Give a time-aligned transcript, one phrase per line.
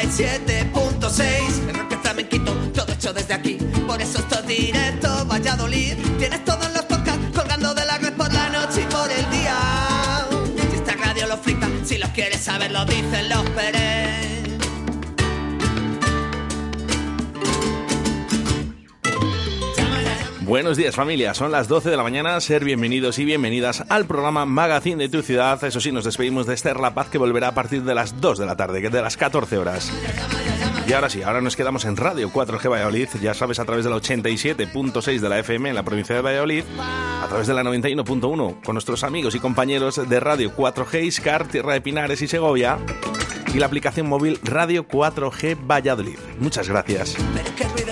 [0.00, 1.68] el 87.6.
[1.68, 3.58] El rock flamenquito, todo hecho desde aquí.
[3.86, 5.94] Por eso esto es directo, Valladolid.
[6.18, 9.56] Tienes todos los podcasts colgando de la red por la noche y por el día.
[10.70, 13.87] Si esta radio lo flipa, si los quieres saber, lo dicen los Pérez.
[20.68, 24.44] Buenos días familia, son las 12 de la mañana, ser bienvenidos y bienvenidas al programa
[24.44, 25.64] Magazine de tu ciudad.
[25.64, 28.38] Eso sí, nos despedimos de Esther La Paz que volverá a partir de las 2
[28.38, 29.90] de la tarde, que es de las 14 horas.
[30.86, 33.90] Y ahora sí, ahora nos quedamos en Radio 4G Valladolid, ya sabes, a través de
[33.90, 38.62] la 87.6 de la FM en la provincia de Valladolid, a través de la 91.1
[38.62, 42.76] con nuestros amigos y compañeros de Radio 4G Iscar, Tierra de Pinares y Segovia
[43.54, 46.18] y la aplicación móvil Radio 4G Valladolid.
[46.38, 47.16] Muchas gracias.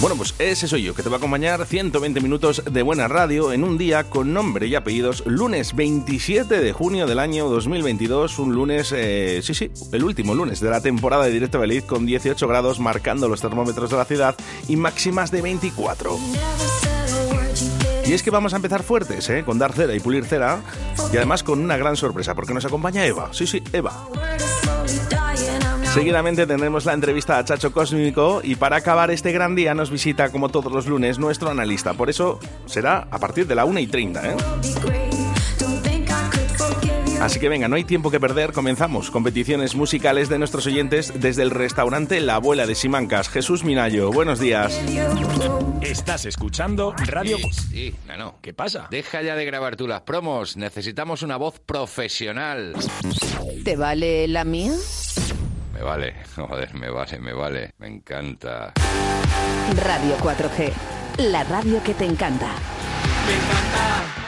[0.00, 3.52] Bueno, pues ese soy yo, que te va a acompañar 120 minutos de buena radio
[3.52, 8.52] en un día con nombre y apellidos, lunes 27 de junio del año 2022, un
[8.52, 12.48] lunes, eh, sí, sí, el último lunes de la temporada de Directo Valladolid con 18
[12.48, 14.34] grados marcando los termómetros de la ciudad
[14.68, 16.18] y máximas de 24.
[18.12, 19.42] Y es que vamos a empezar fuertes, ¿eh?
[19.42, 20.60] Con dar cera y pulir cera.
[21.14, 23.30] Y además con una gran sorpresa, porque nos acompaña Eva.
[23.32, 24.06] Sí, sí, Eva.
[25.94, 30.30] Seguidamente tendremos la entrevista a Chacho Cósmico y para acabar este gran día nos visita
[30.30, 31.94] como todos los lunes nuestro analista.
[31.94, 34.28] Por eso será a partir de la 1 y 30.
[34.28, 34.36] ¿eh?
[37.22, 39.12] Así que venga, no hay tiempo que perder, comenzamos.
[39.12, 43.28] Competiciones musicales de nuestros oyentes desde el restaurante La Abuela de Simancas.
[43.28, 44.77] Jesús Minayo, buenos días.
[45.80, 47.38] Estás escuchando Radio...
[47.38, 48.34] Sí, sí, no, no.
[48.42, 48.88] ¿Qué pasa?
[48.90, 50.56] Deja ya de grabar tú las promos.
[50.56, 52.74] Necesitamos una voz profesional.
[53.64, 54.72] ¿Te vale la mía?
[55.74, 57.70] Me vale, joder, me vale, me vale.
[57.78, 58.72] Me encanta.
[59.84, 60.72] Radio 4G,
[61.18, 62.48] la radio que te encanta.
[63.28, 64.21] Me encanta.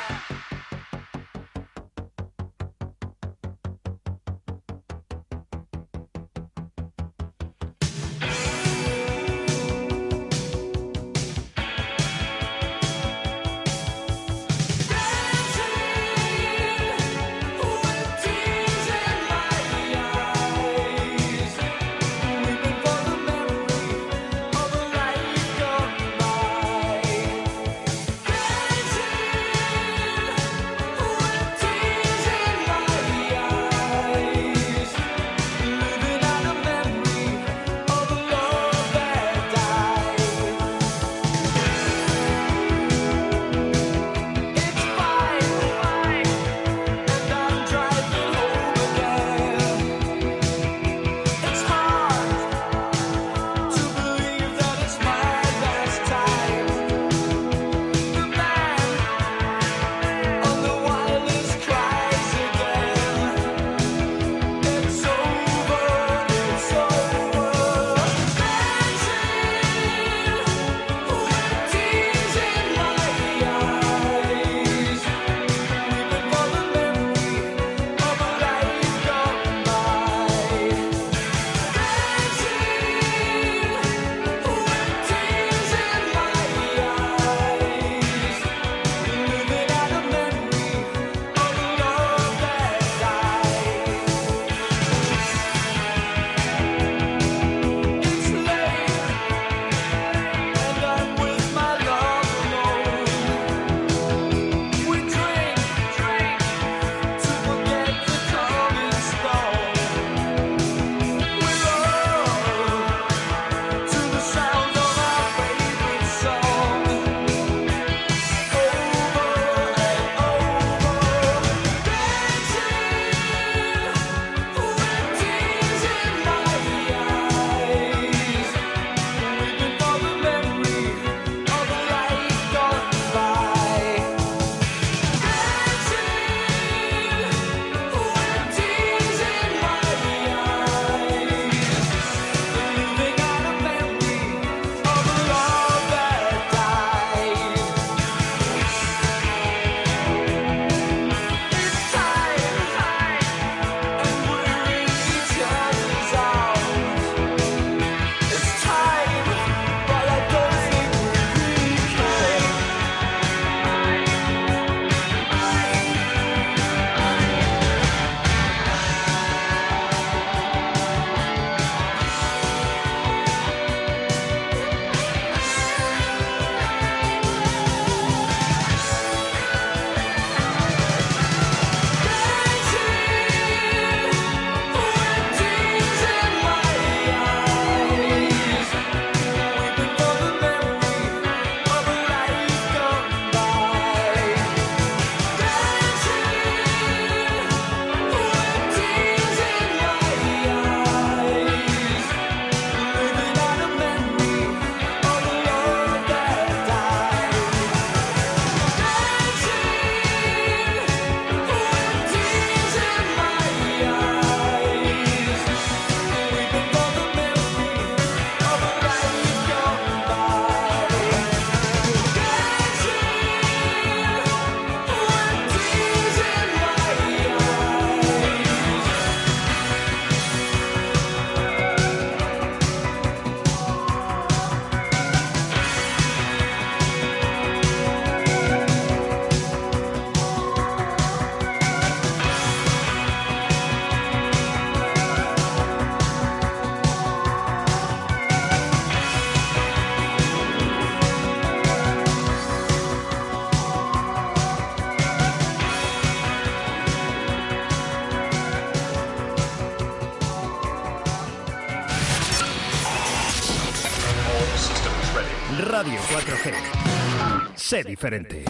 [267.66, 268.44] Sé diferente.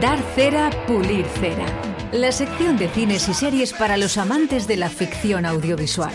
[0.00, 1.66] Dar cera, pulir cera.
[2.10, 6.14] La sección de cines y series para los amantes de la ficción audiovisual.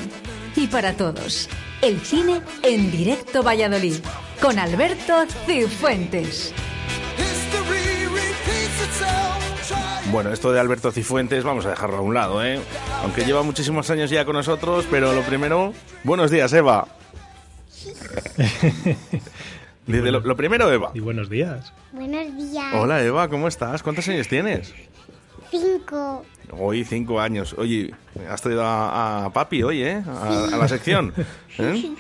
[0.56, 1.50] Y para todos,
[1.84, 3.98] el cine en directo Valladolid,
[4.42, 6.52] con Alberto Cifuentes.
[10.12, 12.60] Bueno, esto de Alberto Cifuentes vamos a dejarlo a un lado, ¿eh?
[13.04, 15.76] Aunque lleva muchísimos años ya con nosotros, pero lo primero...
[16.04, 16.88] Buenos días, Eva.
[19.88, 20.92] Lo, lo primero, Eva.
[20.94, 21.74] Y buenos días.
[21.92, 22.74] Buenos días.
[22.76, 23.84] Hola, Eva, ¿cómo estás?
[23.84, 24.74] ¿Cuántos años tienes?
[25.52, 26.26] Cinco.
[26.52, 27.54] Hoy cinco años.
[27.58, 27.94] Oye,
[28.30, 30.04] has traído a, a papi hoy, ¿eh?
[30.08, 31.14] A, a la sección.
[31.58, 31.92] ¿eh?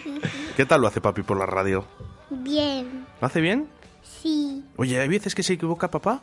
[0.56, 1.86] ¿Qué tal lo hace papi por la radio?
[2.30, 3.06] Bien.
[3.20, 3.68] ¿Lo hace bien?
[4.02, 4.64] Sí.
[4.78, 6.22] Oye, hay veces que se equivoca papá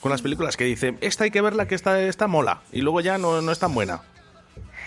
[0.00, 3.00] con las películas que dice, esta hay que verla que esta, esta mola, y luego
[3.00, 4.02] ya no, no es tan buena.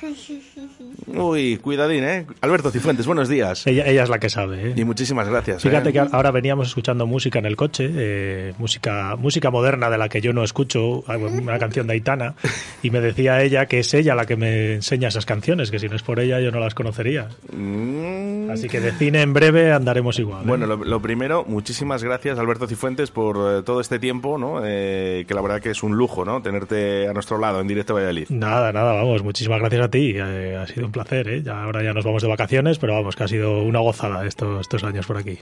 [1.07, 2.25] Uy, cuidadín, ¿eh?
[2.41, 3.67] Alberto Cifuentes, buenos días.
[3.67, 4.69] Ella, ella es la que sabe.
[4.69, 4.73] ¿eh?
[4.75, 5.61] Y muchísimas gracias.
[5.61, 5.93] Fíjate ¿eh?
[5.93, 10.21] que ahora veníamos escuchando música en el coche, eh, música, música moderna de la que
[10.21, 12.35] yo no escucho, una canción de Aitana,
[12.81, 15.87] y me decía ella que es ella la que me enseña esas canciones, que si
[15.87, 17.27] no es por ella yo no las conocería.
[17.51, 18.49] Mm.
[18.49, 20.43] Así que de cine en breve andaremos igual.
[20.43, 20.47] ¿eh?
[20.47, 24.61] Bueno, lo, lo primero, muchísimas gracias Alberto Cifuentes por todo este tiempo, ¿no?
[24.61, 26.41] Que la verdad que es un lujo, ¿no?
[26.41, 28.29] Tenerte a nuestro lado en directo Valladolid.
[28.29, 31.43] Nada, nada, vamos, muchísimas gracias a ti, eh, ha sido un placer, ¿eh?
[31.43, 34.61] Ya, ahora ya nos vamos de vacaciones, pero vamos, que ha sido una gozada estos,
[34.61, 35.37] estos años por aquí.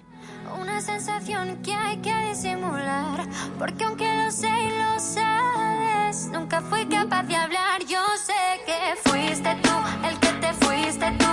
[0.60, 3.26] Una sensación que hay que disimular,
[3.58, 7.82] porque aunque lo sé y lo sabes, nunca fui capaz de hablar.
[7.88, 8.34] Yo sé
[8.66, 9.70] que fuiste tú
[10.10, 11.26] el que te fuiste tú.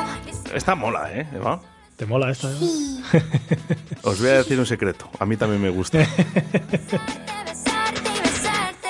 [0.55, 1.61] Esta mola, ¿eh, Eva?
[1.97, 2.49] ¿Te mola esta?
[2.51, 2.59] Eva?
[2.61, 3.03] Sí.
[4.03, 5.09] Os voy a decir un secreto.
[5.19, 5.99] A mí también me gusta.
[5.99, 6.13] besarte
[8.15, 8.89] y besarte.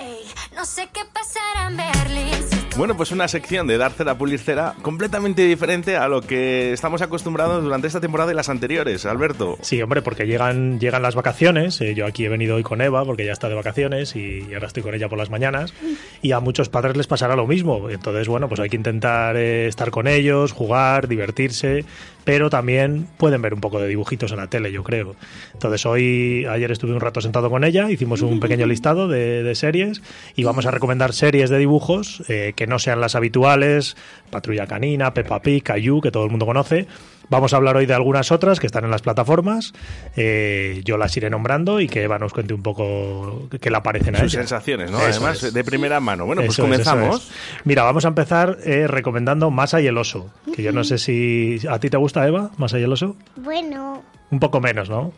[0.00, 2.33] Ey, no sé qué pasará en Berlín.
[2.76, 7.02] Bueno, pues una sección de dar cera, pulir cera completamente diferente a lo que estamos
[7.02, 9.56] acostumbrados durante esta temporada y las anteriores, Alberto.
[9.62, 11.80] Sí, hombre, porque llegan, llegan las vacaciones.
[11.80, 14.66] eh, yo aquí he venido hoy con Eva porque ya está de vacaciones y ahora
[14.66, 15.72] estoy con ella por las mañanas.
[16.20, 17.88] Y a muchos padres les pasará lo mismo.
[17.90, 21.84] Entonces, bueno, pues hay que intentar eh, estar con ellos, jugar, divertirse.
[22.24, 25.16] Pero también pueden ver un poco de dibujitos en la tele, yo creo.
[25.52, 30.02] Entonces, hoy, ayer estuve un rato sentado con ella, hicimos un pequeño listado de, series
[30.34, 33.96] y vamos a recomendar series de dibujos eh, que no sean las habituales:
[34.30, 36.86] Patrulla Canina, Peppa Pig, Caillou, que todo el mundo conoce.
[37.30, 39.72] Vamos a hablar hoy de algunas otras que están en las plataformas.
[40.16, 44.14] Eh, yo las iré nombrando y que Eva nos cuente un poco qué le aparecen
[44.16, 44.42] a Sus ella.
[44.42, 44.98] sensaciones, ¿no?
[44.98, 45.54] Eso Además, es.
[45.54, 46.26] de primera mano.
[46.26, 47.22] Bueno, pues Eso es, eso comenzamos.
[47.28, 47.60] es.
[47.64, 50.30] Mira, vamos a empezar eh, recomendando Masa y el oso.
[50.54, 53.16] Que yo no sé si a ti te gusta, Eva, Masa y el oso.
[53.36, 54.02] Bueno.
[54.30, 55.12] Un poco menos, ¿no?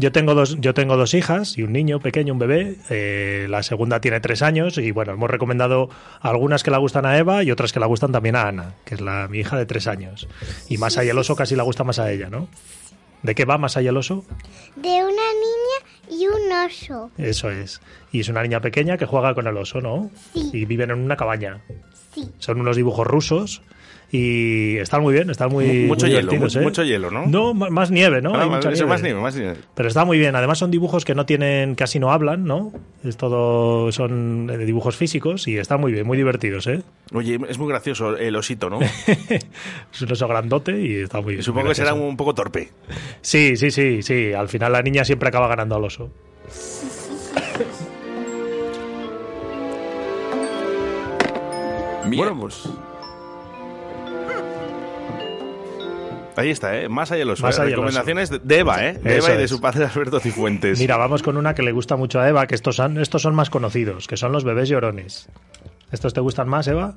[0.00, 2.76] Yo tengo dos, yo tengo dos hijas y un niño pequeño, un bebé.
[2.88, 5.90] Eh, la segunda tiene tres años y bueno, hemos recomendado
[6.22, 8.94] algunas que la gustan a Eva y otras que la gustan también a Ana, que
[8.94, 10.26] es la mi hija de tres años.
[10.70, 12.48] Y Masa y el oso casi la gusta más a ella, ¿no?
[13.22, 14.24] ¿De qué va Masa y el oso?
[14.74, 17.10] De una niña y un oso.
[17.18, 17.82] Eso es.
[18.10, 20.10] Y es una niña pequeña que juega con el oso, ¿no?
[20.32, 20.48] Sí.
[20.54, 21.60] Y viven en una cabaña.
[22.14, 22.30] Sí.
[22.38, 23.60] Son unos dibujos rusos
[24.12, 26.60] y están muy bien, están muy, Mucho muy hielo, ¿eh?
[26.62, 27.26] mucho hielo, ¿no?
[27.26, 28.34] No, más nieve, ¿no?
[28.34, 28.86] Ah, Hay más- mucha nieve.
[28.88, 29.54] más nieve, más nieve.
[29.74, 30.34] Pero está muy bien.
[30.34, 32.72] Además son dibujos que no tienen, casi no hablan, ¿no?
[33.04, 36.82] Es todo, son eh, dibujos físicos y están muy bien, muy divertidos, ¿eh?
[37.14, 38.80] Oye, es muy gracioso el osito, ¿no?
[39.92, 41.42] Es un oso grandote y está muy bien.
[41.44, 42.68] Supongo muy que será un poco torpe.
[43.20, 44.32] Sí, sí, sí, sí.
[44.32, 46.10] Al final la niña siempre acaba ganando al oso.
[52.06, 52.68] Bueno, pues.
[56.40, 56.88] Ahí está, ¿eh?
[56.88, 58.94] Más allá de los Más allá del recomendaciones de- de Eva, ¿eh?
[58.94, 59.50] De Eso Eva y de es.
[59.50, 60.78] su padre Alberto Cifuentes.
[60.80, 63.34] Mira, vamos con una que le gusta mucho a Eva, que estos son, estos son
[63.34, 65.28] más conocidos, que son los bebés llorones.
[65.92, 66.94] ¿Estos te gustan más, Eva?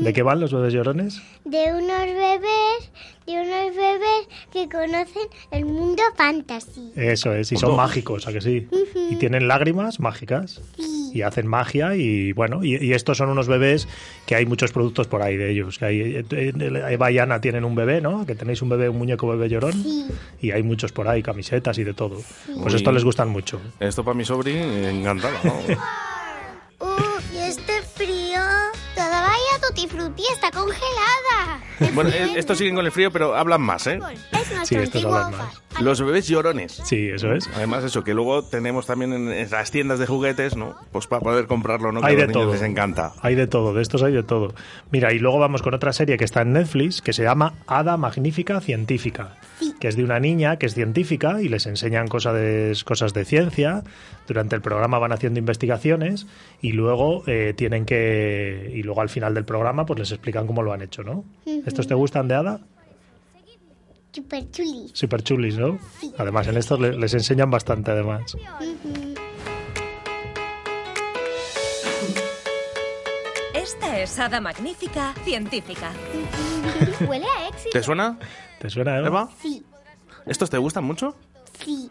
[0.00, 1.22] ¿De qué van los bebés llorones?
[1.44, 2.90] De unos bebés,
[3.26, 6.92] de unos bebés que conocen el mundo fantasy.
[6.96, 7.78] Eso es, y son Ojo.
[7.78, 8.68] mágicos, ¿a que sí?
[9.10, 10.60] Y tienen lágrimas mágicas.
[11.12, 13.86] Y hacen magia y bueno, y, y estos son unos bebés
[14.26, 15.78] que hay muchos productos por ahí de ellos.
[15.78, 16.26] Que hay,
[16.90, 18.26] Eva y Ana tienen un bebé, ¿no?
[18.26, 19.72] Que tenéis un bebé, un muñeco bebé llorón.
[19.74, 20.06] Sí.
[20.40, 22.16] Y hay muchos por ahí, camisetas y de todo.
[22.60, 22.76] Pues Uy.
[22.76, 23.60] estos les gustan mucho.
[23.78, 25.54] Esto para mi sobri, encantado, ¿no?
[29.68, 31.60] tutti frutti está congelada.
[31.94, 33.98] bueno, eh, estos siguen con el frío, pero hablan más, ¿eh?
[34.32, 35.54] Es nuestro Sí, estos antiguo hablan más.
[35.70, 36.80] fa- Los bebés llorones.
[36.84, 37.48] Sí, eso es.
[37.54, 40.76] Además, eso, que luego tenemos también en en las tiendas de juguetes, ¿no?
[40.92, 42.00] Pues para poder comprarlo, ¿no?
[42.00, 42.52] Que Hay a de los niños todo.
[42.54, 43.12] les encanta.
[43.22, 44.54] Hay de todo, de estos hay de todo.
[44.90, 47.96] Mira, y luego vamos con otra serie que está en Netflix que se llama Hada
[47.96, 49.36] Magnífica Científica,
[49.80, 53.24] que es de una niña que es científica y les enseñan cosas de, cosas de
[53.24, 53.82] ciencia.
[54.26, 56.26] Durante el programa van haciendo investigaciones
[56.62, 58.72] y luego eh, tienen que.
[58.74, 61.24] Y luego al final del programa, pues les explican cómo lo han hecho, ¿no?
[61.66, 62.60] ¿Estos te gustan de Hada?
[64.12, 64.92] Super chulis.
[64.94, 65.78] Super chulis, ¿no?
[66.18, 68.36] Además, en estos le- les enseñan bastante, además.
[73.54, 75.92] Esta es Hada Magnífica Científica.
[77.08, 77.70] Huele a éxito.
[77.72, 78.18] ¿Te suena,
[78.58, 79.06] ¿Te suena, Eva?
[79.08, 79.28] Eva?
[79.40, 79.64] Sí,
[80.26, 81.14] ¿Estos te gustan mucho?
[81.64, 81.90] sí.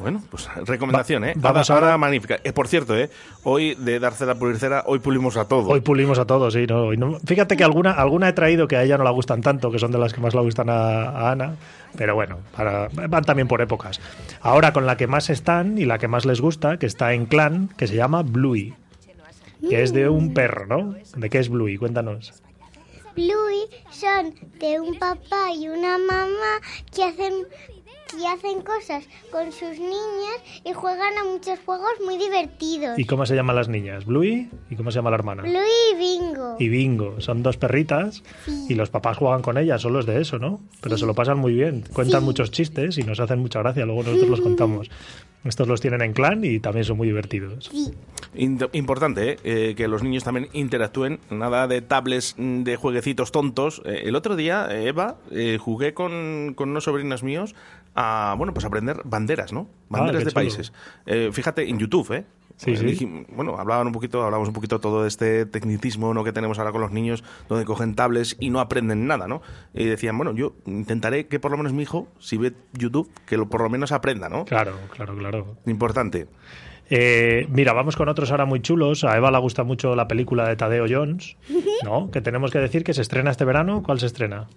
[0.00, 1.34] Bueno, pues recomendación, ¿eh?
[1.36, 2.38] vamos ahora, ahora- magnífica.
[2.42, 3.10] Eh, por cierto, ¿eh?
[3.44, 5.68] Hoy de Darcela Pulicera, hoy pulimos a todo.
[5.68, 6.66] Hoy pulimos a todos, sí.
[6.66, 9.42] No, Y no- fíjate que alguna, alguna he traído que a ella no la gustan
[9.42, 11.56] tanto, que son de las que más le gustan a, a Ana.
[11.96, 14.00] Pero bueno, para, van también por épocas.
[14.40, 17.26] Ahora con la que más están y la que más les gusta, que está en
[17.26, 18.74] clan, que se llama Bluey.
[19.68, 20.94] Que es de un perro, ¿no?
[21.16, 21.76] ¿De qué es Bluey?
[21.76, 22.32] Cuéntanos.
[23.14, 26.60] Bluey son de un papá y una mamá
[26.94, 27.34] que hacen
[28.18, 32.98] que hacen cosas con sus niñas y juegan a muchos juegos muy divertidos.
[32.98, 34.04] ¿Y cómo se llaman las niñas?
[34.04, 34.48] ¿Bluey?
[34.70, 35.42] ¿Y cómo se llama la hermana?
[35.42, 36.56] Bluey y Bingo.
[36.58, 37.20] y Bingo.
[37.20, 38.22] Son dos perritas
[38.68, 40.60] y los papás juegan con ellas, solo es de eso, ¿no?
[40.80, 41.84] Pero se lo pasan muy bien.
[41.92, 42.24] Cuentan Sí.
[42.26, 43.84] muchos chistes y nos hacen mucha gracia.
[43.86, 44.90] Luego nosotros los contamos.
[45.42, 47.70] Estos los tienen en clan y también son muy divertidos.
[47.72, 47.90] Sí.
[48.72, 49.36] Importante, ¿eh?
[49.42, 53.80] Eh, que los niños también interactúen, nada de tablets, de jueguecitos tontos.
[53.86, 55.16] Eh, el otro día, eh, Eva,
[55.58, 57.54] jugué con, con unos sobrinos míos
[57.94, 59.68] a, bueno, pues aprender banderas, ¿no?
[59.88, 60.34] Banderas qué de chulo.
[60.34, 60.72] países.
[61.06, 62.24] Eh, fíjate, en YouTube, ¿eh?
[62.56, 63.24] Sí, Eh, sí.
[63.30, 66.24] bueno, hablaban un poquito, hablamos un poquito todo de este tecnicismo ¿no?
[66.24, 69.40] que tenemos ahora con los niños, donde cogen tablets y no aprenden nada, ¿no?
[69.72, 73.38] Y decían, bueno, yo intentaré que por lo menos mi hijo, si ve YouTube, que
[73.38, 74.44] lo, por lo menos aprenda, ¿no?
[74.44, 75.56] Claro, claro, claro.
[75.64, 76.26] Importante.
[76.90, 79.04] Eh, mira, vamos con otros ahora muy chulos.
[79.04, 81.36] A Eva le gusta mucho la película de Tadeo Jones,
[81.84, 82.10] ¿no?
[82.10, 83.82] Que tenemos que decir que se estrena este verano.
[83.82, 84.48] ¿Cuál se estrena?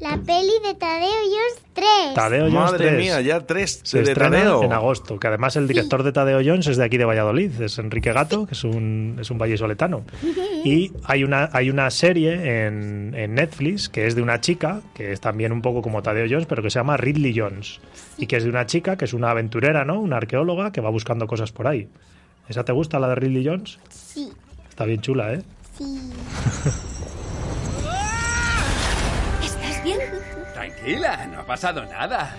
[0.00, 1.86] La peli de Tadeo Jones 3.
[2.14, 2.98] Tadeo Jones Madre 3.
[2.98, 4.62] mía, ya tres Se de Tadeo.
[4.64, 7.78] en agosto, que además el director de Tadeo Jones es de aquí de Valladolid, es
[7.78, 10.04] Enrique Gato, que es un, es un vallisoletano.
[10.62, 15.10] Y hay una, hay una serie en, en Netflix que es de una chica, que
[15.12, 17.80] es también un poco como Tadeo Jones, pero que se llama Ridley Jones.
[18.18, 19.98] Y que es de una chica que es una aventurera, ¿no?
[20.00, 21.88] Una arqueóloga que va buscando cosas por ahí.
[22.46, 23.78] ¿Esa te gusta, la de Ridley Jones?
[23.88, 24.30] Sí,
[24.68, 25.42] Está bien chula, ¿eh?
[25.78, 25.84] sí.
[30.80, 32.34] Tranquila, no ha pasado nada.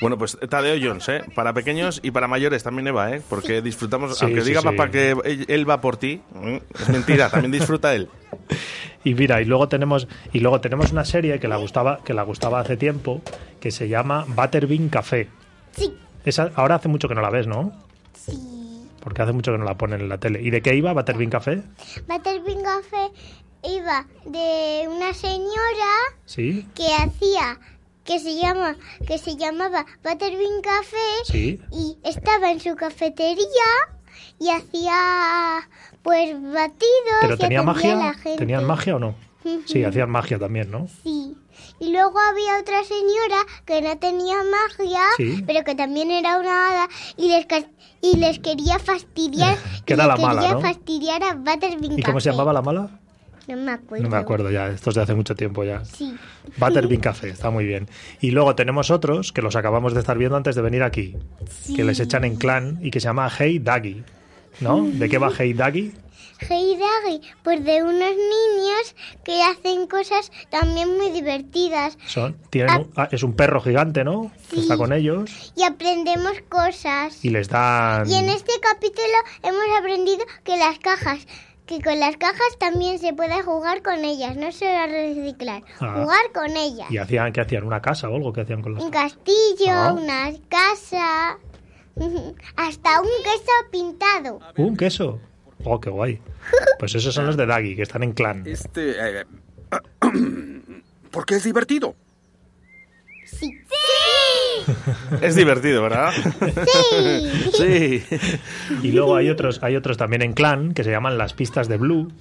[0.00, 1.22] Bueno, pues Tadeo Jones, ¿eh?
[1.34, 3.22] Para pequeños y para mayores también, Eva, ¿eh?
[3.28, 4.66] Porque disfrutamos, Sí, aunque sí, diga sí.
[4.66, 5.16] papá que
[5.48, 6.62] él, va por ti, ¿eh?
[6.78, 8.08] es mentira, también disfruta él.
[9.04, 12.22] Y mira, y luego tenemos y luego tenemos una serie que la gustaba que la
[12.24, 13.22] gustaba hace tiempo
[13.60, 15.28] que se llama Butterbean Café.
[15.72, 15.94] Sí,
[16.24, 17.72] Esa ahora hace mucho que no la ves, ¿no?
[18.14, 18.36] sí.
[19.00, 20.42] Porque hace mucho que no la ponen en la tele.
[20.42, 21.62] ¿Y de qué iba Butterbean Café?
[22.08, 23.10] Butterbean Café
[23.62, 25.92] iba de una señora
[26.26, 27.58] Sí, que hacía
[28.04, 31.60] que se llama que se llamaba Butterbean Café sí.
[31.72, 33.44] y estaba en su cafetería
[34.38, 35.68] y hacía
[36.02, 37.74] pues batidos Pero y tenía a la
[38.14, 38.36] gente.
[38.38, 39.14] ¿Tenían magia o no?
[39.66, 40.88] Sí, hacían magia también, ¿no?
[41.02, 41.34] Sí.
[41.80, 45.42] Y luego había otra señora que no tenía magia, Sí.
[45.46, 47.46] pero que también era una hada y les
[48.00, 49.56] y les quería fastidiar.
[49.86, 50.60] Que era le la mala, quería ¿no?
[50.60, 53.00] fastidiar a Butterbean ¿Y cómo se llamaba la mala?
[53.48, 54.04] No me acuerdo.
[54.04, 55.84] No me acuerdo ya, esto es de hace mucho tiempo ya.
[55.84, 56.14] Sí.
[56.58, 57.88] Butterbean Café, está muy bien.
[58.20, 61.16] Y luego tenemos otros que los acabamos de estar viendo antes de venir aquí,
[61.74, 64.04] que les echan en clan y que se llama Hey Daggy.
[64.60, 64.82] ¿No?
[64.82, 65.92] ¿De qué va Hey Daggy?
[66.40, 72.90] Hey Daggy, pues de unos niños que hacen cosas también muy divertidas Son, tienen un-
[72.96, 74.30] ah, es un perro gigante, ¿no?
[74.48, 74.62] Que Sí.
[74.62, 77.24] está con ellos y aprendemos cosas.
[77.24, 78.08] y les dan...
[78.08, 81.26] Y en este capítulo hemos aprendido que las cajas,
[81.68, 86.00] que con las cajas también se puede jugar con ellas, no solo reciclar, Ah.
[86.02, 86.90] jugar con ellas.
[86.90, 87.62] ¿Y hacían qué hacían?
[87.64, 89.92] ¿Una casa o algo que hacían con las Un castillo, Ah.
[89.92, 91.38] una casa,
[92.56, 94.40] hasta un queso pintado.
[94.56, 95.20] ¿Un queso?
[95.64, 96.20] Oh, qué guay.
[96.78, 98.44] Pues esos son los de Daggy, que están en clan.
[98.46, 99.20] Este...
[99.20, 99.24] eh,
[101.10, 101.94] porque es divertido.
[103.28, 103.58] Sí.
[105.22, 106.12] Es divertido, ¿verdad?
[107.56, 108.00] Sí.
[108.00, 108.16] sí.
[108.82, 111.76] Y luego hay otros, hay otros también en clan que se llaman las pistas de
[111.76, 112.12] Blue,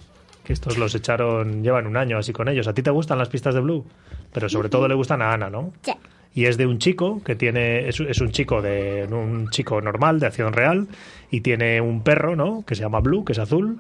[0.44, 2.68] que estos los echaron, llevan un año así con ellos.
[2.68, 3.86] ¿A ti te gustan las pistas de Blue?
[4.32, 5.74] Pero sobre todo le gustan a Ana, ¿no?
[5.82, 5.94] Sí.
[6.34, 10.20] Y es de un chico que tiene, es, es un chico de un chico normal,
[10.20, 10.88] de acción real,
[11.32, 12.64] y tiene un perro, ¿no?
[12.66, 13.80] Que se llama Blue, que es azul,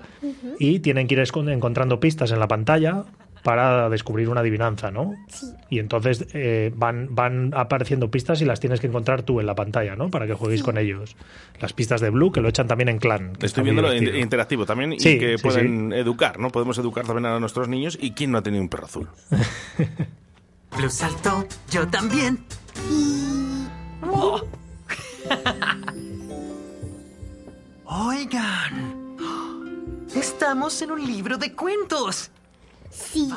[0.59, 3.03] y tienen que ir encontrando pistas en la pantalla
[3.43, 5.13] para descubrir una adivinanza, ¿no?
[5.27, 5.47] Sí.
[5.69, 9.55] Y entonces eh, van, van apareciendo pistas y las tienes que encontrar tú en la
[9.55, 10.09] pantalla, ¿no?
[10.09, 11.15] Para que jueguéis con ellos.
[11.61, 13.33] Las pistas de Blue, que lo echan también en clan.
[13.35, 14.15] que Estoy divertido.
[14.15, 16.49] in- interactivo también y que sí, pueden educar, ¿no?
[16.49, 19.07] Podemos educar también a nuestros niños y quién no ha tenido un perro azul.
[20.77, 22.43] Blue saltó, yo también.
[24.03, 24.41] Oh.
[27.85, 29.15] Oigan,
[30.15, 32.31] estamos en un libro de cuentos.
[32.97, 33.29] Sí.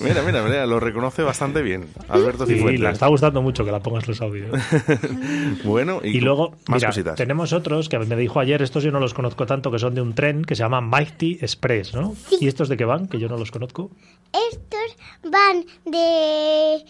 [0.00, 1.86] Mira, mira, mira, lo reconoce bastante bien.
[2.08, 2.80] Alberto Sí, Cifuentes.
[2.80, 4.50] le está gustando mucho que la pongas los audios.
[5.64, 7.14] bueno, y, Y luego, más mira, cositas.
[7.16, 10.02] tenemos otros que me dijo ayer, estos yo no los conozco tanto, que son de
[10.02, 12.14] un tren que se llama Mighty Express, ¿no?
[12.40, 13.06] ¿Y estos de qué van?
[13.08, 13.90] Que yo no los conozco.
[14.50, 14.96] Estos
[15.30, 16.84] van de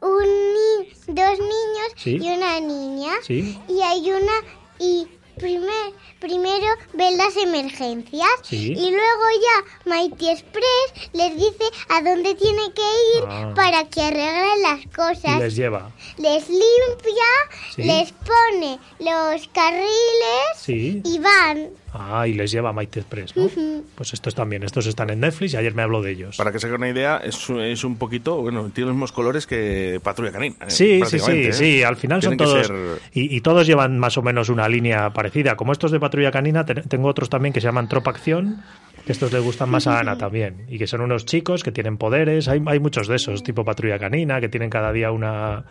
[0.00, 2.18] un ni- dos niños Sí.
[2.20, 3.12] y una niña.
[3.22, 3.58] Sí.
[3.68, 4.32] Y hay una
[4.78, 8.72] y primer, primero ven las emergencias Sí.
[8.72, 12.82] y luego ya Mighty Express les dice a dónde tiene que
[13.18, 13.52] ir Ah.
[13.54, 15.38] para que arreglen las Y cosas.
[15.40, 15.90] les lleva.
[16.18, 17.30] Les limpia,
[17.74, 17.82] Sí.
[17.82, 21.02] les pone los carriles Sí.
[21.04, 21.70] y van.
[21.96, 23.48] Ah, y les lleva Mighty Express, ¿no?
[23.94, 26.36] Pues estos también, estos están en Netflix y ayer me habló de ellos.
[26.36, 29.46] Para que se haga una idea, es, es un poquito, bueno, tiene los mismos colores
[29.46, 30.56] que Patrulla Canina.
[30.62, 31.52] eh, Sí, sí, sí, ¿eh?
[31.52, 32.66] sí, al final son Tienen todos...
[32.66, 35.56] ser- Y, y todos llevan más o menos una línea parecida.
[35.56, 38.60] Como estos de Patrulla Canina, te- tengo otros también que se llaman Tropa Acción,
[39.06, 40.66] que estos le gustan más a Ana también.
[40.68, 42.48] Y que son unos chicos que tienen poderes.
[42.48, 45.64] Hay, hay muchos de esos, tipo Patrulla Canina, que tienen cada día una,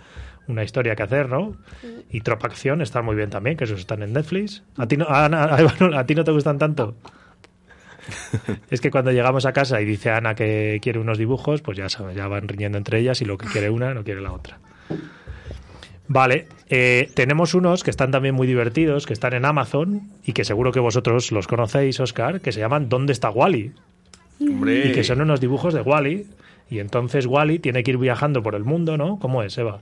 [0.47, 1.55] una historia que hacer, ¿no?
[2.11, 4.63] Y Tropa Acción están muy bien también, que esos están en Netflix.
[4.77, 6.95] ¿A ti no, a Ana, a Eva no- a ti no te gustan tanto?
[8.69, 11.87] Es que cuando llegamos a casa y dice Ana que quiere unos dibujos, pues ya
[11.89, 14.59] sabes, ya van riñendo entre ellas y lo que quiere una no quiere la otra.
[16.07, 20.43] Vale, eh, tenemos unos que están también muy divertidos, que están en Amazon y que
[20.43, 23.71] seguro que vosotros los conocéis, Oscar, que se llaman ¿Dónde está Wally?
[24.41, 24.89] Hombre.
[24.89, 26.27] Y que son unos dibujos de Wally.
[26.69, 29.17] Y entonces Wally tiene que ir viajando por el mundo, ¿no?
[29.19, 29.79] ¿Cómo es, Eva?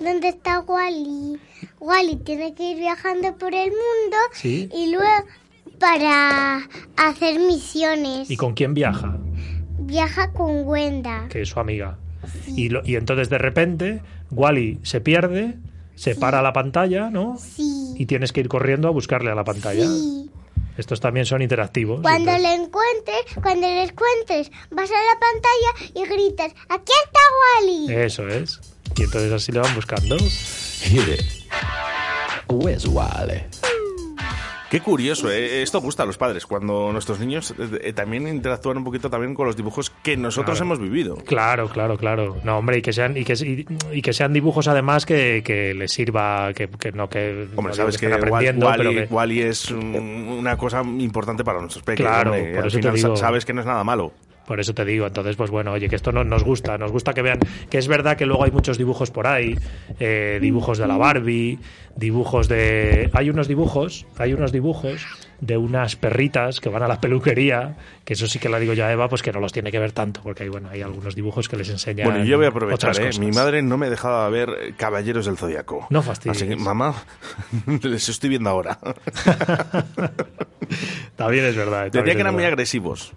[0.00, 1.38] ¿Dónde está Wally?
[1.78, 4.68] Wally tiene que ir viajando por el mundo Sí.
[4.74, 5.24] y luego
[5.78, 8.30] para hacer misiones.
[8.30, 9.18] ¿Y con quién viaja?
[9.78, 11.26] Viaja con Wenda.
[11.28, 11.98] Que es su amiga.
[12.46, 15.56] Y, lo- y entonces de repente Wally se pierde,
[15.94, 17.36] se para la pantalla, ¿no?
[17.38, 17.94] Sí.
[17.96, 19.86] Y tienes que ir corriendo a buscarle a la pantalla.
[19.86, 20.30] Sí.
[20.76, 22.00] Estos también son interactivos.
[22.00, 27.20] Cuando entonces- le encuentres, cuando le encuentres, vas a la pantalla y gritas, ¡Aquí está
[27.60, 27.94] Wally!
[28.02, 28.60] Eso es.
[28.96, 30.16] Y entonces así le van buscando.
[34.70, 35.62] Qué curioso, ¿eh?
[35.62, 39.34] esto gusta a los padres cuando nuestros niños eh, eh, también interactúan un poquito también
[39.34, 40.74] con los dibujos que nosotros Claro.
[40.74, 41.16] hemos vivido.
[41.16, 42.36] Claro, claro, claro.
[42.44, 45.74] No, hombre, y que sean, y que, y, y que sean dibujos además que, que
[45.74, 49.12] les sirva, que, que no que Hombre, no sabes que estén Wally, aprendiendo, pero que-
[49.12, 52.12] Wally es un- una cosa importante para nuestros pequeños.
[52.12, 53.16] Claro, por eso te final sa- digo.
[53.16, 54.12] sabes que no es nada malo.
[54.50, 57.14] Por eso te digo, entonces, pues bueno, oye, que esto no, nos gusta, nos gusta
[57.14, 57.38] que vean,
[57.70, 59.56] que es verdad que luego hay muchos dibujos por ahí,
[60.00, 61.60] eh, dibujos de la Barbie,
[61.94, 63.10] dibujos de...
[63.12, 65.06] Hay unos dibujos, hay unos dibujos
[65.40, 68.88] de unas perritas que van a la peluquería, que eso sí que la digo ya
[68.88, 71.14] a Eva, pues que no los tiene que ver tanto, porque hay, bueno, hay algunos
[71.14, 73.10] dibujos que les enseñan Bueno, yo voy a aprovechar, ¿eh?
[73.20, 75.86] Mi madre no me dejaba ver eh, Caballeros del Zodiaco.
[75.90, 76.38] No fastidies.
[76.38, 77.04] Así que, mamá,
[77.84, 78.80] les estoy viendo ahora.
[81.14, 81.84] También es verdad.
[81.84, 83.14] Decía también que eran muy agresivos.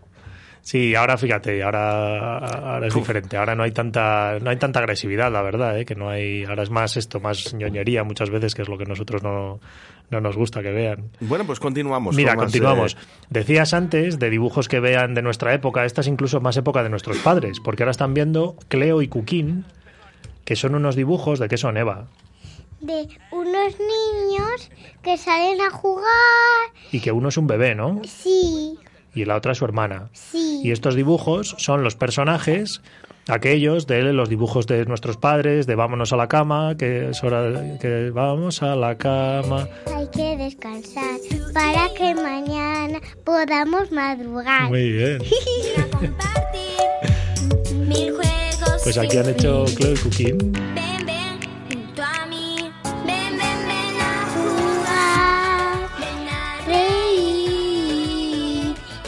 [0.65, 3.35] Sí, ahora fíjate, ahora, ahora es diferente.
[3.35, 5.83] Ahora no hay tanta, no hay tanta agresividad, la verdad, ¿eh?
[5.85, 6.45] que no hay.
[6.45, 9.59] Ahora es más esto, más ñoñería muchas veces, que es lo que nosotros no,
[10.09, 11.09] no nos gusta que vean.
[11.19, 12.15] Bueno, pues continuamos.
[12.15, 12.93] Mira, más, continuamos.
[12.93, 12.97] eh,
[13.29, 16.89] Decías antes de dibujos que vean de nuestra época, esta es incluso más época de
[16.89, 19.65] nuestros padres, porque ahora están viendo Cleo y Cuquín,
[20.45, 22.07] que son unos dibujos de qué son Eva,
[22.79, 24.71] De unos niños
[25.01, 26.05] que salen a jugar.
[26.93, 27.99] y que uno es un bebé, ¿no?
[28.05, 28.77] Sí,
[29.15, 30.09] Y la otra es su hermana.
[30.13, 30.61] sí.
[30.63, 32.81] Y estos dibujos son los personajes,
[33.27, 37.41] aquellos de los dibujos de nuestros padres, de vámonos a la cama, que es hora
[37.43, 39.67] de- que vamos a la cama.
[39.93, 41.19] Hay que descansar
[41.53, 44.69] para que mañana podamos madrugar.
[44.69, 45.19] Muy bien.
[47.87, 48.81] Mil juegos.
[48.83, 49.97] Pues aquí han hecho Cleo y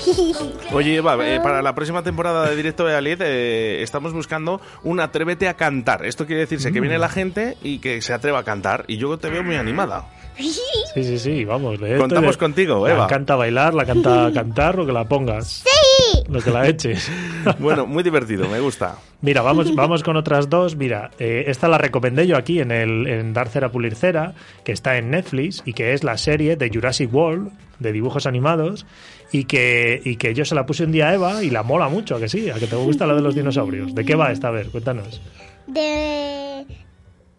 [0.72, 5.00] Oye, Eva, eh, para la próxima temporada de Directo de Aliet eh, estamos buscando un
[5.00, 6.06] Atrévete a cantar.
[6.06, 8.86] Esto quiere decirse que viene la gente y que se atreva a cantar.
[8.88, 10.06] Y yo te veo muy animada.
[10.38, 11.80] Sí, sí, sí, vamos.
[11.80, 13.08] de Contamos de- contigo, La Eva.
[13.08, 15.63] canta bailar, la canta cantar, lo que la pongas.
[15.63, 16.24] ¡Sí!
[16.28, 17.10] Lo que la eches.
[17.60, 18.96] Bueno, muy divertido, me gusta.
[19.22, 20.76] Mira, vamos, vamos con otras dos.
[20.76, 24.72] Mira, eh, esta la recomendé yo aquí en, el, en Dar Cera Pulir Cera, que
[24.72, 28.88] está en Netflix y que es la serie de Jurassic World, de dibujos animados,
[29.32, 31.90] y que, y que yo se la puse un día a Eva y la mola
[31.90, 32.50] mucho, ¿a que sí?
[32.50, 33.94] ¿A que te gusta la de los dinosaurios?
[33.96, 34.48] ¿De qué va esta?
[34.50, 35.22] A ver, cuéntanos.
[35.68, 36.66] De,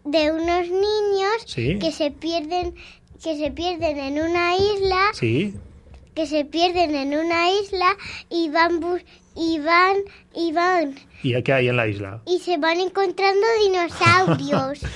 [0.05, 1.79] de unos niños Sí.
[1.79, 2.75] que se pierden
[3.22, 5.55] que se pierden en una isla Sí,
[6.14, 7.96] que se pierden en una isla
[8.29, 9.96] y van bus- y van
[10.35, 12.20] y van ¿y qué hay en la isla?
[12.27, 14.81] y se van encontrando dinosaurios.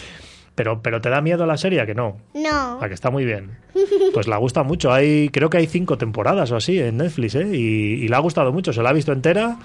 [0.61, 2.19] Pero, pero te da miedo la serie, ¿a que no?
[2.35, 2.83] No.
[2.83, 3.57] A que está muy bien.
[4.13, 4.93] Pues la gusta mucho.
[4.93, 7.49] Hay, creo que hay cinco temporadas o así en Netflix, ¿eh?
[7.51, 8.75] Y, y le ha gustado mucho.
[8.75, 9.57] Se la ha visto entera.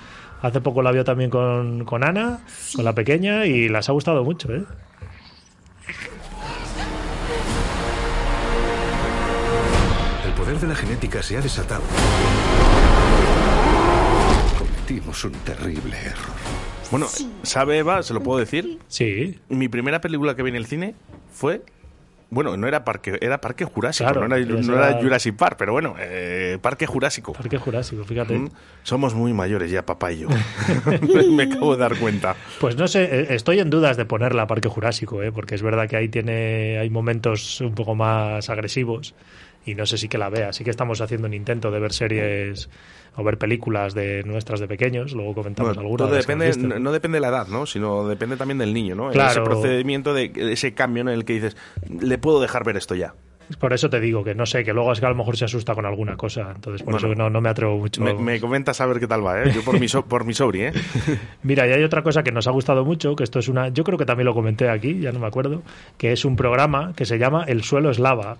[0.42, 2.40] Hace poco la vio también con, con Ana,
[2.78, 4.64] con la pequeña, y las ha gustado mucho, ¿eh?
[10.26, 11.84] El poder de la genética se ha desatado.
[14.58, 16.36] Cometimos un terrible error.
[16.92, 17.08] Bueno,
[17.44, 18.04] ¿sabe Eva?
[18.04, 18.80] ¿Se lo puedo decir?
[18.88, 19.40] Sí.
[19.50, 20.96] Mi primera película que vi en el cine
[21.34, 21.62] fue...
[22.32, 25.36] Bueno, no era Parque, era Parque Jurásico, Claro, no, era, esa no era era- Jurassic
[25.38, 27.34] Park, pero bueno, eh, Parque Jurásico.
[27.34, 28.34] Parque Jurásico, fíjate.
[28.38, 28.50] Mm,
[28.84, 30.28] Somos muy mayores ya, papá y yo.
[31.32, 32.36] Me acabo de dar cuenta.
[32.60, 35.32] Pues no sé, eh, estoy en dudas de ponerla a Parque Jurásico, ¿eh?
[35.32, 39.14] porque es verdad que ahí tiene, hay momentos un poco más agresivos
[39.66, 40.50] y no sé si que la vea.
[40.50, 42.70] Así que estamos haciendo un intento de ver series
[43.18, 46.08] o ver películas de nuestras de pequeños, luego comentamos Bueno, algunas.
[46.08, 47.66] todo depende, no, no depende de la edad, ¿no?
[47.66, 49.10] Sino depende también del niño, ¿no?
[49.12, 49.32] Claro.
[49.32, 51.56] Ese procedimiento de ese cambio en el que dices,
[51.90, 53.14] le puedo dejar ver esto ya.
[53.60, 55.46] Por eso te digo que no sé, que luego es que a lo mejor se
[55.46, 58.02] asusta con alguna cosa, entonces por Bueno, eso no, no me atrevo mucho.
[58.02, 59.52] Me, me comentas a ver qué tal va, ¿eh?
[59.54, 60.74] Yo por mi, so- por mi sobri, ¿eh?
[61.44, 63.84] Mira, y hay otra cosa que nos ha gustado mucho, que esto es una, yo
[63.84, 65.62] creo que también lo comenté aquí, ya no me acuerdo,
[66.00, 68.38] que es un programa que se llama El suelo es lava.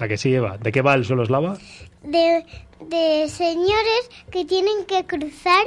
[0.00, 0.56] ¿A que sí, Eva?
[0.58, 1.58] ¿De qué va el suelo es lava?
[2.02, 2.44] De,
[2.88, 5.64] de señores que tienen que cruzar,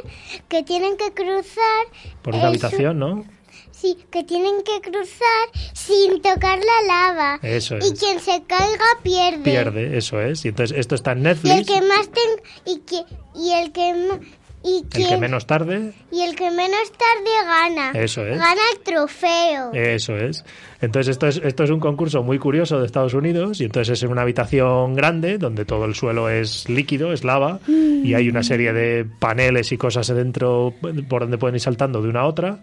[0.50, 1.86] que tienen que cruzar.
[2.24, 3.26] Por una habitación, ¿no?
[3.72, 7.39] Sí, que tienen que cruzar sin tocar la lava.
[7.43, 8.00] Eso Y es.
[8.00, 9.43] quien se caiga pierde.
[9.43, 10.43] Pierde, eso es.
[10.46, 11.67] Y entonces esto está en Y el Netflix.
[11.67, 12.30] que más ten,
[12.65, 13.04] y que
[13.36, 14.19] y el que
[14.63, 17.91] y El que menos tarde, y el que menos tarde gana.
[17.91, 18.38] Eso es.
[18.38, 19.73] Gana el trofeo.
[19.73, 20.45] eso es.
[20.80, 24.04] Entonces esto es, esto es un concurso muy curioso de Estados Unidos y entonces es
[24.04, 28.43] en una habitación grande donde todo el suelo es líquido, es lava y hay una
[28.43, 30.73] serie de paneles y cosas dentro
[31.10, 32.60] por donde pueden ir saltando de una a otra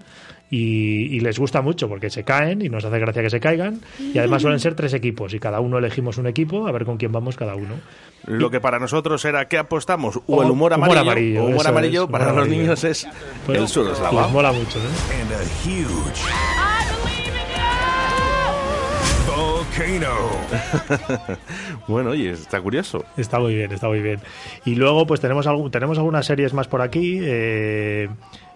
[0.50, 3.80] y, y les gusta mucho porque se caen y nos hace gracia que se caigan
[3.98, 6.96] y además suelen ser tres equipos y cada uno elegimos un equipo a ver con
[6.96, 7.74] quién vamos cada uno.
[8.26, 10.16] Lo que para nosotros era ¿qué apostamos?
[10.16, 11.00] O, O el humor humor amarillo.
[11.00, 12.62] amarillo, o humor amarillo es, para humor los amarillo.
[12.62, 13.08] niños es
[13.46, 14.22] Pues el suelo es lava.
[14.24, 14.90] Les mola mucho, ¿no?
[15.64, 16.20] Huge
[19.26, 20.16] volcano.
[21.88, 23.04] bueno, oye, está curioso.
[23.16, 24.20] Está muy bien, está muy bien.
[24.64, 27.18] Y luego, pues tenemos, algu- tenemos algunas series más por aquí.
[27.22, 28.08] eh,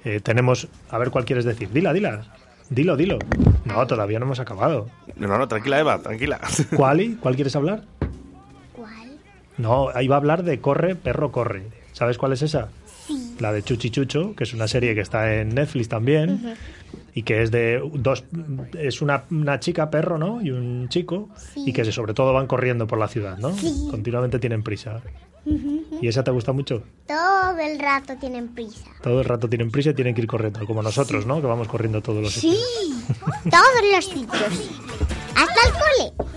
[0.04, 0.68] eh, tenemos.
[0.90, 1.70] A ver cuál quieres decir.
[1.70, 2.22] Dila, dila.
[2.70, 3.18] Dilo, dilo.
[3.64, 4.88] No, todavía no hemos acabado.
[5.16, 6.40] No, no, tranquila, Eva, tranquila.
[6.76, 7.00] ¿Cuál?
[7.00, 7.14] y?
[7.16, 7.84] ¿Cuál quieres hablar?
[8.74, 9.18] ¿Cuál?
[9.58, 11.64] No, ahí va a hablar de Corre, Perro, Corre.
[11.92, 12.68] ¿Sabes cuál es esa?
[13.06, 13.36] Sí.
[13.38, 16.56] La de Chuchi Chucho, que es una serie que está en Netflix también.
[17.14, 18.24] Y que es de dos.
[18.78, 20.42] Es una, una chica perro, ¿no?
[20.42, 21.28] Y un chico.
[21.36, 21.64] Sí.
[21.66, 23.52] Y que sobre todo van corriendo por la ciudad, ¿no?
[23.52, 23.88] Sí.
[23.90, 25.00] Continuamente tienen prisa.
[26.00, 26.82] ¿Y esa te gusta mucho?
[27.06, 28.86] Todo el rato tienen prisa.
[29.02, 31.40] Todo el rato tienen prisa y tienen que ir corriendo, como nosotros, ¿no?
[31.40, 32.58] Que vamos corriendo todos los Sí,
[33.50, 34.70] todos los sitios.
[35.34, 36.28] Hasta el cole.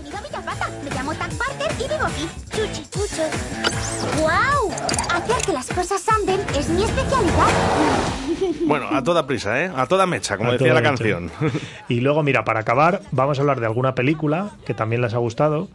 [0.84, 2.28] Me llamo Tag Parker y vivo aquí.
[2.50, 3.22] Chuchi chucho.
[4.20, 4.70] ¡Guau!
[5.14, 7.48] Hacer que las cosas anden es mi especialidad.
[8.66, 9.70] Bueno, a toda prisa, ¿eh?
[9.74, 10.88] A toda mecha, como A decía la mecha.
[10.90, 11.30] canción.
[11.88, 15.18] Y luego, mira, para acabar, vamos a hablar de alguna película que también les ha
[15.18, 15.68] gustado.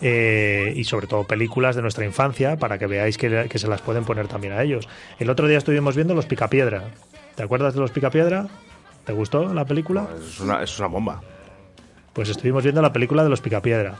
[0.00, 3.80] Eh, y sobre todo películas de nuestra infancia para que veáis que, que se las
[3.82, 4.88] pueden poner también a ellos.
[5.18, 6.84] El otro día estuvimos viendo Los Picapiedra.
[7.34, 8.48] ¿Te acuerdas de Los Picapiedra?
[9.04, 10.08] ¿Te gustó la película?
[10.18, 11.22] Es una, es una bomba.
[12.12, 13.96] Pues estuvimos viendo la película de Los Picapiedra.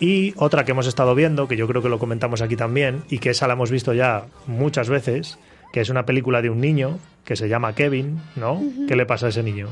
[0.00, 3.18] Y otra que hemos estado viendo, que yo creo que lo comentamos aquí también, y
[3.18, 5.38] que esa la hemos visto ya muchas veces,
[5.72, 8.62] que es una película de un niño que se llama Kevin, ¿no?
[8.86, 9.68] ¿Qué le pasa a ese niño?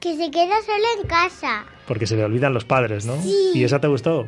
[0.00, 1.64] Que se queda solo en casa.
[1.86, 3.20] Porque se le olvidan los padres, ¿no?
[3.22, 3.52] Sí.
[3.54, 4.26] ¿Y esa te gustó?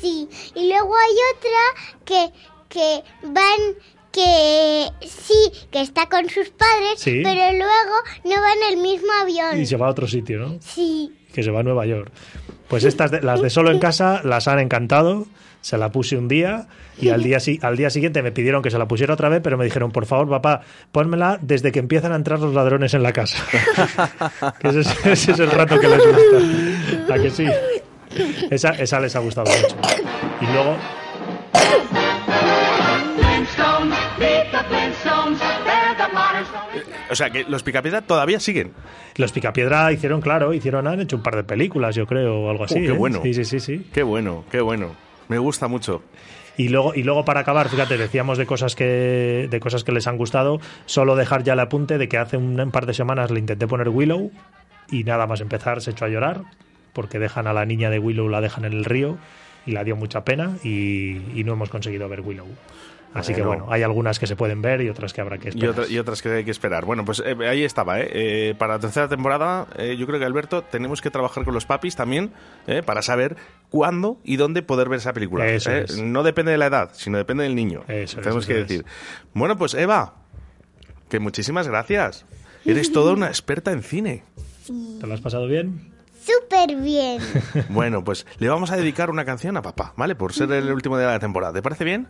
[0.00, 0.28] Sí.
[0.54, 2.30] Y luego hay otra que,
[2.68, 3.74] que van
[4.12, 7.20] que sí, que está con sus padres, Sí.
[7.22, 9.60] pero luego no va en el mismo avión.
[9.60, 10.56] Y se va a otro sitio, ¿no?
[10.60, 11.12] Sí.
[11.32, 12.10] Que se va a Nueva York.
[12.68, 15.26] Pues estas, de- las de solo en casa, las han encantado.
[15.60, 16.66] Se la puse un día
[17.00, 19.58] y al día, al día siguiente me pidieron que se la pusiera otra vez, pero
[19.58, 23.12] me dijeron, por favor, papá, pónmela desde que empiezan a entrar los ladrones en la
[23.12, 23.44] casa.
[24.60, 27.14] que ese, es, ese es el rato que les gusta.
[27.14, 27.46] ¿A que sí?
[28.50, 29.76] Esa, esa les ha gustado mucho.
[30.40, 30.76] Y luego,
[37.10, 38.72] O sea, que los Picapiedra todavía siguen.
[39.16, 42.64] los Picapiedra hicieron, claro, hicieron, han hecho un par de películas, yo creo, o algo
[42.64, 42.74] así.
[42.74, 42.92] Uh, qué ¿eh?
[42.92, 43.20] bueno.
[43.22, 43.86] Sí, sí, sí, sí.
[43.92, 45.07] Qué bueno, qué bueno.
[45.28, 46.02] Me gusta mucho.
[46.56, 50.08] Y luego, y luego para acabar, fíjate, decíamos de cosas que de cosas que les
[50.08, 53.38] han gustado, solo dejar ya el apunte de que hace un, par de semanas le
[53.38, 54.32] intenté poner Willow
[54.90, 56.42] y nada más empezar se echó a llorar
[56.92, 59.18] porque dejan a la niña de Willow, la dejan en el río
[59.66, 62.48] y la dio mucha pena y, y no hemos conseguido ver Willow.
[63.14, 63.66] Así que Bueno.
[63.70, 65.70] hay algunas que se pueden ver y otras que habrá que Y, esperar.
[65.70, 66.84] otra- y otras que hay que esperar.
[66.84, 68.08] Bueno, pues eh, ahí estaba, ¿eh?
[68.12, 71.64] Eh, Para la tercera temporada, eh, yo creo que Alberto, tenemos que trabajar con los
[71.66, 72.30] papis también
[72.66, 72.82] ¿eh?
[72.84, 73.36] para saber
[73.70, 75.46] cuándo y dónde poder ver esa película.
[75.46, 75.84] Eso ¿eh?
[75.84, 75.98] es.
[76.02, 77.82] No depende de la edad, sino depende del niño.
[77.88, 78.68] Eso es, tenemos eso que es.
[78.68, 78.84] decir.
[79.32, 80.14] Bueno, pues Eva,
[81.08, 82.26] Que muchísimas gracias.
[82.66, 84.22] Eres toda una experta en cine.
[85.00, 85.92] ¿Te lo has pasado bien?
[86.22, 87.22] Súper bien.
[87.70, 90.14] Bueno, pues le vamos a dedicar una canción a papá, ¿vale?
[90.14, 91.54] Por ser el último día de la temporada.
[91.54, 92.08] ¿Te parece bien?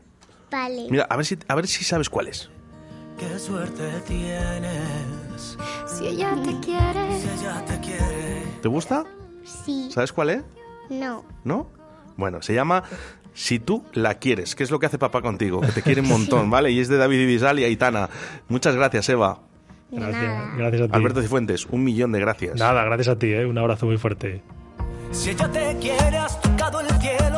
[0.51, 0.87] Vale.
[0.91, 2.51] Mira, a ver si, a ver si sabes cuál es.
[3.19, 5.59] Qué suerte tienes.
[5.87, 7.19] Si ella te quiere.
[7.21, 8.43] Si ella te quiere.
[8.63, 9.05] ¿Te gusta?
[9.45, 9.89] Sí.
[9.93, 10.43] ¿Sabes cuál es?
[10.91, 11.25] No.
[11.45, 11.69] ¿No?
[12.17, 12.83] Bueno, se llama
[13.35, 16.09] Si tú la quieres, que es lo que hace papá contigo, que te quiere un
[16.09, 16.71] montón, ¿vale?
[16.71, 18.09] Y es de David Ibisal y Aitana.
[18.49, 19.41] Muchas gracias, Eva.
[19.91, 20.93] Gracias, gracias a ti.
[20.93, 22.57] Alberto Cifuentes, un millón de gracias.
[22.57, 23.47] Nada, gracias a ti, ¿eh?
[23.47, 24.43] un abrazo muy fuerte.
[25.13, 27.38] Si ella te quiere, has tocado el cielo.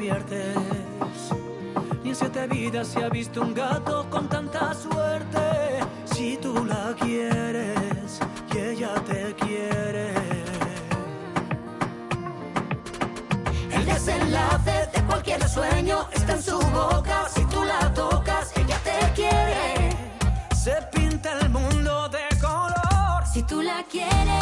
[0.00, 0.08] Ni
[2.08, 5.80] en siete vidas se ha visto un gato con tanta suerte.
[6.06, 8.18] Si tú la quieres
[8.54, 10.14] y ella te quiere.
[13.70, 17.28] El desenlace de cualquier sueño está en su boca.
[17.28, 19.90] Si tú la tocas, ella te quiere.
[20.56, 23.26] Se pinta el mundo de color.
[23.30, 24.39] si tú la quieres,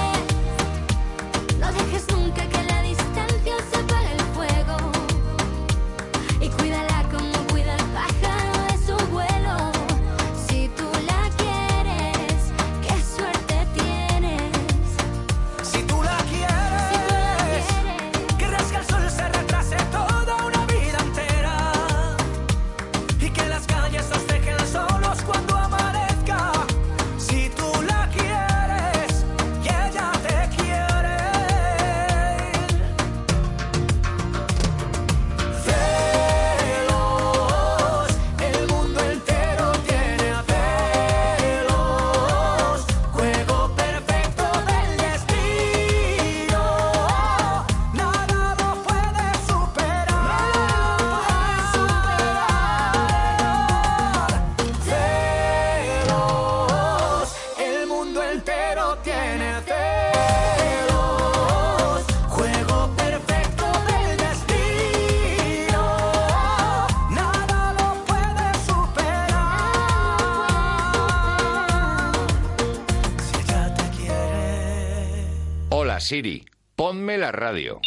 [76.08, 76.42] Siri,
[76.74, 77.82] ponme la radio.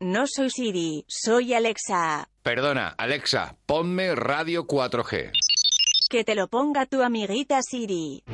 [0.00, 2.28] No soy Siri, soy Alexa.
[2.42, 5.30] Perdona, Alexa, ponme radio 4G.
[6.10, 8.24] Que te lo ponga tu amiguita Siri.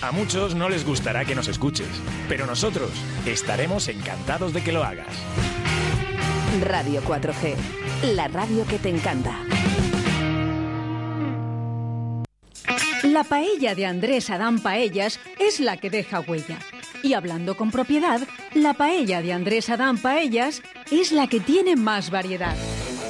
[0.00, 1.90] A muchos no les gustará que nos escuches,
[2.30, 2.92] pero nosotros
[3.26, 5.14] estaremos encantados de que lo hagas.
[6.62, 7.56] Radio 4G,
[8.14, 9.36] la radio que te encanta.
[13.02, 16.58] La paella de Andrés Adán Paellas es la que deja huella.
[17.02, 18.20] Y hablando con propiedad,
[18.54, 22.54] la paella de Andrés Adán Paellas es la que tiene más variedad.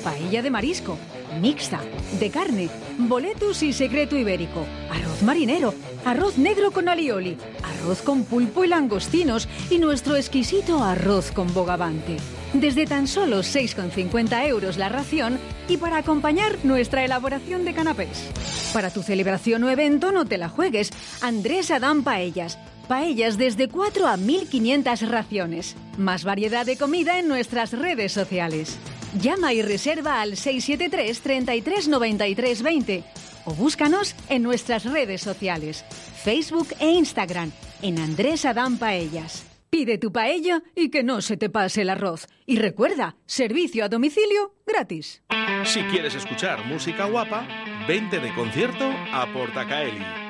[0.05, 0.96] Paella de marisco,
[1.40, 1.81] mixta,
[2.18, 5.74] de carne, boletus y secreto ibérico, arroz marinero,
[6.05, 12.16] arroz negro con alioli, arroz con pulpo y langostinos y nuestro exquisito arroz con bogavante.
[12.53, 18.29] Desde tan solo 6,50 euros la ración y para acompañar nuestra elaboración de canapés.
[18.72, 20.90] Para tu celebración o evento no te la juegues.
[21.22, 22.59] Andrés Adán Paellas.
[22.90, 25.76] Paellas desde 4 a 1500 raciones.
[25.96, 28.81] Más variedad de comida en nuestras redes sociales.
[29.14, 33.05] Llama y reserva al 673 33 93 20
[33.44, 35.85] o búscanos en nuestras redes sociales,
[36.24, 39.46] Facebook e Instagram, en Andrés Adán Paellas.
[39.70, 42.26] Pide tu paella y que no se te pase el arroz.
[42.44, 45.22] Y recuerda, servicio a domicilio gratis.
[45.62, 47.46] Si quieres escuchar música guapa,
[47.87, 50.30] 20 de concierto a Portacaeli.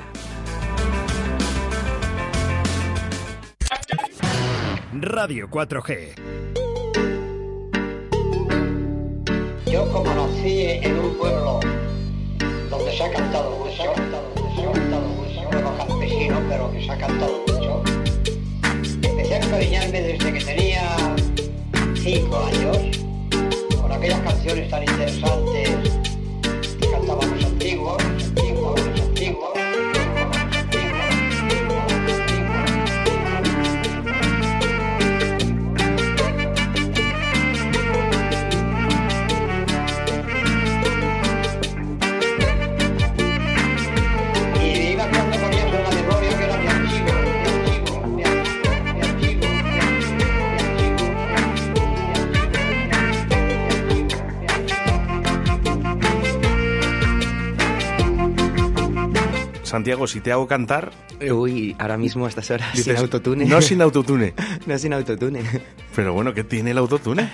[4.93, 6.13] Radio 4G.
[9.65, 11.59] Yo como nací en un pueblo
[12.69, 16.91] donde se ha cantado mucho, se ha cantado mucho, un pueblo campesino, pero que se
[16.91, 17.83] ha cantado mucho,
[19.01, 20.97] empecé a encariñarme desde que tenía
[21.95, 22.77] cinco años,
[23.81, 25.69] con aquellas canciones tan interesantes
[26.79, 27.50] que cantaban
[59.71, 60.91] Santiago, si te hago cantar...
[61.31, 63.45] Uy, ahora mismo a estas horas, dices, sin autotune.
[63.45, 64.33] No sin autotune.
[64.65, 65.43] no sin autotune.
[65.95, 67.29] Pero bueno, ¿qué tiene el autotune?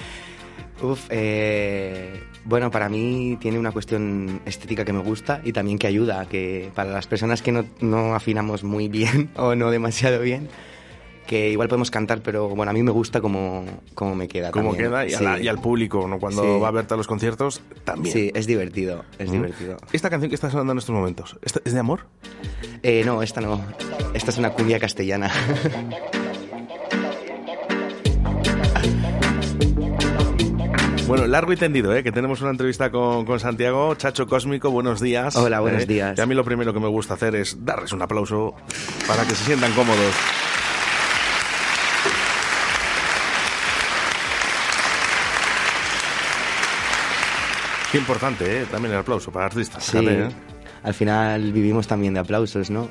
[0.83, 5.87] Uf, eh, bueno, para mí tiene una cuestión estética que me gusta y también que
[5.87, 10.47] ayuda, que para las personas que no, no afinamos muy bien o no demasiado bien,
[11.27, 14.49] que igual podemos cantar, pero bueno, a mí me gusta como, como me queda.
[14.51, 14.89] Cómo también.
[14.89, 15.23] queda y, Sí.
[15.23, 16.19] la- y al público, ¿no?
[16.19, 16.59] cuando Sí.
[16.59, 18.13] va a verte a los conciertos, también.
[18.13, 19.33] Sí, es divertido, es ¿Mm?
[19.33, 19.77] divertido.
[19.91, 22.07] Esta canción que está sonando en estos momentos, ¿esta ¿es de amor?
[22.81, 23.61] Eh, no, esta no.
[24.13, 25.29] Esta es una cumbia castellana.
[31.07, 32.03] Bueno, largo y tendido, ¿eh?
[32.03, 35.37] que tenemos una entrevista con, con Santiago, Chacho Cósmico, buenos días.
[35.37, 35.85] Hola, buenos ¿eh?
[35.85, 36.17] días.
[36.17, 38.55] Y a mí lo primero que me gusta hacer es darles un aplauso
[39.07, 40.13] para que se sientan cómodos.
[47.91, 48.65] Qué importante, ¿eh?
[48.69, 49.83] También el aplauso para artistas.
[49.83, 49.97] Sí.
[49.99, 50.29] fíjate, ¿eh?
[50.83, 52.89] Al final vivimos también de aplausos, ¿no?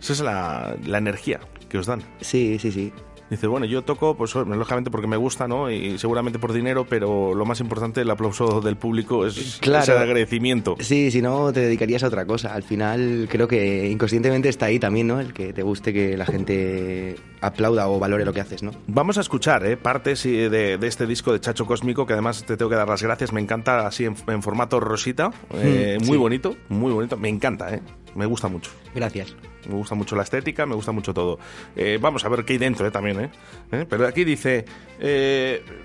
[0.00, 2.02] Esa es la, la energía que os dan.
[2.20, 2.92] Sí, sí, sí.
[3.32, 5.70] Dice, bueno, yo toco, pues lógicamente porque me gusta, ¿no?
[5.70, 9.82] Y seguramente por dinero, pero lo más importante, el aplauso del público es, Claro.
[9.84, 10.76] es el agradecimiento.
[10.80, 12.52] Sí, si no te dedicarías a otra cosa.
[12.52, 15.18] Al final creo que inconscientemente está ahí también, ¿no?
[15.18, 18.72] El que te guste que la gente aplauda o valore lo que haces, ¿no?
[18.86, 19.78] Vamos a escuchar ¿eh?
[19.78, 23.02] partes de, de este disco de Chacho Cósmico, que además te tengo que dar las
[23.02, 23.32] gracias.
[23.32, 25.30] Me encanta así en, en formato rosita.
[25.54, 26.16] eh, Mm, muy sí.
[26.18, 27.16] bonito, muy bonito.
[27.16, 27.80] Me encanta, ¿eh?
[28.14, 28.70] Me gusta mucho.
[28.94, 29.34] Gracias.
[29.68, 31.38] Me gusta mucho la estética, me gusta mucho todo.
[31.76, 32.90] Eh, vamos a ver qué hay dentro ¿eh?
[32.90, 33.30] también, ¿eh?
[33.70, 33.86] ¿Eh?
[33.88, 34.64] Pero aquí dice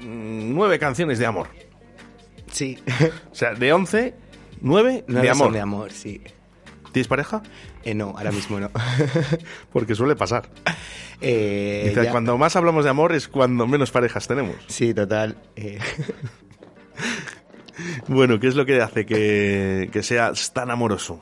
[0.03, 1.47] nueve canciones de amor.
[2.51, 2.78] Sí.
[3.32, 4.15] o sea, de once,
[4.61, 5.53] nueve, No de son amor.
[5.53, 6.21] de amor, sí.
[6.91, 7.43] ¿Tienes pareja?
[7.84, 8.71] Eh, no, ahora mismo no.
[9.71, 10.49] Porque suele pasar.
[11.21, 14.55] Eh, Dice, ya- cuando más hablamos de amor es cuando menos parejas tenemos.
[14.67, 15.38] Sí, total.
[15.55, 15.78] Eh,
[18.07, 21.21] Bueno, ¿qué es lo que hace que, que seas tan amoroso?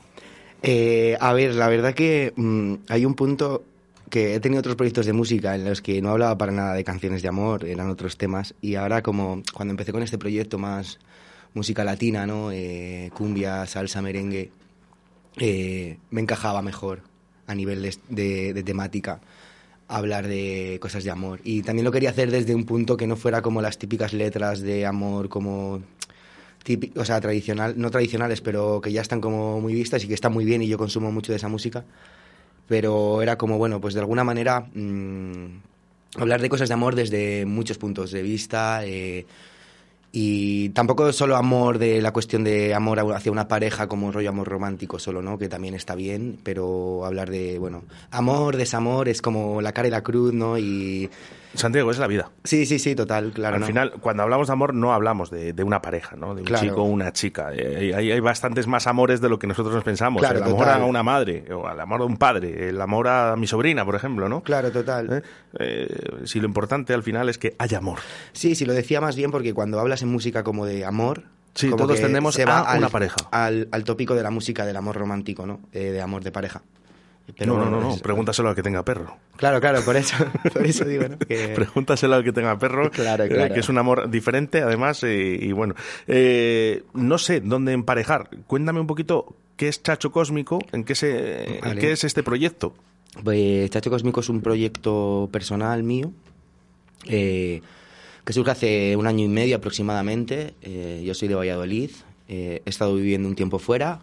[0.68, 3.62] Eh, a ver, la verdad que mm, hay un punto
[4.10, 6.82] que he tenido otros proyectos de música en los que no hablaba para nada de
[6.82, 10.98] canciones de amor, eran otros temas, y ahora como cuando empecé con este proyecto más
[11.54, 12.50] música latina, ¿no?
[12.50, 14.50] Eh, cumbia, salsa, merengue,
[15.36, 17.02] eh, me encajaba mejor
[17.46, 19.20] a nivel de, temática
[19.86, 21.40] hablar de cosas de amor.
[21.44, 24.62] Y también lo quería hacer desde un punto que no fuera como las típicas letras
[24.62, 25.80] de amor como
[26.66, 30.14] típi- o sea, tradicional, no tradicionales, pero que ya están como muy vistas y que
[30.14, 31.84] están muy bien y yo consumo mucho de esa música.
[32.68, 35.46] Pero era como, bueno, pues de alguna manera mm,
[36.18, 38.80] hablar de cosas de amor desde muchos puntos de vista.
[38.84, 39.24] eh,
[40.18, 44.48] y tampoco solo amor de la cuestión de amor hacia una pareja como rollo amor
[44.48, 45.36] romántico solo, ¿no?
[45.36, 49.90] Que también está bien, pero hablar de, bueno, amor, desamor, es como la cara y
[49.90, 50.56] la cruz, ¿no?
[50.56, 51.10] Y...
[51.58, 52.30] Santiago, es la vida.
[52.44, 53.54] Sí, sí, sí, total, claro.
[53.56, 53.66] Al ¿no?
[53.66, 56.34] final, cuando hablamos de amor, no hablamos de, de una pareja, ¿no?
[56.34, 56.64] De un Claro.
[56.64, 57.50] chico o una chica.
[57.54, 60.20] Eh, hay, hay bastantes más amores de lo que nosotros nos pensamos.
[60.20, 60.82] Claro, el amor total.
[60.82, 63.94] a una madre, o el amor a un padre, el amor a mi sobrina, por
[63.94, 64.42] ejemplo, ¿no?
[64.42, 65.22] Claro, total.
[65.58, 65.88] Eh,
[66.24, 67.98] si lo importante al final es que haya amor.
[68.32, 71.24] Sí, sí, lo decía más bien porque cuando hablas en música como de amor...
[71.54, 73.16] Sí, como todos tendemos se va a al- una pareja.
[73.30, 75.60] Al, al tópico de la música del amor romántico, ¿no?
[75.72, 76.60] Eh, de amor de pareja.
[77.36, 79.16] Pero no, no, no, no, es- pregúntaselo al que tenga perro.
[79.36, 80.14] Claro, claro, por eso,
[80.52, 81.18] por eso digo, ¿no?
[81.18, 83.52] Que- Pregúntaselo al que tenga perro, Claro, eh, claro.
[83.54, 85.74] que es un amor diferente, además, y bueno,
[86.06, 88.30] eh, no sé dónde emparejar.
[88.46, 91.80] Cuéntame un poquito qué es Chacho Cósmico, en qué, se, Vale.
[91.80, 92.74] qué es este proyecto.
[93.24, 96.12] Pues Chacho Cósmico es un proyecto personal mío
[97.06, 97.62] eh,
[98.24, 100.54] que surge hace un año y medio aproximadamente.
[100.62, 101.90] Eh, yo soy de Valladolid,
[102.28, 104.00] he estado viviendo un tiempo fuera,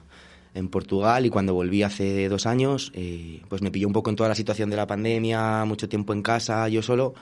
[0.53, 4.15] en Portugal, y cuando volví hace dos años, eh, pues me pilló un poco en
[4.15, 7.13] toda la situación de la pandemia, mucho tiempo en casa, yo solo,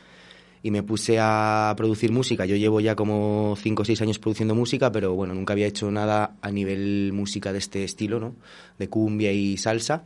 [0.64, 2.46] y me puse a producir música.
[2.46, 5.90] Yo llevo ya como cinco o seis años produciendo música, pero bueno, nunca había hecho
[5.90, 8.36] nada a nivel música de este estilo, ¿no?
[8.78, 10.04] De cumbia y salsa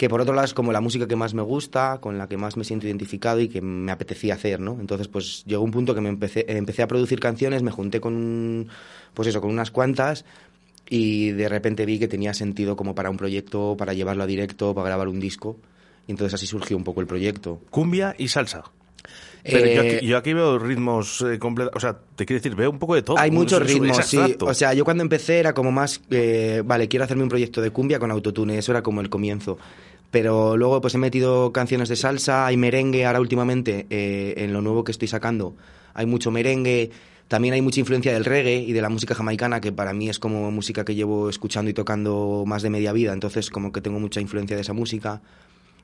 [0.00, 2.38] que por otro lado es como la música que más me gusta, con la que
[2.38, 4.78] más me siento identificado y que me apetecía hacer, ¿no?
[4.80, 8.68] Entonces, pues llegó un punto que me empecé, empecé a producir canciones, me junté con
[9.12, 10.24] pues eso, con unas cuantas
[10.90, 14.74] y de repente vi que tenía sentido como para un proyecto, para llevarlo a directo,
[14.74, 15.56] para grabar un disco.
[16.08, 17.60] Y entonces así surgió un poco el proyecto.
[17.70, 18.64] Cumbia y salsa.
[19.44, 22.56] Pero Eh, yo, aquí, yo aquí veo ritmos eh, completos, o sea, te quiero decir,
[22.56, 23.16] veo un poco de todo.
[23.18, 24.18] Hay muchos ritmos, sí.
[24.40, 27.70] O sea, yo cuando empecé era como más, eh, vale, quiero hacerme un proyecto de
[27.70, 29.58] cumbia con autotune, eso era como el comienzo.
[30.10, 34.60] Pero luego pues he metido canciones de salsa, hay merengue, ahora últimamente eh, en lo
[34.60, 35.54] nuevo que estoy sacando
[35.94, 36.90] hay mucho merengue,
[37.30, 40.18] también hay mucha influencia del reggae y de la música jamaicana, que para mí es
[40.18, 44.00] como música que llevo escuchando y tocando más de media vida, entonces como que tengo
[44.00, 45.22] mucha influencia de esa música.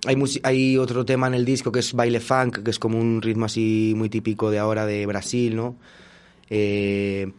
[0.08, 3.22] Hay, hay otro tema en el disco que es baile funk, que es como un
[3.22, 5.76] ritmo así muy típico de ahora de Brasil, ¿no?
[6.50, 7.30] Eh,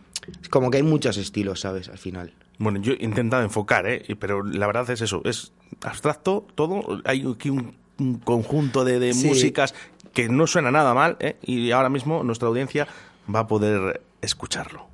[0.42, 1.90] es como que hay muchos estilos, ¿sabes?
[1.90, 2.34] Al final.
[2.60, 4.04] Bueno, yo he intentado enfocar, ¿eh?
[4.18, 5.52] Pero la verdad es eso, es
[5.82, 7.02] abstracto todo.
[7.04, 9.28] Hay aquí un, un conjunto de, de Sí.
[9.28, 9.76] músicas
[10.14, 11.36] que no suena nada mal, ¿eh?
[11.44, 12.88] Y ahora mismo nuestra audiencia
[13.34, 14.88] va a poder escucharlo.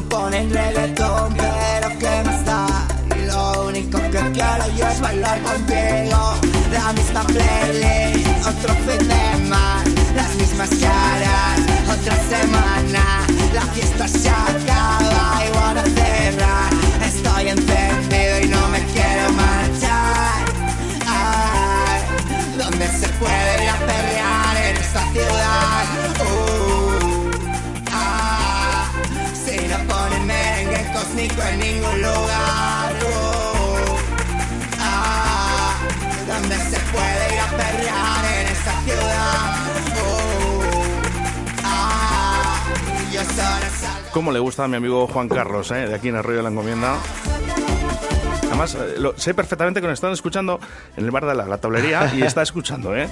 [0.00, 2.66] No ponen reggaetón, pero ¿qué más da?
[3.26, 6.36] Lo único que quiero yo es bailar contigo.
[6.72, 9.84] La misma playlist, otro fin de más,
[10.16, 11.60] las mismas caras,
[11.98, 13.26] otra semana.
[13.52, 15.09] La fiesta se acaba
[44.12, 45.86] ¿Cómo le gusta a mi amigo Juan Carlos, eh?
[45.86, 46.96] De aquí en Arroyo de la Encomienda.
[48.48, 50.58] Además, eh, lo, sé perfectamente que nos están escuchando
[50.96, 53.08] en el bar de la, la tablería y está escuchando, ¿eh?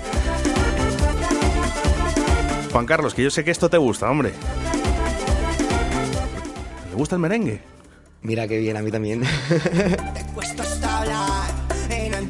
[2.73, 4.33] Juan Carlos, que yo sé que esto te gusta, hombre.
[6.91, 7.63] ¿Le gusta el merengue?
[8.23, 9.23] Mira qué bien, a mí también.
[10.35, 10.65] Cuesta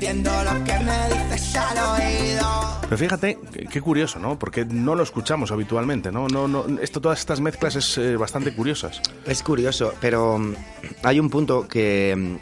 [0.09, 2.81] entiendo lo que me dices al oído.
[2.83, 3.39] Pero fíjate,
[3.71, 4.39] qué, curioso, ¿no?
[4.39, 6.29] Porque no lo escuchamos habitualmente, ¿no?
[6.29, 9.03] no, no esto, todas estas mezclas es eh, bastante curiosas.
[9.27, 10.55] Es curioso, pero mm,
[11.03, 12.39] hay un punto que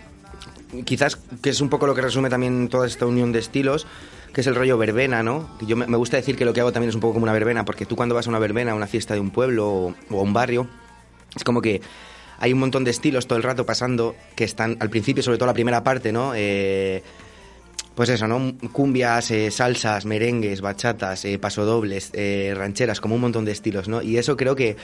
[0.73, 3.89] mm, quizás que es un poco lo que resume también toda esta unión de estilos,
[4.33, 5.51] que es el rollo verbena, ¿no?
[5.67, 7.33] Yo me, me gusta decir que lo que hago también es un poco como una
[7.33, 9.95] verbena, porque tú cuando vas a una verbena, a una fiesta de un pueblo o,
[10.11, 10.69] o a un barrio,
[11.35, 11.81] es como que
[12.39, 15.47] hay un montón de estilos todo el rato pasando que están al principio, sobre todo
[15.47, 16.33] la primera parte, ¿no?
[16.37, 17.03] Eh,
[17.97, 18.55] pues eso, ¿no?
[18.73, 24.03] Cumbias, eh, salsas, merengues, bachatas, eh, pasodobles, eh, rancheras, como un montón de estilos, ¿no?
[24.03, 24.77] Y eso creo que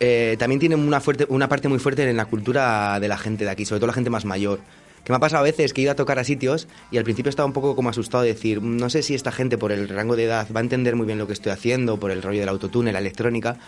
[0.00, 3.44] eh, también tiene una, fuerte, una parte muy fuerte en la cultura de la gente
[3.44, 4.58] de aquí, sobre todo la gente más mayor.
[5.04, 7.04] Que me ha pasado a veces que he ido a tocar a sitios y al
[7.04, 9.70] principio estaba un poco como asustado de decir, "Mm, no sé si esta gente por
[9.70, 12.20] el rango de edad va a entender muy bien lo que estoy haciendo, por el
[12.20, 13.58] rollo del autotune, la electrónica,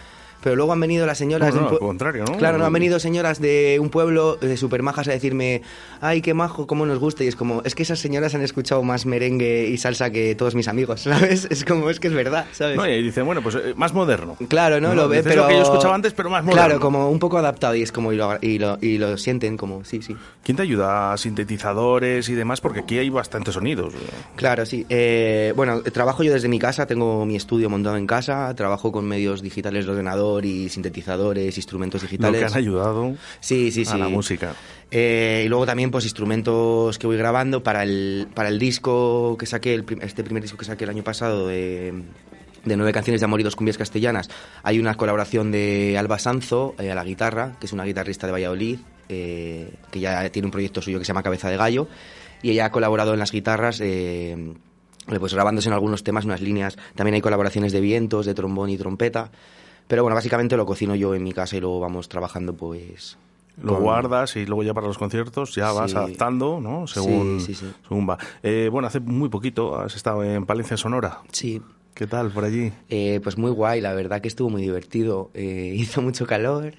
[0.43, 1.55] Pero luego han venido las señoras...
[1.55, 2.37] No, no, de al contrario, ¿no?
[2.37, 5.62] Claro, no, han venido señoras de un pueblo de super majas a decirme,
[6.01, 7.24] ay, qué majo, cómo nos gusta.
[7.24, 10.55] Y es como, es que esas señoras han escuchado más merengue y salsa que todos
[10.55, 11.47] mis amigos, ¿sabes?
[11.51, 12.76] Es como, es que es verdad, ¿sabes?
[12.76, 14.37] No, y dice, bueno, pues eh, más moderno.
[14.49, 14.95] Claro, ¿no?
[14.95, 15.43] Lo ve, pero...
[15.43, 16.62] lo que yo escuchaba antes, pero más moderno.
[16.62, 19.57] Claro, como un poco adaptado y es como, y lo, y lo, y lo sienten
[19.57, 20.16] como, sí, sí.
[20.45, 22.61] ¿Quién te ayuda sintetizadores y demás?
[22.61, 23.95] Porque aquí hay bastantes sonidos.
[24.37, 24.87] Claro, sí.
[24.89, 29.07] Eh, bueno, trabajo yo desde mi casa, tengo mi estudio montado en casa, trabajo con
[29.07, 32.41] medios digitales de ordenador y sintetizadores, instrumentos Lo digitales.
[32.41, 33.99] que han ayudado Sí, sí, a sí.
[33.99, 34.55] la música.
[34.91, 39.47] Eh, y luego también pues instrumentos que voy grabando para el, para el disco que
[39.47, 41.93] saqué, el este primer disco que saqué el año pasado de,
[42.64, 44.29] de nueve canciones de amor y dos cumbias castellanas.
[44.62, 48.33] Hay una colaboración de Alba Sanzo eh, a la guitarra, que es una guitarrista de
[48.33, 51.89] Valladolid, eh, que ya tiene un proyecto suyo que se llama Cabeza de Gallo,
[52.43, 53.81] y ella ha colaborado en las guitarras.
[53.83, 54.55] eh,
[55.20, 56.77] pues grabándose en algunos temas unas líneas.
[56.97, 59.31] También hay colaboraciones de vientos, de trombón y trompeta.
[59.89, 63.18] Pero bueno, básicamente lo cocino yo en mi casa y luego vamos trabajando pues...
[63.62, 65.97] Lo con- guardas y luego ya para los conciertos ya vas Sí.
[65.97, 66.87] adaptando, ¿no?
[66.87, 67.72] Según, Sí, sí, sí.
[67.89, 68.18] según va.
[68.43, 71.20] Eh, bueno, hace muy poquito has estado en Palencia, Sonora.
[71.32, 71.62] Sí.
[71.95, 72.70] ¿Qué tal por allí?
[72.91, 75.30] Eh, pues muy guay, la verdad que estuvo muy divertido.
[75.32, 76.74] Eh, hizo mucho calor.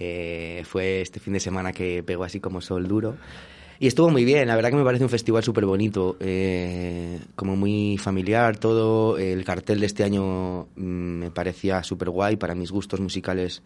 [0.00, 3.16] eh, fue este fin de semana que pegó así como sol duro.
[3.80, 7.54] Y estuvo muy bien, la verdad que me parece un festival súper bonito, eh, como
[7.54, 9.18] muy familiar todo.
[9.18, 13.62] El cartel de este año mm, me parecía súper guay, para mis gustos musicales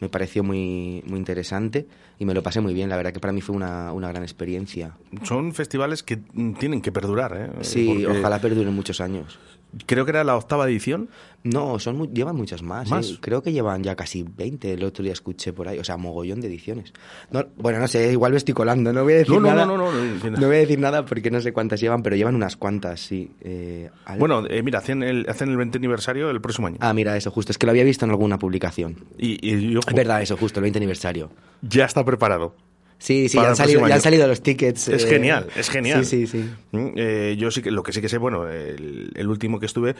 [0.00, 1.86] me pareció muy, muy interesante
[2.18, 2.88] y me lo pasé muy bien.
[2.88, 4.96] La verdad que para mí fue una, una gran experiencia.
[5.24, 7.64] Son festivales que mm, tienen que perdurar, ¿eh?
[7.64, 9.38] Sí, Porque ojalá perduren muchos años.
[9.86, 11.08] Creo que era la octava edición.
[11.44, 12.88] No, son mu- llevan muchas más.
[12.90, 13.10] ¿Más?
[13.10, 13.18] ¿eh?
[13.20, 14.72] Creo que llevan ya casi 20.
[14.72, 15.78] El otro día escuché por ahí.
[15.78, 16.92] O sea, mogollón de ediciones.
[17.30, 18.92] No, bueno, no sé, igual me estoy colando.
[18.92, 19.66] No voy a decir No, no, nada.
[19.66, 20.46] no, no, no, no.
[20.46, 23.30] Voy a decir nada porque no sé cuántas llevan, pero llevan unas cuantas, sí.
[23.42, 26.78] Eh, Bueno, eh, mira, hacen el, hacen el 20 aniversario el próximo año.
[26.80, 27.52] Ah, mira, eso justo.
[27.52, 28.96] Es que lo había visto en alguna publicación.
[29.18, 31.30] Y, y ojo, Es verdad, eso justo, el 20 aniversario.
[31.62, 32.54] ya está preparado.
[32.98, 34.02] Sí, sí, ya han, salido, próximo ya han año.
[34.02, 34.88] salido los tickets.
[34.88, 36.04] Es eh, genial, es genial.
[36.04, 36.50] Sí, sí, sí.
[36.72, 39.66] Mm, eh, yo sí que lo que sí que sé, bueno, el, el último que
[39.66, 39.94] estuve,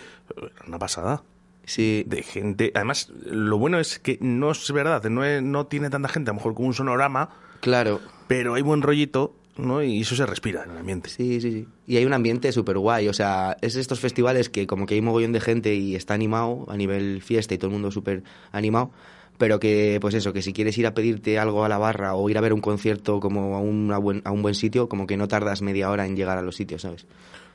[0.67, 1.23] una pasada.
[1.65, 2.03] Sí.
[2.07, 2.73] De gente.
[2.75, 6.33] Además, lo bueno es que no es verdad, no, es- no tiene tanta gente, a
[6.33, 7.29] lo mejor como un sonorama,
[7.61, 8.01] Claro.
[8.27, 9.83] pero hay buen rollito, ¿no?
[9.83, 11.11] Y eso se respira en el ambiente.
[11.11, 11.69] Sí, sí, sí.
[11.87, 13.09] Y hay un ambiente súper guay.
[13.09, 16.65] O sea, es estos festivales que como que hay mogollón de gente y está animado
[16.69, 18.91] a nivel fiesta y todo el mundo súper animado.
[19.39, 22.29] Pero que, pues eso, que si quieres ir a pedirte algo a la barra o
[22.29, 25.17] ir a ver un concierto como a, una buen, a un buen sitio, como que
[25.17, 27.07] no tardas media hora en llegar a los sitios, ¿sabes?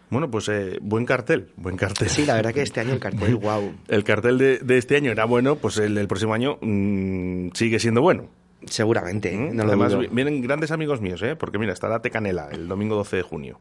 [0.09, 2.07] Bueno, pues eh, buen cartel, buen cartel.
[2.09, 3.73] Sí, la verdad que este año el cartel, wow.
[3.87, 7.79] El cartel de, de este año era bueno, pues el del próximo año mm, sigue
[7.79, 8.29] siendo bueno.
[8.65, 9.49] Seguramente, ¿eh?
[9.51, 11.35] no lo Además, vi- vienen grandes amigos míos, ¿eh?
[11.35, 13.59] Porque mira, estará Tecanela el domingo 12 de junio.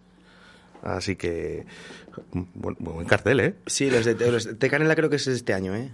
[0.83, 1.65] Así que,
[2.55, 3.55] buen, buen cartel, ¿eh?
[3.67, 5.91] Sí, los de, los de Tecanela creo que es este año, ¿eh?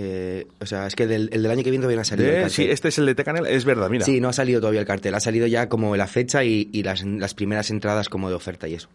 [0.00, 2.28] Eh, o sea, es que del, el del año que viene todavía no ha salido
[2.28, 2.54] el Eh, cartel.
[2.54, 4.04] sí, este es el de Tecanela, es verdad, mira.
[4.04, 5.12] Sí, no ha salido todavía el cartel.
[5.14, 8.68] Ha salido ya como la fecha y, y las, las primeras entradas como de oferta
[8.68, 8.88] y eso.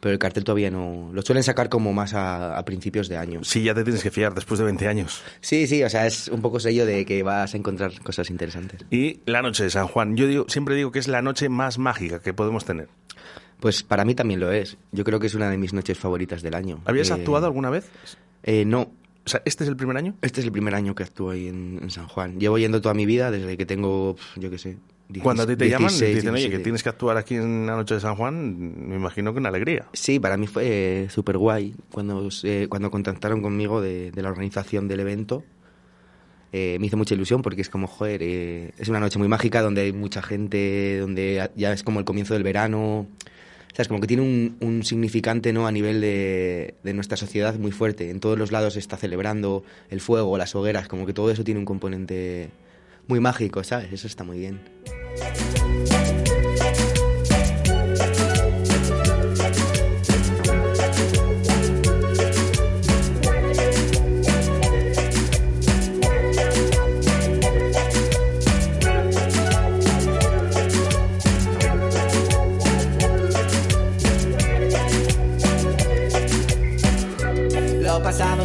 [0.00, 1.10] Pero el cartel todavía no...
[1.12, 3.44] Lo suelen sacar como más a, a principios de año.
[3.44, 5.22] Sí, ya te tienes que fiar después de 20 años.
[5.40, 8.80] Sí, sí, o sea, es un poco sello de que vas a encontrar cosas interesantes.
[8.90, 10.16] Y la noche de San Juan.
[10.16, 12.88] Yo digo, siempre digo que es la noche más mágica que podemos tener.
[13.60, 14.78] Pues para mí también lo es.
[14.90, 16.80] Yo creo que es una de mis noches favoritas del año.
[16.86, 17.84] ¿Habías Eh, actuado alguna vez?
[18.42, 18.90] Eh, no.
[19.30, 20.16] O sea, ¿este es el primer año?
[20.22, 22.40] Este es el primer año que actúo ahí en, en San Juan.
[22.40, 24.76] Llevo yendo toda mi vida desde que tengo, yo qué sé...
[25.08, 26.64] 10, Cuando a ti te llaman y te 16, dicen, oye, que 17.
[26.64, 29.86] tienes que actuar aquí en la noche de San Juan, me imagino que una alegría.
[29.92, 34.88] Sí, para mí fue súper guay cuando, eh, cuando contactaron conmigo de, de la organización
[34.88, 35.44] del evento.
[36.52, 39.62] Eh, me hizo mucha ilusión porque es como, joder, eh, es una noche muy mágica
[39.62, 43.06] donde hay mucha gente, donde ya es como el comienzo del verano.
[43.80, 45.66] O sea, es como que tiene un, un significante ¿no?
[45.68, 48.10] a nivel de, de nuestra sociedad muy fuerte.
[48.10, 51.44] En todos los lados se está celebrando el fuego, las hogueras, como que todo eso
[51.44, 52.50] tiene un componente
[53.06, 53.92] muy mágico, ¿sabes?
[53.92, 54.60] Eso está muy bien.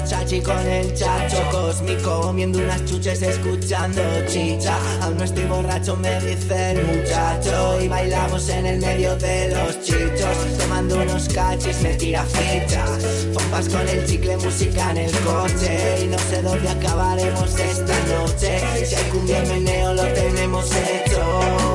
[0.05, 4.77] Chachi con el chacho cósmico Comiendo unas chuches escuchando chicha.
[5.01, 9.81] Aún no estoy borracho me dice el muchacho Y bailamos en el medio de los
[9.81, 10.57] chichos.
[10.57, 12.85] Tomando unos cachis me tira ficha.
[13.33, 18.85] Pompas con el chicle, música en el coche Y no sé dónde acabaremos esta noche.
[18.85, 21.74] Si hay cumbia meneo lo tenemos hecho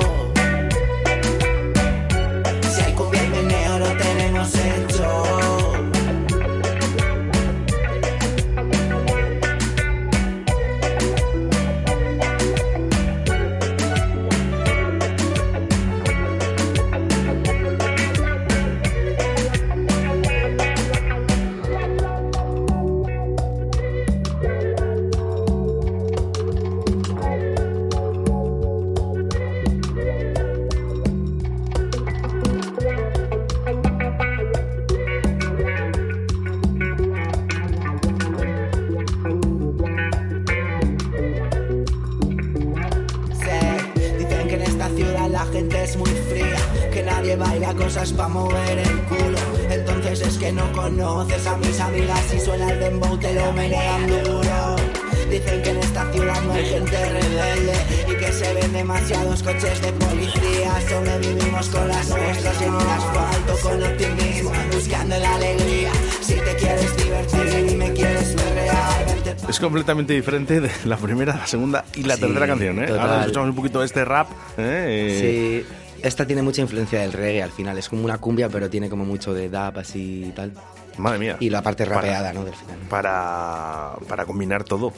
[69.51, 72.87] Es completamente diferente de la primera, la segunda y la Sí, tercera canción, ¿eh?
[72.87, 73.01] total.
[73.01, 75.65] Ahora escuchamos un poquito este rap, ¿eh?
[75.67, 77.77] Sí, esta tiene mucha influencia del reggae al final.
[77.77, 80.53] Es como una cumbia, pero tiene como mucho de dub así y tal.
[80.99, 81.37] Madre mía.
[81.41, 82.45] Y la parte Para- rapeada, ¿no?
[82.45, 82.77] Del final.
[82.89, 84.93] Para, para combinar todo.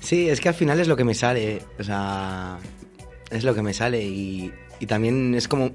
[0.00, 1.62] Sí, es que al final es lo que me sale.
[1.78, 2.58] O sea,
[3.30, 4.02] es lo que me sale.
[4.04, 5.70] Y, y también es como.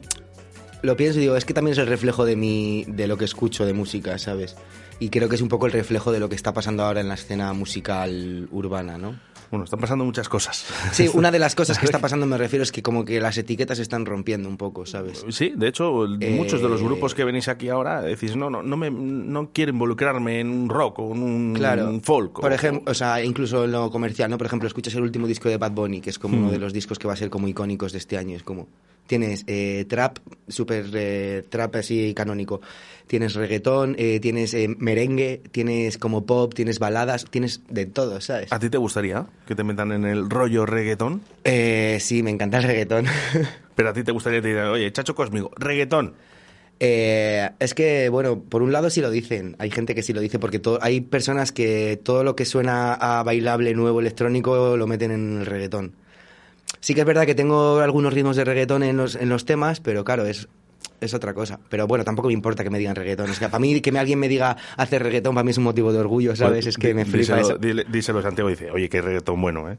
[0.84, 3.26] Lo pienso y digo, es que también es el reflejo de mi, de lo que
[3.26, 4.55] escucho de música, ¿sabes?
[5.00, 7.08] Y creo que es un poco el reflejo de lo que está pasando ahora en
[7.10, 9.20] la escena musical urbana, ¿no?
[9.52, 10.66] Bueno, están pasando muchas cosas.
[10.94, 13.38] Sí, una de las cosas que está pasando, me refiero, es que como que las
[13.38, 15.24] etiquetas se están rompiendo un poco, ¿sabes?
[15.30, 18.64] Sí, de hecho, Eh, muchos de los grupos que venís aquí ahora decís, no, no,
[18.64, 22.00] no, me, no quiero involucrarme en un rock o en un Claro.
[22.02, 22.39] folk.
[22.39, 24.38] Por o- ejemplo, o sea, incluso en lo comercial, ¿no?
[24.39, 26.52] Por ejemplo, escuchas el último disco de Bad Bunny, que es como uno Hmm.
[26.52, 28.36] de los discos que va a ser como icónicos de este año.
[28.36, 28.68] Es como,
[29.08, 32.62] tienes eh, trap, super eh, trap así canónico.
[33.08, 38.51] Tienes reggaetón, eh, tienes eh, merengue, tienes como pop, tienes baladas, tienes de todo, ¿sabes?
[38.51, 41.22] ¿A ti te gustaría que te metan en el rollo reggaetón?
[41.43, 43.06] Eh, sí, me encanta el reggaetón.
[43.76, 46.14] Pero a ti te gustaría que te digan, oye, Chacho Cósmico, reggaetón.
[46.80, 49.56] Eh, es que, bueno, por un lado sí lo dicen.
[49.60, 53.24] Hay gente que sí lo dice porque hay personas que todo lo que suena a
[53.24, 55.95] bailable nuevo electrónico lo meten en el reggaetón.
[56.84, 59.80] Sí que es verdad que tengo algunos ritmos de reggaetón en los, en los temas,
[59.80, 60.50] pero claro, es,
[61.00, 61.58] es otra cosa.
[61.70, 63.30] Pero bueno, tampoco me importa que me digan reggaetón.
[63.30, 65.94] Es que para mí que alguien me diga hacer reggaetón, para mí es un motivo
[65.94, 66.68] de orgullo, ¿sabes?
[66.68, 67.86] es que me flipa díselo, eso.
[67.90, 69.78] díselo a Santiago y dice, oye, qué reggaetón bueno, ¿eh?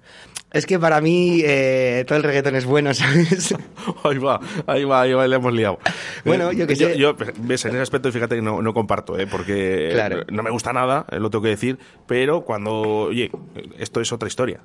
[0.50, 3.54] Es que para mí eh, todo el reggaetón es bueno, ¿sabes?
[4.02, 5.78] Ahí va, ahí va, ahí va, le hemos liado.
[6.24, 6.96] Bueno, yo qué sé.
[6.96, 9.26] Yo, ves, en ese aspecto, fíjate que no, no comparto, ¿eh?
[9.26, 10.24] Porque Claro.
[10.32, 13.30] no me gusta nada, eh, lo tengo que decir, pero cuando, oye,
[13.78, 14.60] esto es otra historia.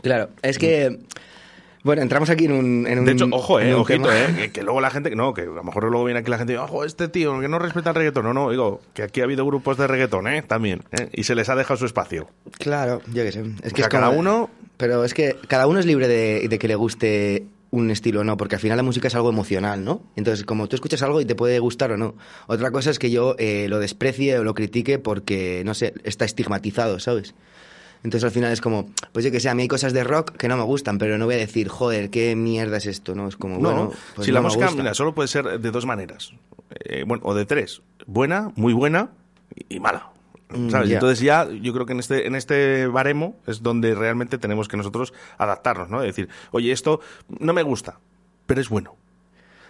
[0.00, 0.98] Claro, es que...
[1.82, 2.86] Bueno, entramos aquí en un...
[2.86, 5.34] En un De hecho, ojo, eh, ojito, tema- eh, que, que luego la gente, no,
[5.34, 7.48] que a lo mejor luego viene aquí la gente y dice, ojo, este tío que
[7.48, 8.24] no respeta el reggaetón.
[8.24, 10.42] No, no, digo, que aquí ha habido grupos de reggaetón, ¿eh?
[10.42, 11.08] También, ¿eh?
[11.12, 12.28] Y se les ha dejado su espacio.
[12.58, 13.40] Claro, yo qué sé.
[13.40, 16.06] Es O que sea, es como- cada uno- Pero es que cada uno es libre
[16.08, 19.14] de, de que le guste un estilo o no, porque al final la música es
[19.14, 20.02] algo emocional, ¿no?
[20.14, 22.14] Entonces, como tú escuchas algo y te puede gustar o no.
[22.46, 26.24] Otra cosa es que yo eh, lo desprecie o lo critique porque, no sé, está
[26.26, 27.34] estigmatizado, ¿sabes?
[28.04, 30.32] Entonces al final es como, pues yo que sé, a mí hay cosas de rock
[30.36, 33.28] que no me gustan, pero no voy a decir, joder, qué mierda es esto, ¿no?
[33.28, 35.86] Es como, No, bueno, pues si no la música, mira, solo puede ser de dos
[35.86, 36.32] maneras.
[36.70, 37.82] Eh, bueno, o de tres.
[38.06, 39.10] Buena, muy buena
[39.68, 40.10] y, mala.
[40.48, 40.90] Mm, ¿Sabes?
[40.90, 44.76] Entonces ya yo creo que en este, en este baremo es donde realmente tenemos que
[44.76, 46.00] nosotros adaptarnos, ¿no?
[46.00, 48.00] Decir, oye, esto no me gusta,
[48.46, 48.96] pero es bueno.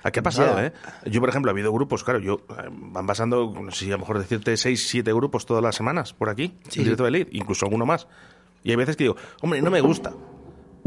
[0.03, 0.66] ¿A qué ha pasado, Ya.
[0.66, 0.72] eh?
[1.07, 3.94] Yo, por ejemplo, ha habido grupos, claro, yo eh, van pasando, no sé si a
[3.94, 7.11] lo mejor decirte seis, siete grupos todas las semanas por aquí, Sí, en directo de
[7.12, 8.09] Lead, incluso alguno más.
[8.64, 10.12] Y hay veces que digo, hombre, no me gusta,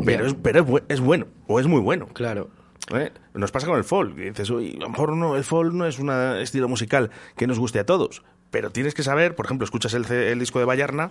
[0.05, 2.07] pero, es, pero es, bu- es bueno, o es muy bueno.
[2.07, 2.49] Claro.
[2.93, 3.11] ¿Eh?
[3.33, 4.15] Nos pasa con el folk.
[4.15, 7.57] Dices, "Uy, a lo mejor no, el folk no es un estilo musical que nos
[7.57, 8.21] guste a todos.
[8.51, 11.09] Pero tienes que saber, por ejemplo, escuchas el, el disco de Bayarna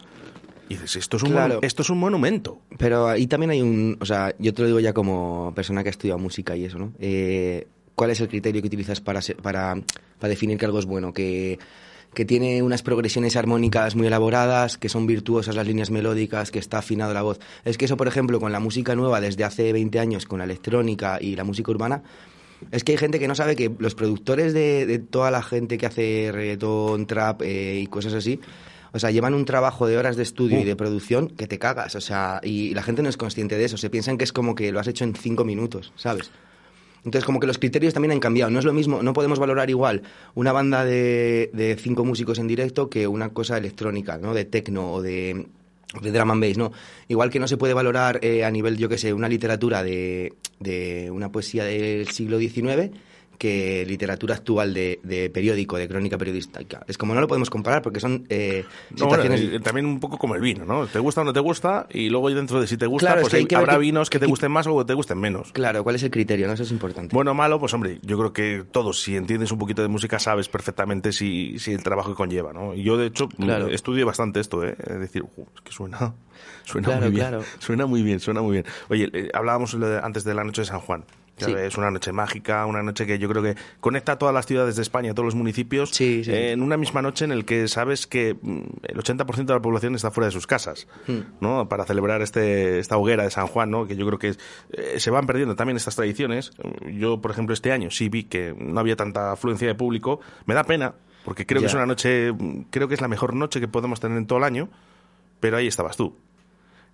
[0.69, 1.59] y dices, esto es, un Claro.
[1.63, 2.61] esto es un monumento.
[2.79, 5.89] Pero ahí también hay un, o sea, yo te lo digo ya como persona que
[5.89, 6.93] ha estudiado música y eso, ¿no?
[7.01, 9.77] Eh, ¿Cuál es el criterio que utilizas para, para,
[10.19, 11.13] para definir que algo es bueno?
[11.13, 11.59] Que,
[12.15, 16.79] que tiene unas progresiones armónicas muy elaboradas, que son virtuosas las líneas melódicas, que está
[16.79, 17.41] afinada la voz.
[17.65, 20.45] Es que eso, por ejemplo, con la música nueva desde hace 20 años, con la
[20.45, 22.03] electrónica y la música urbana,
[22.71, 25.77] es que hay gente que no sabe que los productores de, de toda la gente
[25.77, 28.41] que hace reggaetón, trap eh, y cosas así,
[28.93, 31.97] o sea, llevan un trabajo de horas de estudio y de producción que te cagas,
[31.97, 34.55] o sea, y la gente no es consciente de eso, se piensan que es como
[34.55, 36.31] que lo has hecho en cinco minutos, ¿sabes?
[37.05, 38.51] Entonces, como que los criterios también han cambiado.
[38.51, 40.03] No es lo mismo, no podemos valorar igual
[40.35, 44.33] una banda de, de cinco músicos en directo que una cosa electrónica, ¿no?
[44.33, 45.47] De techno o de,
[46.01, 46.73] de drum and bass, ¿no?
[47.09, 50.33] Igual que no se puede valorar eh, a nivel, yo qué sé, una literatura de,
[50.61, 52.91] de una poesía del siglo XIX
[53.39, 56.83] que literatura actual de, de periódico, de crónica periodística.
[56.87, 59.63] Es como no lo podemos comparar porque son eh, No, situaciones...
[59.63, 60.87] también un poco como el vino, ¿no?
[60.87, 63.23] Te gusta o no te gusta y luego dentro de si te gusta, Claro, es
[63.31, 65.53] pues que hay habrá vinos que te gusten más o que te gusten menos.
[65.53, 66.47] Claro, ¿cuál es el criterio?
[66.47, 66.53] ¿no?
[66.55, 67.15] Eso es importante.
[67.15, 70.19] Bueno o malo, pues hombre, yo creo que todos, si entiendes un poquito de música,
[70.19, 72.75] sabes perfectamente si, si el trabajo que conlleva, ¿no?
[72.75, 73.69] Y yo, de hecho, Claro.
[73.69, 74.77] estudio bastante esto, ¿eh?
[74.79, 76.15] Es decir, "Ujú, es que suena,
[76.65, 77.35] suena Claro, muy bien.
[77.59, 78.65] Suena muy bien, suena muy bien.
[78.89, 81.05] Oye, eh, hablábamos antes de la noche de San Juan.
[81.37, 81.53] Sí.
[81.53, 84.77] Es una noche mágica, una noche que yo creo que conecta a todas las ciudades
[84.77, 88.07] de España, a todos los municipios, eh, en una misma noche en el que sabes
[88.07, 91.21] que mm, el 80% de la población está fuera de sus casas, Hmm.
[91.41, 91.69] ¿no?
[91.69, 93.87] Para celebrar este, esta hoguera de San Juan, ¿no?
[93.87, 94.35] Que yo creo que
[94.73, 96.53] eh, se van perdiendo también estas tradiciones.
[96.93, 100.21] Yo, por ejemplo, este año sí vi que no había tanta afluencia de público.
[100.47, 103.35] Me da pena, porque creo que es una noche, mm, creo que es la mejor
[103.35, 104.69] noche que podemos tener en todo el año,
[105.41, 106.17] pero ahí estabas tú.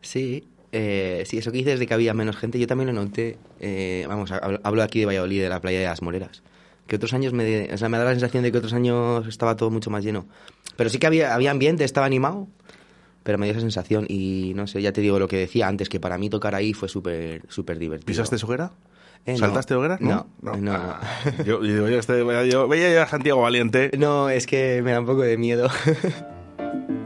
[0.01, 3.37] Sí, eh, sí, eso que dices de que había menos gente, yo también lo noté.
[3.61, 6.43] eh, vamos, hablo, aquí de Valladolid, de la playa de las Moreras.
[6.87, 9.57] Que otros años me, o sea, me da la sensación de que otros años estaba
[9.57, 10.27] todo mucho más lleno.
[10.77, 12.49] Pero sí que había, había ambiente, estaba animado.
[13.23, 15.89] Pero me dio esa sensación y no sé, ya te digo lo que decía antes,
[15.91, 18.07] que para mí tocar ahí fue súper súper divertido.
[18.07, 18.73] ¿Pisaste hoguera?
[19.27, 19.39] Eh, no.
[19.39, 19.99] ¿Saltaste hoguera?
[20.01, 20.73] No, No, no.
[20.73, 21.01] Ah,
[21.45, 23.91] yo, yo, yo, yo veía yo a Santiago Valiente.
[23.99, 25.68] No, es que me da un poco de miedo.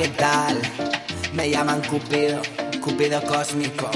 [0.00, 0.56] ¿qué tal?
[1.34, 2.40] Me llaman Cupido,
[2.82, 3.90] Cupido cósmico.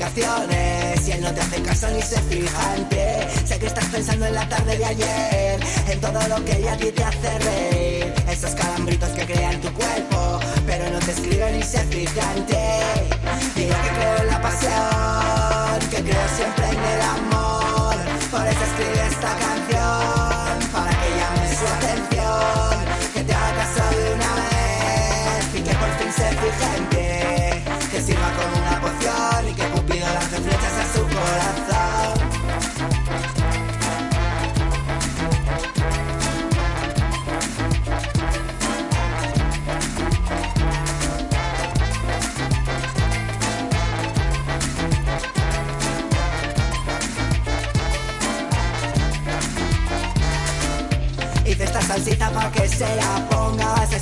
[0.00, 2.96] Y él no te hace caso ni se fija en ti.
[3.46, 5.60] Sé que estás pensando en la tarde de ayer.
[5.88, 8.14] En todo lo que ella a ti te hace reír.
[8.30, 10.38] Esos calambritos que crean tu cuerpo.
[10.66, 12.54] Pero no te escribe ni se fija en ti.
[13.56, 15.90] Que creo en la pasión.
[15.90, 17.96] Que creo siempre en el amor.
[18.30, 19.87] Por eso escribe esta canción.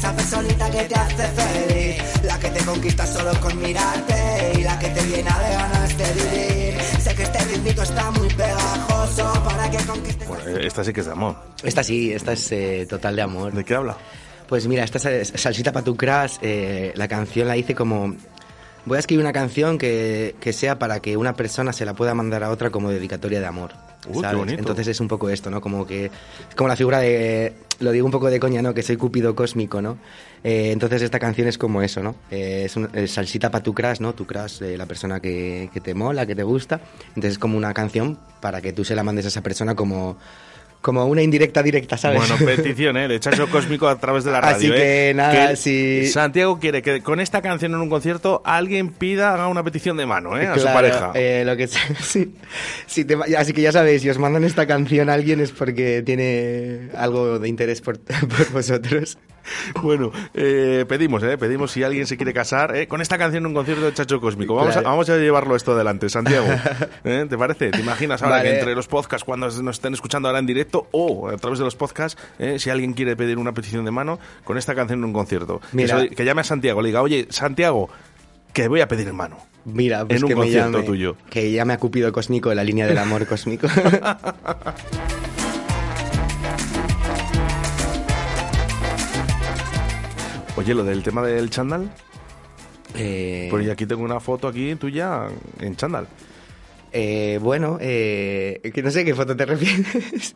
[0.06, 4.78] Esa personita que te hace feliz La que te conquista solo con mirarte Y la
[4.78, 9.68] que te llena de ganas de vivir Sé que este ritmito está muy pegajoso Para
[9.68, 11.34] que conquistes Bueno, eh, esta sí que es de amor.
[11.60, 13.52] Esta sí, esta es eh, total de amor.
[13.52, 13.96] ¿De qué habla?
[14.48, 18.14] Pues mira, esta es Salsita para tu crash, eh, la canción la hice como...
[18.84, 22.14] Voy a escribir una canción que, que sea para que una persona se la pueda
[22.14, 23.72] mandar a otra como dedicatoria de amor.
[24.08, 24.58] Uh, qué bonito.
[24.60, 25.60] Entonces es un poco esto, ¿no?
[25.60, 26.06] Como que...
[26.06, 27.52] Es como la figura de...
[27.80, 28.72] Lo digo un poco de coña, ¿no?
[28.72, 29.98] Que soy Cupido cósmico, ¿no?
[30.42, 32.14] Eh, entonces esta canción es como eso, ¿no?
[32.30, 34.14] Eh, es, un- es salsita para tu crush, ¿no?
[34.14, 36.80] Tu crush, eh, la persona que, que te mola, que te gusta.
[37.08, 40.16] Entonces es como una canción para que tú se la mandes a esa persona como...
[40.86, 42.20] Como una indirecta directa, ¿sabes?
[42.20, 43.08] Bueno, petición, ¿eh?
[43.08, 44.56] De Chacho Cósmico a través de la radio.
[44.56, 45.14] Así que ¿eh?
[45.14, 49.48] nada, Que si- Santiago quiere que con esta canción en un concierto alguien pida, haga
[49.48, 50.46] una petición de mano, ¿eh?
[50.46, 51.10] A su pareja.
[51.16, 51.66] eh, lo que
[52.00, 52.34] sí,
[52.86, 56.04] sí te- así que ya sabéis, si os mandan esta canción a alguien es porque
[56.06, 57.98] tiene algo de interés por,
[58.38, 59.18] por vosotros.
[59.82, 61.38] Bueno, eh, pedimos, ¿eh?
[61.38, 62.86] Pedimos si alguien se quiere casar ¿eh?
[62.88, 64.54] con esta canción en un concierto de Chacho Cósmico.
[64.54, 66.46] Vamos, a, vamos a llevarlo esto adelante, Santiago.
[67.04, 67.26] ¿Eh?
[67.28, 67.70] ¿Te parece?
[67.70, 68.50] ¿Te imaginas ahora Vale.
[68.50, 71.64] que entre los podcasts, cuando nos estén escuchando ahora en directo o a través de
[71.64, 72.20] los podcasts,
[72.58, 75.60] si alguien quiere pedir una petición de mano con esta canción en un concierto?
[75.72, 76.08] Mira.
[76.08, 77.88] Que llame a Santiago, le diga, oye, Santiago,
[78.52, 79.38] que voy a pedir en mano.
[79.64, 81.16] Mira, pues En un que me concierto llame, tuyo.
[81.28, 83.66] Que llame a Cupido Cósmico, la línea del amor cósmico.
[90.56, 91.90] Oye, lo del tema del chándal.
[92.94, 95.26] Eh, Pues aquí tengo una foto aquí tuya
[95.60, 96.08] en chándal.
[96.92, 100.34] eh, bueno, eh, que no sé qué foto te refieres.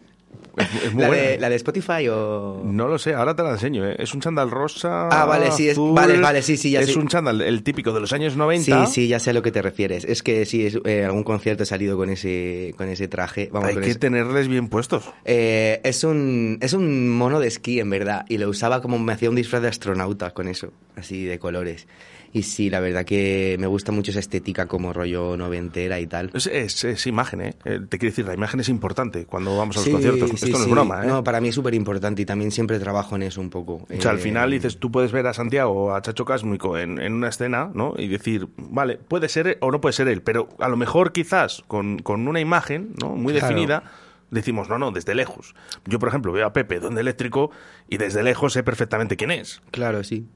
[0.85, 1.39] Es muy ¿La, buena, de, ¿eh?
[1.41, 2.61] la de Spotify o...?
[2.65, 3.87] No lo sé, ahora te la enseño.
[3.89, 3.97] ¿eh?
[3.99, 5.09] Es un chándal rosa.
[5.09, 5.95] Ah, vale, sí, es- azul.
[5.95, 6.99] vale, vale, sí, sí, ya Es sé.
[6.99, 8.87] un chándal, el típico de los años 90.
[8.87, 10.05] Sí, sí, ya sé a lo que te refieres.
[10.05, 13.49] Es que sí, es, eh, algún concierto he salido con ese, con ese traje.
[13.53, 15.05] Vamos, Hay con que ese- tenerles bien puestos.
[15.25, 19.13] Eh, es, un, es un mono de esquí, en verdad, y lo usaba como me
[19.13, 21.87] hacía un disfraz de astronauta con eso, así de colores.
[22.33, 26.31] Y sí, la verdad que me gusta mucho esa estética como rollo noventera y tal.
[26.33, 27.55] Es, es- es imagen, ¿eh?
[27.65, 30.29] Eh, Te quiero decir, la imagen es importante cuando vamos a los Sí, conciertos.
[30.31, 30.63] sí, Esto no sí.
[30.65, 31.07] es broma, ¿eh?
[31.09, 33.85] No, para mí es súper importante y también siempre trabajo en eso un poco.
[33.97, 36.79] O sea, al Eh, final dices, tú puedes ver a Santiago o a Chacho Cásmico
[36.79, 37.95] en, en una escena, ¿no?
[37.97, 41.11] Y decir, vale, puede ser él o no puede ser él, pero a lo mejor
[41.13, 43.17] quizás con, con una imagen, ¿no?
[43.17, 43.49] Muy Claro.
[43.49, 43.83] definida,
[44.31, 45.55] decimos, no, no, desde lejos.
[45.87, 47.51] Yo, por ejemplo, veo a Pepe, donde eléctrico,
[47.89, 49.61] y desde lejos sé perfectamente quién es.
[49.71, 50.27] Claro, sí.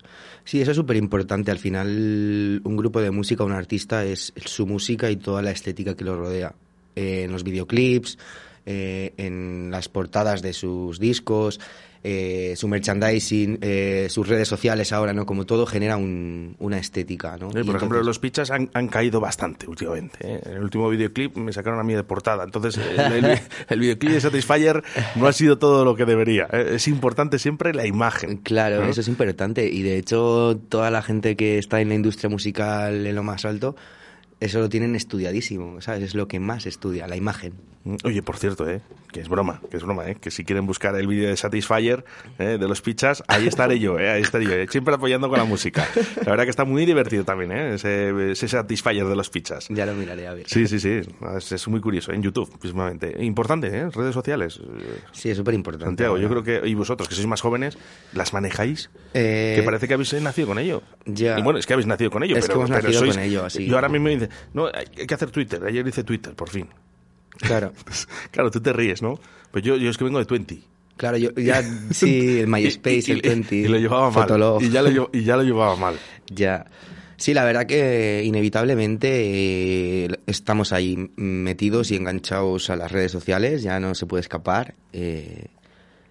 [0.45, 1.51] Sí, eso es súper importante.
[1.51, 5.97] Al final, un grupo de música, un artista, es su música y toda la estética
[5.97, 6.55] que lo rodea.
[6.97, 8.18] Eh, en los videoclips,
[8.66, 11.61] eh, en las portadas de sus discos,
[12.07, 15.24] eh, su merchandising, eh, sus redes sociales ahora, ¿no?
[15.24, 17.48] Como todo genera un- una estética, ¿no?
[17.59, 20.18] Eh, por ejemplo, los pichas han, han caído bastante últimamente.
[20.20, 20.40] ¿eh?
[20.44, 22.44] En el último videoclip me sacaron a mí de portada.
[22.44, 23.38] Entonces, el, el-
[23.70, 24.84] el videoclip de Satisfyer
[25.16, 26.46] no ha sido todo lo que debería.
[26.52, 26.72] ¿eh?
[26.74, 28.36] Es importante siempre la imagen.
[28.36, 28.90] Claro, ¿no?
[28.90, 29.66] eso es importante.
[29.66, 33.46] Y de hecho, toda la gente que está en la industria musical en lo más
[33.46, 33.76] alto,
[34.41, 36.03] eso lo tienen estudiadísimo, ¿sabes?
[36.03, 37.55] Es lo que más estudia, la imagen.
[38.03, 38.80] Oye, por cierto, ¿eh?
[39.12, 40.16] que es broma, que es broma, ¿eh?
[40.18, 42.03] que si quieren buscar el vídeo de Satisfyer
[42.39, 42.57] ¿eh?
[42.59, 44.09] de los pichas, ahí estaré yo, ¿eh?
[44.11, 44.66] ahí estaré yo, ¿eh?
[44.70, 45.87] siempre apoyando con la música.
[46.24, 47.74] La verdad que está muy divertido también, ¿eh?
[47.74, 49.66] ese, ese Satisfyer de los pichas.
[49.68, 50.49] Ya lo miraré, a ver.
[50.49, 51.01] Sí, sí, sí,
[51.37, 53.22] es, es muy curioso, en YouTube, mismamente.
[53.22, 53.91] Importante, ¿eh?
[53.91, 54.59] redes sociales.
[55.12, 55.85] Sí, es súper importante.
[55.85, 57.76] Santiago, yo creo que, y vosotros que sois más jóvenes,
[58.14, 58.89] ¿las manejáis?
[59.12, 60.82] Eh, que parece que habéis nacido con ello.
[61.05, 61.39] Ya.
[61.39, 63.14] Y bueno, es que habéis nacido con ello, Es que pero, hemos pero nacido sois-
[63.14, 63.66] con ello, así.
[63.66, 65.62] Yo ahora mismo me dice, no, hay que hacer Twitter.
[65.64, 66.68] Ayer hice Twitter, por fin.
[67.38, 67.72] Claro.
[68.30, 69.18] claro, tú te ríes, ¿no?
[69.50, 70.64] Pues yo, yo es que vengo de Twenty.
[70.96, 73.56] Claro, yo ya, sí, el MySpace, Y- y- el 20.
[73.56, 74.22] Y lo llevaba mal.
[74.22, 74.62] Fotolog.
[74.62, 75.96] Y ya lo, lle- y ya lo llevaba mal.
[76.32, 76.66] Ya.
[77.16, 79.08] Sí, la verdad que inevitablemente
[80.04, 84.74] eh, estamos ahí metidos y enganchados a las redes sociales, ya no se puede escapar.
[84.92, 85.46] eh,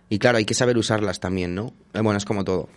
[0.09, 1.73] y claro, hay que saber usarlas también, ¿no?
[1.93, 2.69] Eh, bueno, es como todo.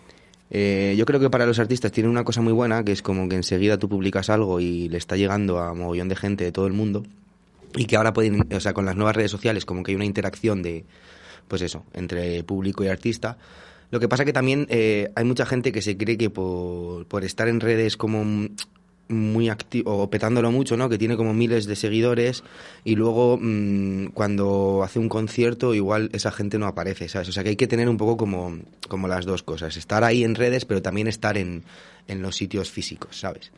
[0.49, 3.27] Eh, yo creo que para los artistas tiene una cosa muy buena, que es como
[3.27, 6.67] que enseguida tú publicas algo y le está llegando a mogollón de gente de todo
[6.67, 7.03] el mundo.
[7.75, 10.05] Y que ahora pueden, o sea, con las nuevas redes sociales, como que hay una
[10.05, 10.85] interacción de,
[11.47, 13.37] pues eso, entre público y artista.
[13.91, 17.23] Lo que pasa que también eh, hay mucha gente que se cree que por, por
[17.23, 18.49] estar en redes como
[19.09, 20.89] muy activo o petándolo mucho, ¿no?
[20.89, 22.43] Que tiene como miles de seguidores
[22.83, 27.29] y luego mm, cuando hace un concierto igual esa gente no aparece, ¿sabes?
[27.29, 30.23] O sea que hay que tener un poco como, como las dos cosas, estar ahí
[30.23, 31.63] en redes pero también estar en,
[32.07, 33.51] en los sitios físicos, ¿sabes?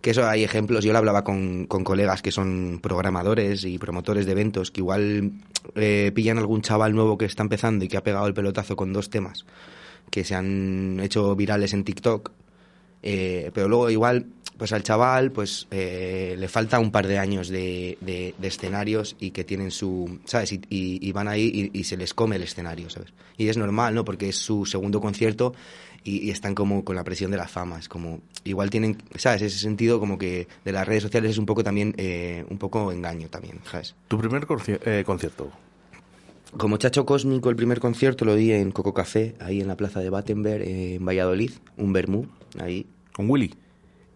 [0.00, 4.26] Que eso hay ejemplos, yo lo hablaba con, con colegas que son programadores y promotores
[4.26, 5.32] de eventos, que igual
[5.74, 8.92] eh, pillan algún chaval nuevo que está empezando y que ha pegado el pelotazo con
[8.92, 9.44] dos temas
[10.10, 12.30] que se han hecho virales en TikTok,
[13.02, 14.26] eh, pero luego igual
[14.58, 19.14] pues al chaval pues eh, le falta un par de años de, de- de escenarios
[19.20, 22.36] y que tienen su sabes y, y- y van ahí y, y se les come
[22.36, 25.54] el escenario sabes y es normal no porque es su segundo concierto
[26.04, 29.58] y, están como con la presión de la fama es como igual tienen sabes ese
[29.58, 33.28] sentido como que de las redes sociales es un poco también eh, un poco engaño
[33.28, 35.50] también sabes Tu primer conci- eh, concierto.
[36.56, 40.00] como Chacho Cósmico, el primer concierto lo di en Coco Café, ahí en la plaza
[40.00, 42.26] de Battenberg, en Valladolid, un vermú,
[42.58, 42.86] ahí.
[43.12, 43.52] ¿Con Willy?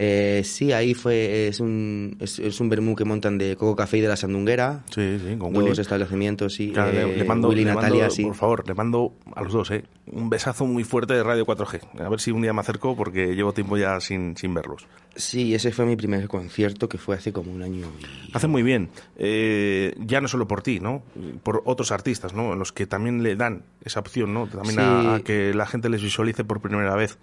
[0.03, 3.99] Eh, sí, ahí fue, es un, es, es un vermú que montan de Coco Café
[3.99, 4.83] y de la Sandunguera.
[4.89, 5.79] Sí, sí, con Dos Willy.
[5.81, 6.71] establecimientos, sí.
[6.73, 8.23] Claro, eh, le mando, Willy y le Natalia, mando, sí.
[8.25, 9.85] por favor, le mando a los dos, ¿eh?
[10.07, 12.01] Un besazo muy fuerte de Radio 4G.
[12.01, 14.87] A ver si un día me acerco porque llevo tiempo ya sin, sin verlos.
[15.17, 17.87] Sí, ese fue mi primer concierto que fue hace como un año.
[18.01, 18.89] y- Hace muy bien.
[19.19, 21.03] Eh, ya no solo por ti, ¿no?
[21.43, 22.55] Por otros artistas, ¿no?
[22.57, 24.47] Los que también le dan esa opción, ¿no?
[24.47, 24.81] También Sí.
[24.81, 27.19] a, a que la gente les visualice por primera vez.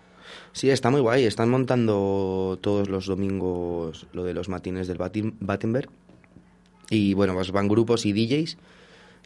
[0.57, 1.23] Sí, está muy guay.
[1.25, 5.87] Están montando todos los domingos lo de los matines del Battenberg.
[6.89, 8.57] Y bueno, pues van grupos y DJs.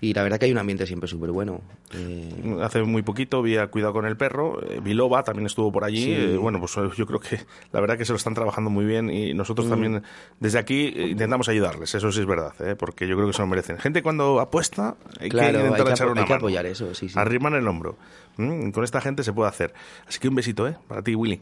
[0.04, 1.62] Y la verdad que hay un ambiente siempre súper bueno.
[1.94, 5.84] Eh, Hace muy poquito vi a Cuidado con el Perro, eh, Biloba también estuvo por
[5.84, 6.04] allí.
[6.06, 6.12] Sí.
[6.12, 7.40] eh, bueno, pues yo creo que
[7.72, 9.70] la verdad que se lo están trabajando muy bien y nosotros Mm.
[9.70, 10.04] también
[10.40, 12.76] desde aquí intentamos ayudarles, eso sí es verdad, ¿eh?
[12.76, 13.78] porque yo creo que se lo merecen.
[13.78, 16.42] Gente cuando apuesta hay Claro, que hay intentar que echar apo- una hay que mano.
[16.46, 17.14] apoyar eso, sí, sí.
[17.20, 17.96] Arriman el hombro.
[18.42, 19.74] Mm, Con esta gente se puede hacer.
[20.08, 20.76] Así que un besito, ¿eh?
[20.88, 21.42] Para ti, Willy.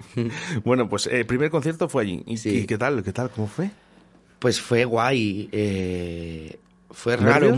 [0.64, 2.22] bueno, pues el primer concierto fue allí.
[2.26, 3.02] ¿Y, qué tal?
[3.02, 3.30] ¿Qué tal?
[3.30, 3.70] ¿Cómo fue?
[4.38, 5.48] Pues fue guay.
[5.52, 6.58] eh,
[6.90, 7.56] fue raro.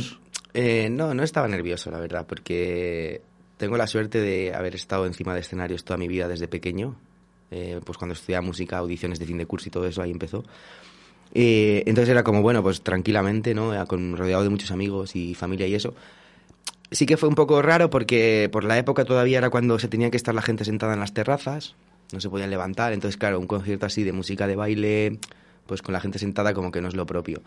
[0.55, 3.21] Eh, no, no estaba nervioso, la verdad, porque
[3.59, 6.97] tengo la suerte de haber estado encima de escenarios toda mi vida desde pequeño.
[7.51, 10.45] Eh, pues cuando estudiaba música, audiciones de fin de curso y todo eso, ahí empezó.
[11.35, 13.73] Eh, entonces era como, bueno, pues tranquilamente, ¿no?
[13.87, 15.95] Con, rodeado de muchos amigos y familia y eso.
[16.91, 20.11] Sí que fue un poco raro porque por la época todavía era cuando se tenía
[20.11, 21.75] que estar la gente sentada en las terrazas,
[22.13, 25.19] no se podían levantar, entonces claro, un concierto así de música de baile,
[25.67, 27.43] pues con la gente sentada como que no es lo propio.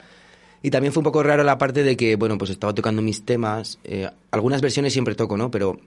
[0.62, 3.24] Y también fue un poco raro la parte de que, bueno, pues estaba tocando mis
[3.24, 5.50] temas, eh, algunas versiones siempre toco, ¿no?
[5.52, 5.80] Pero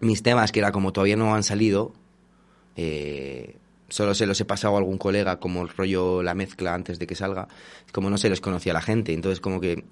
[0.00, 1.92] mis temas, que era como todavía no han salido,
[2.76, 3.56] eh,
[3.88, 7.06] solo se los he pasado a algún colega como el rollo la mezcla antes de
[7.06, 7.48] que salga,
[7.92, 9.84] como no se les conocía la gente, entonces como que,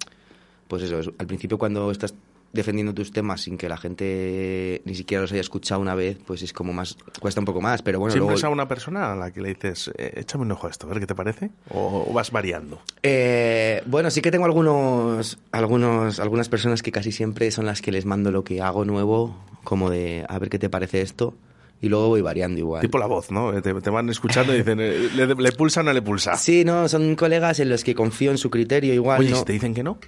[0.67, 2.13] pues eso, es- al principio cuando estás
[2.57, 6.41] defendiendo tus temas sin que la gente ni siquiera los haya escuchado una vez, pues
[6.41, 8.37] es como más, cuesta un poco más, pero bueno, ¿Siempre luego...
[8.37, 10.87] es a una persona a la que le dices, eh, échame un ojo a esto,
[10.87, 11.51] a ver qué te parece?
[11.69, 12.81] ¿O, o vas variando?
[13.03, 17.91] Eh, bueno, sí que tengo algunos, algunos, algunas personas que casi siempre son las que
[17.91, 21.35] les mando lo que hago nuevo, como de a ver qué te parece esto,
[21.79, 22.81] y luego voy variando igual.
[22.81, 23.61] Tipo la voz, ¿no?
[23.61, 26.35] Te, te van escuchando y dicen, eh, ¿le, le pulsa o no le pulsa?
[26.35, 29.19] Sí, no, son colegas en los que confío en su criterio igual.
[29.19, 29.37] Oye, no.
[29.37, 29.99] si te dicen que no,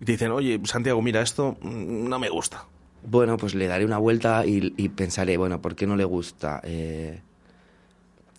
[0.00, 2.64] y te dicen, oye, Santiago, mira, esto mm, no me gusta.
[3.02, 6.60] Bueno, pues le daré una vuelta y, y pensaré, bueno, ¿por qué no le gusta?
[6.64, 7.20] Eh,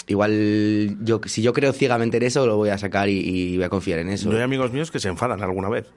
[0.08, 3.66] igual, yo, si yo creo ciegamente en eso, lo voy a sacar y, y voy
[3.66, 4.30] a confiar en eso.
[4.30, 5.88] Yo hay amigos míos que se enfadan alguna vez.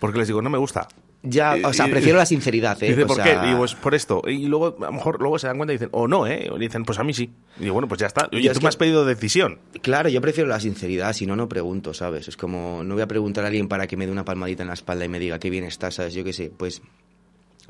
[0.00, 0.88] Porque les digo, no me gusta.
[1.24, 2.88] Ya, o sea, prefiero la sinceridad, ¿eh?
[2.88, 3.46] Dice, O ¿por sea- qué?
[3.46, 4.22] Digo, es por esto.
[4.26, 6.48] Y luego, a lo mejor, luego se dan cuenta y dicen, o no, ¿eh?
[6.50, 7.30] O dicen, pues a mí sí.
[7.58, 8.28] Y digo, bueno, pues ya está.
[8.32, 9.60] Oye, Yo tú me que- has pedido decisión.
[9.82, 12.26] Claro, yo prefiero la sinceridad, si no, no pregunto, ¿sabes?
[12.26, 14.68] Es como, no voy a preguntar a alguien para que me dé una palmadita en
[14.68, 16.12] la espalda y me diga qué bien estás, ¿sabes?
[16.14, 16.82] Yo qué sé, pues,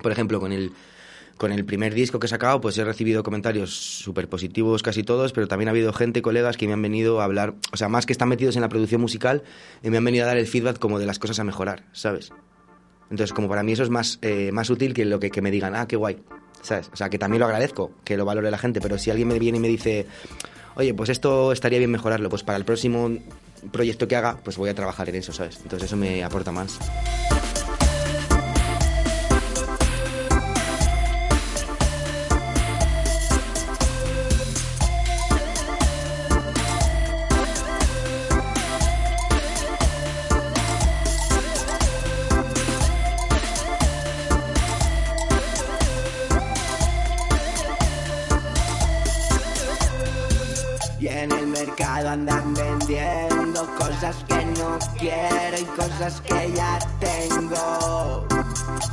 [0.00, 0.72] por ejemplo, con el,
[1.36, 5.32] con el primer disco que he sacado, pues he recibido comentarios súper positivos casi todos,
[5.34, 8.07] pero también ha habido gente, colegas, que me han venido a hablar, o sea, más
[8.07, 9.42] que están metidos en la producción musical,
[9.82, 12.32] y me han venido a dar el feedback como de las cosas a mejorar, ¿sabes?
[13.12, 15.50] Entonces, como para mí eso es más, eh, más útil que lo que, que me
[15.50, 16.16] digan, ah, qué guay,
[16.62, 16.88] ¿sabes?
[16.94, 19.38] O sea, que también lo agradezco, que lo valore la gente, pero si alguien me
[19.38, 20.06] viene y me dice,
[20.76, 23.10] oye, pues esto estaría bien mejorarlo, pues para el próximo
[23.70, 25.58] proyecto que haga, pues voy a trabajar en eso, ¿sabes?
[25.62, 26.78] Entonces eso me aporta más.
[54.99, 58.26] Quiero y cosas que ya tengo.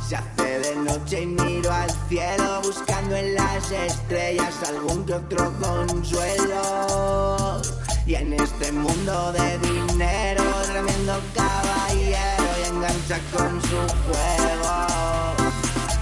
[0.08, 5.52] Se hace de noche y miro al cielo buscando en las estrellas algún que otro
[5.60, 7.60] consuelo.
[8.06, 13.76] Y en este mundo de dinero, tremendo caballero y engancha con su
[14.06, 14.86] juego.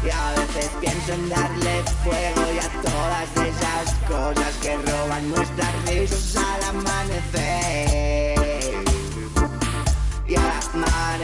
[0.05, 5.75] Y a veces pienso en darle fuego y a todas esas cosas que roban nuestras
[5.87, 8.18] risas al amanecer.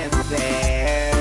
[0.03, 1.05] Amanecer.
[1.11, 1.14] Y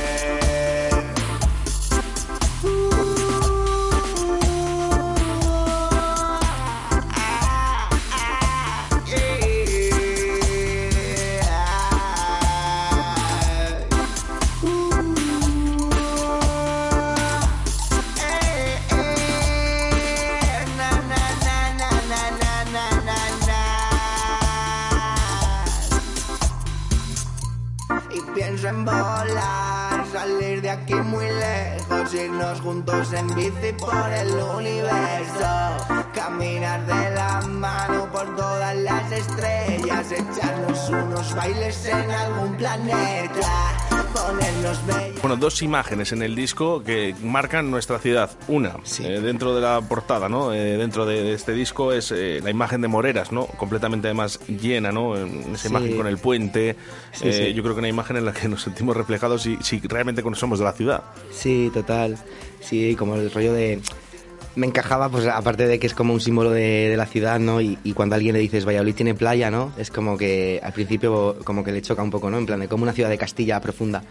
[28.64, 35.78] pienso en volar, salir de aquí muy lejos, irnos juntos en bici por el universo,
[36.14, 43.93] caminar de la mano por todas las estrellas, echarnos unos bailes en algún planeta.
[45.22, 48.32] Bueno, dos imágenes en el disco que marcan nuestra ciudad.
[48.48, 50.54] Una, eh, dentro de la portada, ¿no?
[50.54, 53.46] Eh, dentro de, este disco es eh, la imagen de Moreras, ¿no?
[53.48, 55.16] Completamente además llena, ¿no?
[55.16, 55.68] Esa Sí.
[55.70, 56.76] imagen con el puente.
[57.14, 57.54] Sí.
[57.54, 60.60] Yo creo que una imagen en la que nos sentimos reflejados si, si realmente somos
[60.60, 61.04] de la ciudad.
[61.32, 62.18] Sí, total.
[62.62, 63.82] Sí, como el rollo de...
[64.56, 67.62] Me encajaba, pues aparte de que es como un símbolo de, de la ciudad, ¿no?
[67.62, 69.74] Y, y cuando a alguien le dices Valladolid tiene playa, ¿no?
[69.78, 72.38] Es como que al principio como que le choca un poco, ¿no?
[72.38, 74.04] En plan de como una ciudad de Castilla profunda.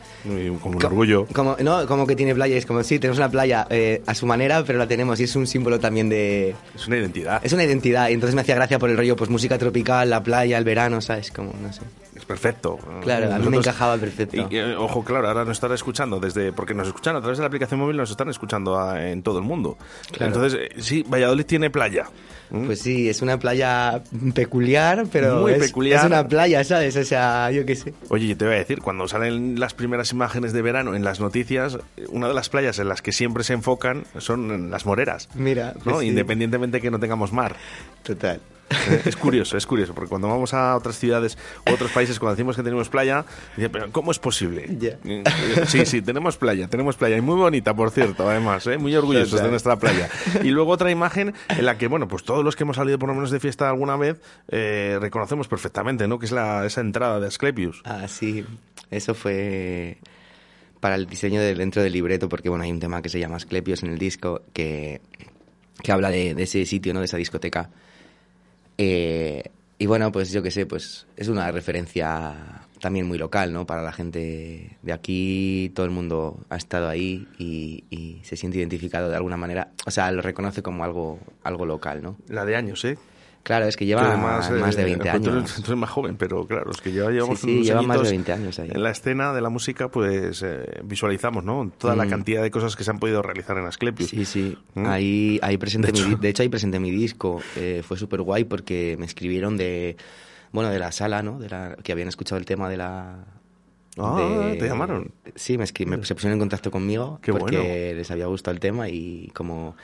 [0.61, 1.27] Como un orgullo.
[1.33, 4.27] Como, no, como que tiene playa, es como, sí, tenemos una playa eh, a su
[4.27, 6.55] manera, pero la tenemos y es un símbolo también de...
[6.75, 7.41] Es una identidad.
[7.45, 10.23] Es una identidad y entonces me hacía gracia por el rollo, pues música tropical, la
[10.23, 11.31] playa, el verano, ¿sabes?
[11.31, 11.83] Como, no sé.
[12.23, 12.79] Es perfecto.
[13.03, 14.37] Claro, a mí me encajaba perfecto.
[14.49, 16.53] Y, eh, ojo, claro, ahora nos están escuchando desde.
[16.53, 19.39] Porque nos escuchan a través de la aplicación móvil, nos están escuchando a- en todo
[19.41, 19.77] el mundo.
[20.13, 20.33] Claro.
[20.33, 22.05] Entonces, eh, sí, Valladolid tiene playa.
[22.51, 24.03] Pues sí, es una playa
[24.35, 26.01] peculiar, pero Muy es, peculiar.
[26.01, 26.97] es una playa, ¿sabes?
[26.97, 27.95] O sea, yo qué sé.
[28.09, 31.19] Oye, yo te voy a decir, cuando salen las primeras imágenes de verano en las
[31.19, 35.29] noticias, eh, una de las playas en las que siempre se enfocan son las moreras.
[35.35, 35.81] Mira, ¿no?
[35.83, 36.07] pues sí.
[36.09, 37.57] Independientemente que no tengamos mar.
[38.03, 38.41] Total.
[38.91, 41.37] Eh, Es curioso, es curioso, porque cuando vamos a otras ciudades
[41.69, 43.25] u otros países, cuando decimos que tenemos playa,
[43.57, 44.67] dicen, pero ¿cómo es posible?
[45.05, 45.23] Eh,
[45.67, 48.79] Sí, sí, tenemos playa, tenemos playa, y muy bonita, por cierto, además, ¿eh?
[48.79, 50.09] muy orgullosos de nuestra playa.
[50.43, 53.09] Y luego otra imagen en la que, bueno, pues todos los que hemos salido por
[53.09, 56.19] lo menos de fiesta alguna vez, eh, reconocemos perfectamente, ¿no?
[56.19, 57.83] Que es la, esa entrada de Asclepius.
[57.85, 58.45] Ah, sí.
[58.91, 59.99] Eso fue
[60.81, 63.37] para el diseño del dentro del libreto, porque bueno, hay un tema que se llama
[63.37, 65.01] Asclepios en el disco que,
[65.83, 66.99] que habla de, de ese sitio, ¿no?
[67.01, 67.71] De esa discoteca.
[68.85, 69.45] Eh,
[69.79, 73.65] y bueno, pues yo qué sé, pues es una referencia también muy local, ¿no?
[73.65, 78.59] Para la gente de aquí, todo el mundo ha estado ahí y, y se siente
[78.59, 79.71] identificado de alguna manera.
[79.87, 82.17] O sea, lo reconoce como algo, algo local, ¿no?
[82.27, 82.99] La de años, ¿eh?
[83.43, 85.51] Claro, es que lleva más de eh, 20 pues tú años.
[85.51, 87.83] eres- tú eres más joven, pero claro, es que ya llevamos Sí, sí, unos lleva
[87.83, 88.71] más de añitos 20 años ahí.
[88.73, 91.73] En la escena de la música, pues eh, visualizamos, ¿no?
[91.77, 92.11] Toda la Mm.
[92.11, 94.11] cantidad de cosas que se han podido realizar en Asclepius.
[94.11, 94.57] Sí, sí.
[94.75, 94.87] ¿Mm?
[94.87, 97.41] Ahí, ahí presenté De mi, hecho- de hecho, ahí presenté mi disco.
[97.57, 99.97] Eh, fue súper guay porque me escribieron de,
[100.53, 101.41] bueno, de la sala, ¿no?
[101.41, 103.25] De la, que habían escuchado el tema de la...
[103.99, 104.17] Ah,
[104.53, 105.11] de- ¿te llamaron?
[105.35, 107.99] Sí, me, escri- me- se pusieron en contacto conmigo Qué porque bueno.
[107.99, 109.77] les había gustado el tema y como...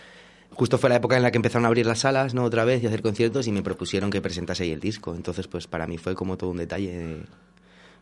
[0.55, 2.43] Justo fue la época en la que empezaron a abrir las salas, ¿no?
[2.45, 5.15] Otra vez y hacer conciertos y me propusieron que presentase ahí el disco.
[5.15, 7.23] Entonces, pues para mí fue como todo un detalle, de-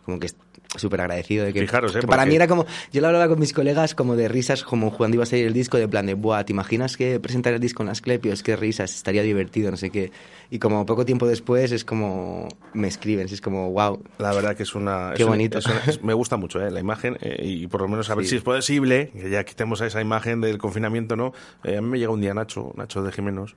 [0.07, 0.31] como que
[0.77, 1.61] súper agradecido de que...
[1.61, 2.01] Fijaros, ¿eh?
[2.01, 2.65] que para mí era como...
[2.93, 5.53] Yo lo hablaba con mis colegas como de risas, como cuando iba a salir el
[5.53, 8.43] disco, de plan de, buah, ¿te imaginas que presentar el disco en Asclepios?
[8.43, 10.13] Qué risas, estaría divertido, no sé qué.
[10.51, 12.49] Y como poco tiempo después es como...
[12.73, 14.03] Me escriben, es como, wow.
[14.19, 15.13] La verdad que es una...
[15.17, 15.59] Qué es bonito.
[15.59, 18.15] es una- es- me gusta mucho eh, la imagen eh, y por lo menos a
[18.15, 18.31] ver Sí.
[18.31, 21.33] si es posible que ya quitemos esa imagen del confinamiento, ¿no?
[21.65, 23.57] Eh, a mí me llega un día Nacho, Nacho de Jimenos,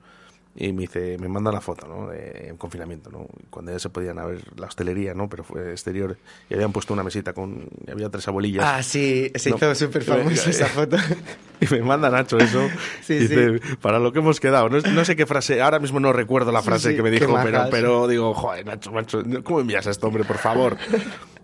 [0.56, 2.08] y me dice, me manda la foto, ¿no?
[2.08, 3.26] De en confinamiento, ¿no?
[3.50, 5.28] Cuando ya se podían ver la hostelería, ¿no?
[5.28, 6.16] Pero fue exterior
[6.48, 7.68] y habían puesto una mesita con...
[7.90, 8.64] había tres abuelillas.
[8.66, 9.56] Ah, sí, se No.
[9.56, 10.96] hizo súper famosa esa foto.
[11.62, 12.66] Y me manda Nacho eso.
[13.02, 14.70] Sí, dice, para lo que hemos quedado.
[14.70, 17.34] No, no sé qué frase, ahora mismo no recuerdo la frase sí, que me dijo,
[17.42, 20.78] pero, pero digo, joder, Nacho, Nacho, ¿cómo envías a este hombre, por favor?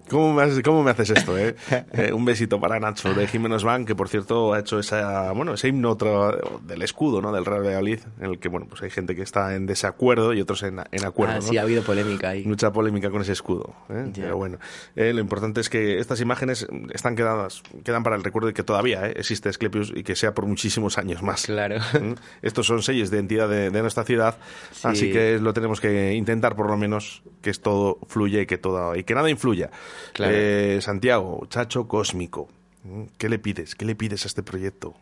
[0.09, 1.57] ¿Cómo me, haces, ¿Cómo me haces esto, eh?
[1.93, 5.55] Eh, Un besito para Nacho de Jiménez Van, que por cierto ha hecho esa, bueno,
[5.55, 7.33] ese himno otro del escudo, ¿no?
[7.33, 10.41] Del Real Valladolid, en el que, bueno, pues hay gente que está en desacuerdo y
[10.41, 11.43] otros en, en acuerdo, Ah, ¿no?
[11.43, 12.45] sí, ha habido polémica ahí.
[12.45, 13.75] Mucha polémica con ese escudo.
[13.89, 14.11] ¿eh?
[14.15, 14.59] Pero bueno,
[14.95, 18.63] eh, lo importante es que estas imágenes están quedadas, quedan para el recuerdo de que
[18.63, 19.15] todavía ¿eh?
[19.17, 21.47] existe Asclepius y que sea por muchísimos años más.
[21.47, 21.77] Claro.
[22.01, 22.13] ¿Mm?
[22.43, 24.37] Estos son sellos de identidad de, de nuestra ciudad,
[24.71, 24.81] Sí.
[24.89, 28.95] así que lo tenemos que intentar por lo menos que todo fluya y que todo
[28.95, 29.71] y que nada influya.
[30.13, 30.33] Claro.
[30.35, 32.49] Eh, Santiago, Chacho Cósmico,
[32.85, 33.03] ¿mm?
[33.19, 33.75] ¿qué le pides?
[33.75, 34.95] ¿Qué le pides a este proyecto?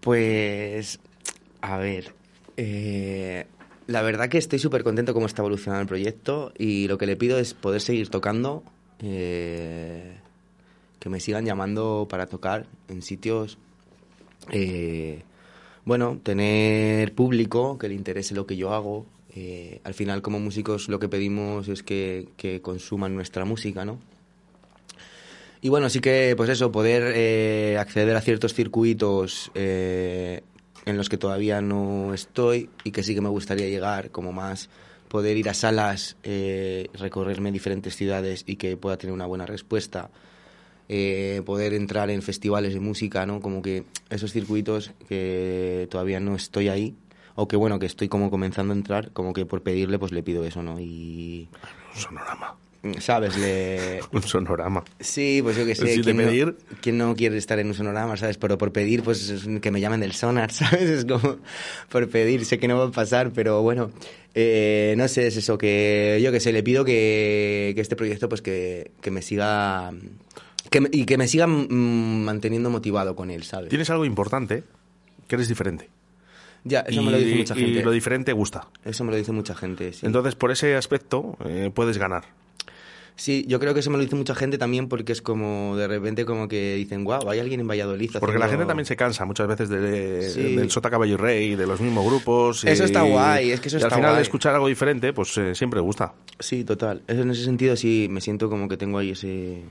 [0.00, 1.00] Pues,
[1.60, 2.12] a ver,
[2.56, 3.46] eh,
[3.86, 7.16] la verdad que estoy súper contento cómo está evolucionando el proyecto y lo que le
[7.16, 8.62] pido es poder seguir tocando,
[9.00, 10.16] eh,
[10.98, 13.58] que me sigan llamando para tocar en sitios,
[14.50, 15.22] eh,
[15.84, 19.06] bueno, tener público que le interese lo que yo hago.
[19.38, 24.00] Eh, al final, como músicos, lo que pedimos es que, consuman nuestra música, ¿no?
[25.60, 30.40] Y bueno, sí que, pues eso, poder eh, acceder a ciertos circuitos eh,
[30.86, 34.70] en los que todavía no estoy y que sí que me gustaría llegar, como más
[35.08, 36.16] poder ir a salas,
[36.94, 40.10] recorrerme diferentes ciudades y que pueda tener una buena respuesta.
[40.88, 43.40] Poder entrar en festivales de música, ¿no?
[43.40, 46.94] Como que esos circuitos que todavía no estoy ahí,
[47.36, 50.22] o que bueno, que estoy como comenzando a entrar, como que por pedirle, pues le
[50.22, 50.80] pido eso, ¿no?
[50.80, 51.48] Y...
[51.94, 52.56] Un sonorama.
[52.98, 53.36] ¿Sabes?
[53.36, 54.00] Le...
[54.12, 54.84] Un sonorama.
[55.00, 55.84] Sí, pues yo qué sé.
[55.84, 56.46] De ¿quién, pedir.
[56.46, 58.38] No, quién no quiere estar en un sonorama, sabes?
[58.38, 60.82] Pero por pedir, pues es que me llamen del sonar, ¿sabes?
[60.82, 61.38] Es como
[61.88, 63.90] por pedir, sé que no va a pasar, pero bueno,
[64.34, 68.28] eh, no sé, es eso, que yo qué sé, le pido que, que este proyecto,
[68.28, 69.92] pues que, que me siga...
[70.70, 73.68] Que y que me siga mm, manteniendo motivado con él, ¿sabes?
[73.68, 74.64] Tienes algo importante,
[75.28, 75.88] que eres diferente.
[76.68, 77.70] Ya, eso me lo dice mucha gente.
[77.78, 78.66] Y lo diferente gusta.
[78.84, 80.04] Eso me lo dice mucha gente, sí.
[80.04, 82.24] Entonces, por ese aspecto, eh, puedes ganar.
[83.18, 85.88] Sí, yo creo que eso me lo dice mucha gente también porque es como de
[85.88, 88.10] repente como que dicen, wow, hay alguien en Valladolid.
[88.20, 88.48] Porque la haciendo-".
[88.64, 90.54] gente también se cansa muchas veces de, Sí.
[90.56, 92.64] del Sota Caballo y Rey, de los mismos grupos.
[92.64, 94.22] Eso y- está guay, es que eso y está al final guay.
[94.22, 96.12] escuchar algo diferente, pues eh, siempre gusta.
[96.40, 97.00] Sí, total.
[97.06, 99.62] Eso en ese sentido sí me siento como que tengo ahí ese,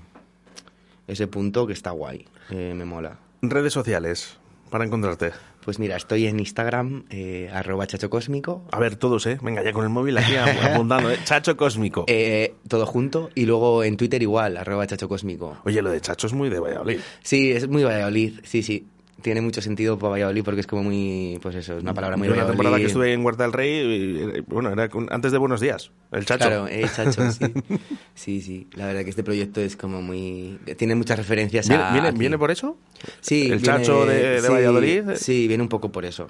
[1.07, 2.26] ese punto que está guay.
[2.49, 3.19] Eh, me mola.
[3.43, 4.38] Redes sociales,
[4.76, 5.31] para encontrarte.
[5.64, 8.65] Pues mira, estoy en Instagram, eh, arroba chacho cósmico.
[8.73, 9.38] A ver, todos, ¿eh?
[9.41, 11.18] Venga, ya con el móvil aquí apuntando, ¿eh?
[11.23, 12.03] Chacho Cósmico.
[12.07, 13.30] Eh, todo junto.
[13.35, 15.57] Y luego en Twitter igual, arroba chacho cósmico.
[15.64, 16.99] Oye, lo de Chacho es muy de Valladolid.
[17.23, 18.85] Sí, es muy Valladolid, sí, sí.
[19.21, 22.27] Tiene mucho sentido para Valladolid porque es como muy, pues eso, es una palabra muy
[22.27, 25.37] Yo una temporada que estuve en Huerta del Rey, y, eh, bueno, era antes de
[25.37, 26.45] Buenos Días, el Chacho.
[26.45, 27.45] Claro, eh, Chacho, sí.
[28.13, 28.67] Sí, sí.
[28.73, 30.59] La verdad que este proyecto es como muy...
[30.77, 31.91] Tiene muchas referencias ¿Viene, a...
[31.93, 32.77] viene, viene por eso?
[33.21, 33.43] Sí.
[33.43, 35.03] ¿El viene- Chacho de, de sí, Valladolid?
[35.15, 36.27] Sí, viene un poco por eso.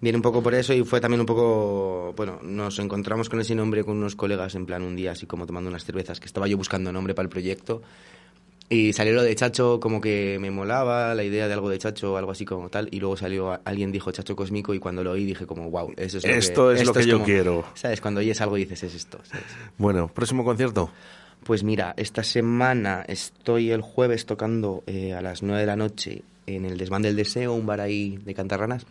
[0.00, 2.12] Viene un poco por eso y fue también un poco...
[2.16, 5.46] Bueno, nos encontramos con ese nombre con unos colegas en plan un día así como
[5.46, 7.82] tomando unas cervezas, que estaba yo buscando nombre para el proyecto.
[8.68, 12.16] Y salió lo de Chacho como que me molaba, la idea de algo de Chacho,
[12.16, 12.88] algo así como tal.
[12.90, 16.18] Y luego salió, alguien dijo Chacho Cósmico y cuando lo oí dije como, wow, eso
[16.18, 16.74] es lo Esto que...
[16.74, 17.64] es lo que yo como- quiero.
[17.74, 18.00] ¿Sabes?
[18.00, 19.44] Cuando oyes algo dices, es esto, ¿sabes?
[19.78, 20.90] Bueno, próximo concierto.
[21.44, 26.22] Pues mira, esta semana estoy el jueves tocando eh, a las 9 de la noche
[26.46, 28.84] en el Desván del Deseo, un bar ahí de Cantarranas,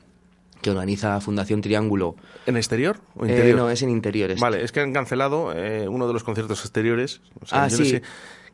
[0.62, 2.16] que organiza Fundación Triángulo.
[2.46, 4.32] ¿En exterior o Eh, no, es en interior.
[4.32, 4.42] este.
[4.42, 7.20] Vale, es que han cancelado eh, uno de los conciertos exteriores.
[7.42, 8.02] O sea, Ah, yo no sé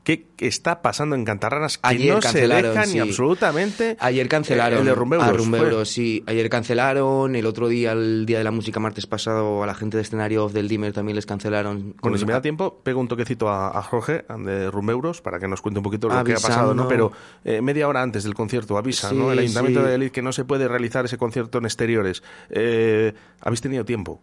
[0.04, 1.78] ¿Qué está pasando en Cantarranas?
[1.78, 2.48] Que Ayer no se
[2.86, 2.94] sí.
[2.96, 3.98] ni absolutamente.
[4.00, 6.24] Ayer cancelaron Eh, el de Rumbeuros, a Rumbeuros, sí.
[6.26, 7.36] Ayer cancelaron.
[7.36, 10.46] El otro día, el día de la música, martes pasado, a la gente de escenario
[10.46, 11.96] Off del Dimmer también les cancelaron.
[12.02, 15.48] Bueno, si me da tiempo, pego un toquecito a, a Jorge de Rumbeuros para que
[15.48, 16.88] nos cuente un poquito lo que ha pasado, ¿no?
[16.88, 17.12] Pero
[17.44, 19.32] eh, media hora antes del concierto avisa, Sí, ¿no?
[19.32, 19.88] El Ayuntamiento sí.
[19.88, 22.24] de Elid que no se puede realizar ese concierto en exteriores.
[22.50, 24.20] Eh, ¿Habéis tenido tiempo?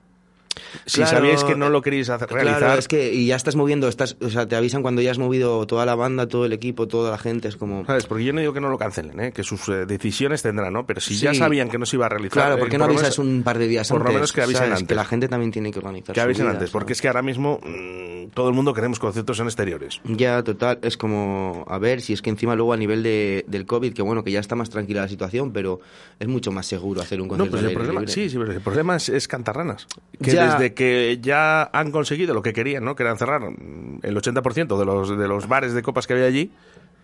[0.87, 3.55] Si Claro, sabíais que no lo queréis hacer, realizar, Claro, es que y ya estás
[3.57, 6.53] moviendo, estás, o sea, te avisan cuando ya has movido toda la banda, todo el
[6.53, 7.85] equipo, toda la gente, es como...
[7.87, 8.07] ¿sabes?
[8.07, 9.33] Porque yo no digo que no lo cancelen, ¿eh?
[9.33, 10.85] que sus eh, decisiones tendrán, ¿no?
[10.87, 12.33] Pero si ya sabían que no se iba a realizar...
[12.43, 14.09] Claro, eh, ¿por qué no por avisas menos- un par de días Por antes?
[14.13, 14.73] lo menos que avisen ¿sabes?
[14.81, 14.89] antes.
[14.89, 17.61] Que la gente también tiene que organizar Que avisen antes, porque es que ahora mismo
[17.63, 20.01] mm, todo el mundo queremos conciertos en exteriores.
[20.05, 23.65] Ya, total, es como, a ver, si es que encima luego a nivel de, del
[23.65, 25.81] COVID, que bueno, que ya está más tranquila la situación, pero
[26.19, 28.13] es mucho más seguro hacer un No, concierto pues al el problema, libre.
[28.13, 29.87] sí, sí, pero el problema es, es Cantarranas.
[30.23, 30.48] Que Ya.
[30.53, 32.95] Desde que ya han conseguido lo que querían, ¿no?
[32.95, 36.27] Que eran cerrar mm, el 80% de los, de los bares de copas que había
[36.27, 36.53] allí,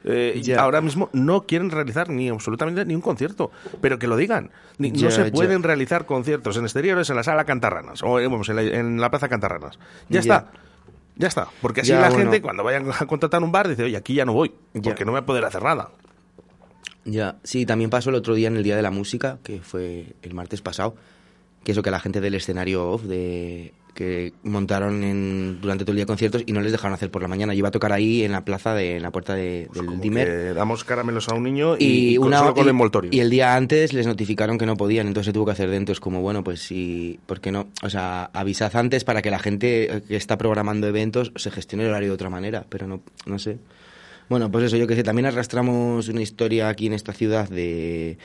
[0.05, 3.51] eh, ahora mismo no quieren realizar ni absolutamente ni un concierto.
[3.81, 4.51] Pero que lo digan.
[4.79, 8.49] Ni- no se pueden realizar conciertos en exteriores en la sala Cantarranas o eh, vamos,
[8.49, 9.79] en, la, en la plaza Cantarranas.
[10.09, 10.51] Ya, está.
[11.17, 11.49] Ya está.
[11.63, 12.17] Porque así la bueno.
[12.17, 14.53] gente, cuando vayan a contratar un bar, dice, oye, aquí ya no voy.
[14.83, 15.91] Porque no voy a poder hacer nada.
[17.07, 20.15] Ya, sí, también pasó el otro día en el Día de la Música, que fue
[20.23, 20.97] el martes pasado,
[21.65, 25.97] que eso que la gente del escenario off, de, que montaron en, durante todo el
[25.97, 27.55] día conciertos y no les dejaron hacer por la mañana.
[27.55, 30.27] Yo iba a tocar ahí en la plaza, de, en la puerta de, del Dimmer.
[30.27, 33.11] Que damos caramelos a un niño y, una, solo con y- envoltorio.
[33.13, 35.93] y el día antes les notificaron que no podían, entonces se tuvo que hacer dentro.
[35.93, 37.69] Es como, bueno, pues sí, ¿por qué no?
[37.83, 41.91] O sea, avisad antes para que la gente que está programando eventos se gestione el
[41.91, 43.59] horario de otra manera, pero no, no sé.
[44.29, 48.17] Bueno, pues eso, yo que sé, también arrastramos una historia aquí en esta ciudad de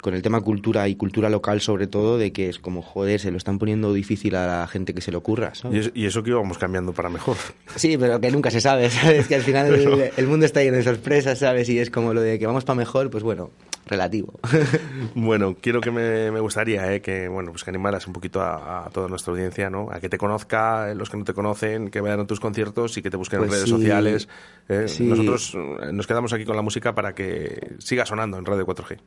[0.00, 3.30] con el tema cultura y cultura local sobre todo, de que es como, joder, se
[3.30, 5.76] lo están poniendo difícil a la gente que se le ocurra, ¿sabes?
[5.76, 7.36] Y eso, y eso que íbamos cambiando para mejor.
[7.76, 9.26] Sí, pero que nunca se sabe, ¿sabes?
[9.26, 11.68] Que al final el, el mundo está lleno de sorpresas, ¿sabes?
[11.68, 13.50] Y es como lo de que vamos para mejor, pues bueno,
[13.86, 14.32] relativo.
[15.14, 18.86] Bueno, quiero que me, me gustaría eh, que bueno pues que animaras un poquito a,
[18.86, 19.88] a toda nuestra audiencia, ¿no?
[19.90, 22.96] A que te conozca, eh, los que no te conocen, que vayan a tus conciertos
[22.98, 23.76] y que te busquen en Pues redes sí.
[23.76, 24.28] sociales.
[24.68, 24.84] eh.
[24.86, 25.04] Sí.
[25.04, 25.56] Nosotros
[25.92, 28.98] nos quedamos aquí con la música para que siga sonando en Radio 4G.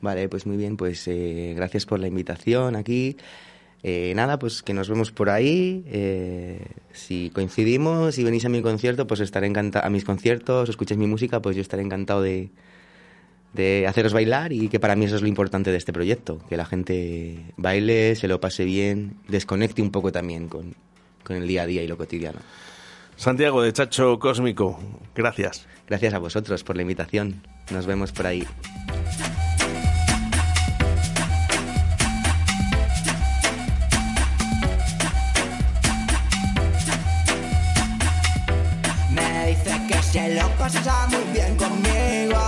[0.00, 3.16] Vale, pues muy bien, pues eh, gracias por la invitación aquí.
[3.82, 5.84] Eh, nada, pues que nos vemos por ahí.
[5.86, 9.86] eh, si coincidimos y venís a mi concierto, pues estaré encantado.
[9.86, 12.50] A mis conciertos, escuchéis mi música, pues yo estaré encantado de,
[13.52, 16.56] de haceros bailar y que para mí eso es lo importante de este proyecto, que
[16.56, 20.74] la gente baile, se lo pase bien, desconecte un poco también con,
[21.24, 22.40] con el día a día y lo cotidiano.
[23.16, 24.78] Santiago de Chacho Cósmico,
[25.14, 25.66] gracias.
[25.86, 27.42] Gracias a vosotros por la invitación.
[27.70, 28.46] Nos vemos por ahí.
[40.72, 42.40] Pasa muy bien conmigo.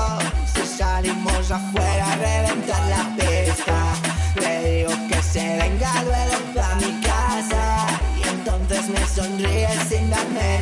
[0.55, 3.95] Si salimos afuera a reventar la pista,
[4.41, 7.87] le digo que se venga luego pa' mi casa.
[8.19, 10.61] Y entonces me sonríe sin darme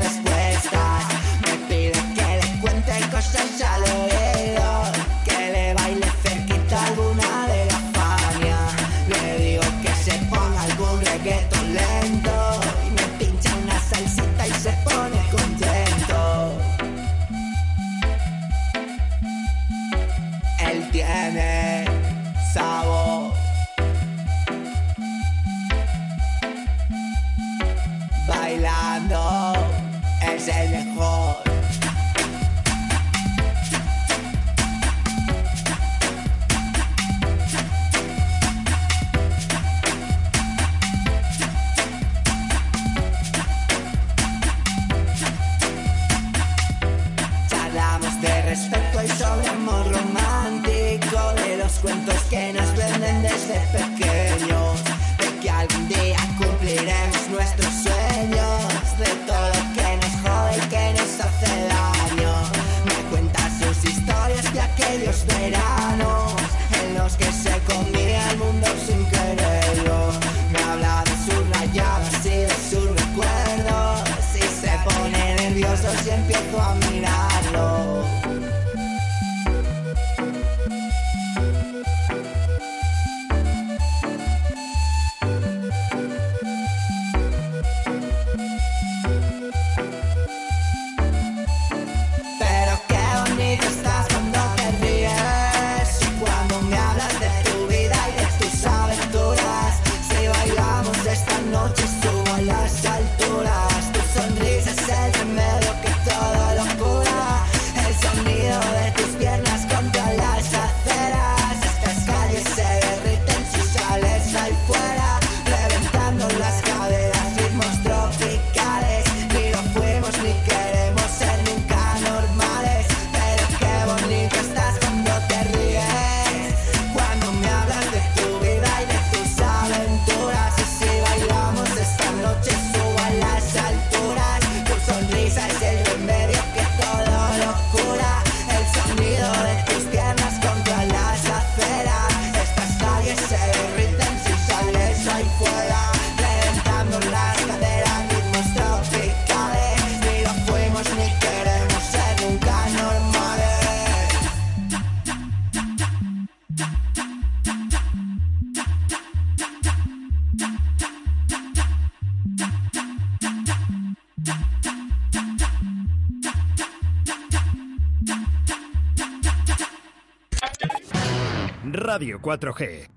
[172.01, 172.89] Radio 4G.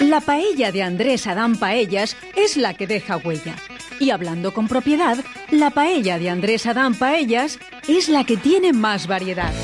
[0.00, 3.56] La paella de Andrés Adán Paellas es la que deja huella.
[3.98, 5.16] Y hablando con propiedad,
[5.50, 7.58] la paella de Andrés Adán Paellas
[7.88, 9.54] es la que tiene más variedad.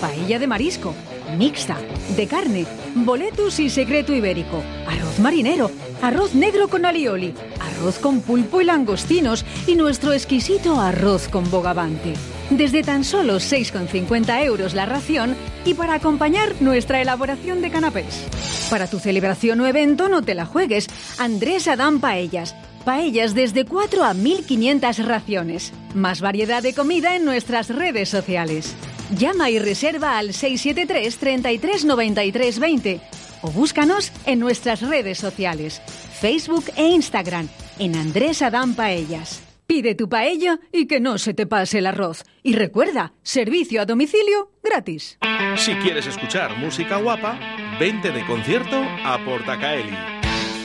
[0.00, 0.92] Paella de marisco,
[1.38, 1.78] mixta,
[2.16, 2.66] de carne,
[2.96, 5.70] boletus y secreto ibérico, arroz marinero,
[6.02, 12.14] arroz negro con alioli, arroz con pulpo y langostinos y nuestro exquisito arroz con bogavante.
[12.50, 15.36] Desde tan solo 6,50 euros la ración
[15.66, 18.24] y para acompañar nuestra elaboración de canapés.
[18.70, 20.86] Para tu celebración o evento no te la juegues.
[21.18, 22.54] Andrés Adán Paellas.
[22.84, 25.72] Paellas desde 4 a 1500 raciones.
[25.94, 28.74] Más variedad de comida en nuestras redes sociales.
[29.16, 33.00] Llama y reserva al 673 33 93 20
[33.42, 35.80] o búscanos en nuestras redes sociales,
[36.20, 37.48] Facebook e Instagram,
[37.78, 39.45] en Andrés Adán Paellas.
[39.66, 42.24] Pide tu paella y que no se te pase el arroz.
[42.42, 45.18] Y recuerda, servicio a domicilio gratis.
[45.56, 47.38] Si quieres escuchar música guapa,
[47.80, 50.15] vente de concierto a Portacaeli.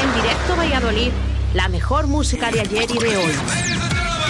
[0.00, 1.12] En directo Valladolid,
[1.54, 3.34] la mejor música de ayer y de hoy.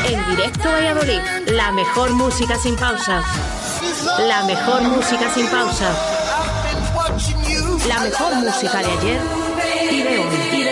[0.09, 3.25] En directo Valladolid, la mejor música sin pausas.
[4.29, 5.97] La mejor música sin pausas.
[7.89, 9.21] La mejor música de ayer
[9.91, 10.65] y de hoy,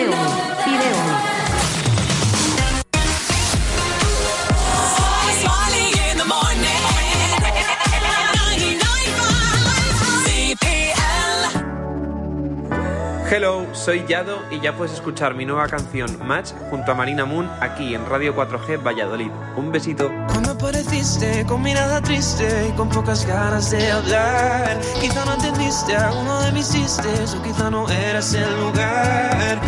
[13.27, 17.49] Hello, soy Yado y ya puedes escuchar mi nueva canción Match junto a Marina Moon
[17.59, 19.31] aquí en Radio 4G Valladolid.
[19.57, 20.11] Un besito.
[20.27, 26.11] Cuando apareciste con mirada triste y con pocas ganas de hablar, quizá no entendiste a
[26.13, 29.59] uno de mis chistes o quizá no eras el lugar.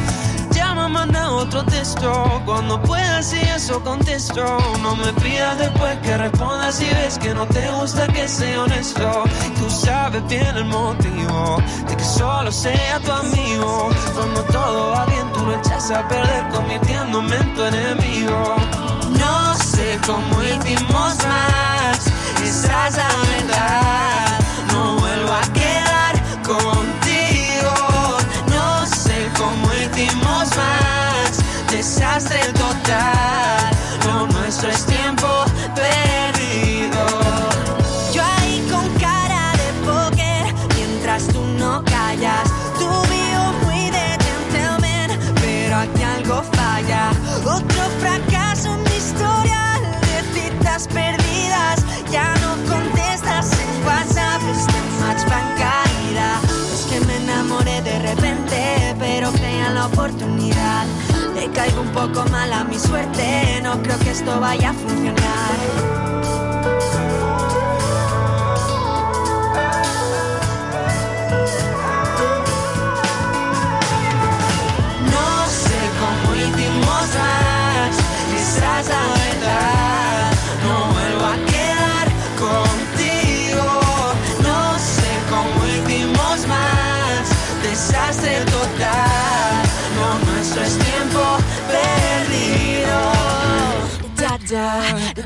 [0.51, 0.87] Llama,
[1.37, 4.43] otro texto, cuando puedas y eso contesto.
[4.81, 9.23] No me pidas después que respondas si ves que no te gusta que sea honesto.
[9.59, 13.89] Tú sabes bien el motivo de que solo sea tu amigo.
[14.15, 18.55] Cuando todo va bien, tú lo echas a perder convirtiéndome en tu enemigo.
[19.19, 22.07] No sé cómo hicimos más,
[22.43, 23.96] esa es la verdad.
[61.87, 65.97] Un poco mal a mi suerte, no creo que esto vaya a funcionar.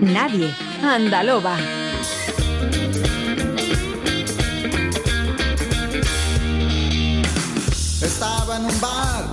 [0.00, 1.56] Nadie, Andaloba.
[8.02, 9.24] Estaba en un bar,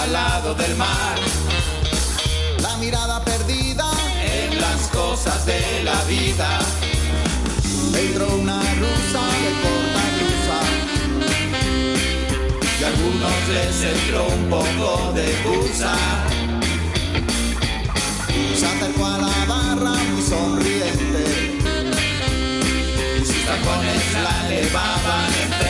[0.00, 1.16] al lado del mar,
[2.62, 3.90] la mirada perdida
[4.22, 6.60] en las cosas de la vida.
[7.94, 10.58] Entró una rusa de corta blusa
[12.80, 16.31] y algunos les entró un poco de gusa
[18.82, 21.60] acercó a la barra muy sonriente.
[23.24, 25.61] Sus tacones la elevaban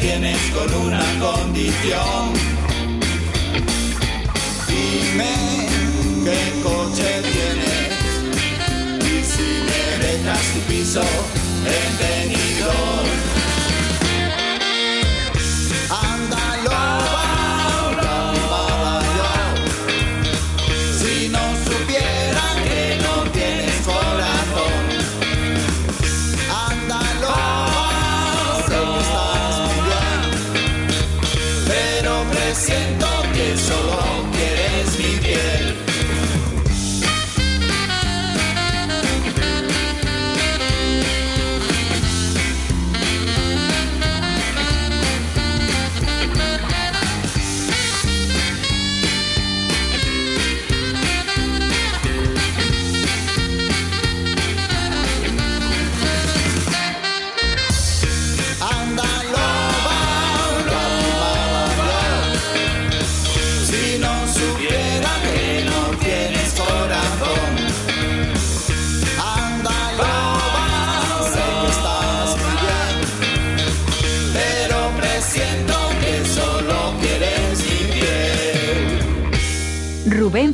[0.00, 2.32] tienes con una condición.
[4.68, 5.34] Dime
[6.24, 7.90] qué coche tienes
[9.00, 11.98] y si me dejas tu piso, en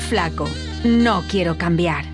[0.05, 0.49] flaco.
[0.85, 2.14] No quiero cambiar.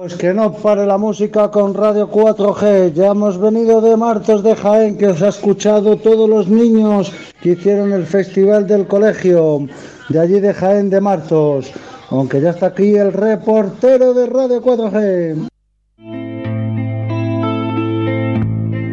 [0.00, 2.94] Pues que no pare la música con Radio 4G.
[2.94, 7.12] Ya hemos venido de Martos de Jaén, que os ha escuchado todos los niños
[7.42, 9.66] que hicieron el festival del colegio.
[10.08, 11.70] De allí de Jaén de Martos.
[12.08, 15.48] Aunque ya está aquí el reportero de Radio 4G.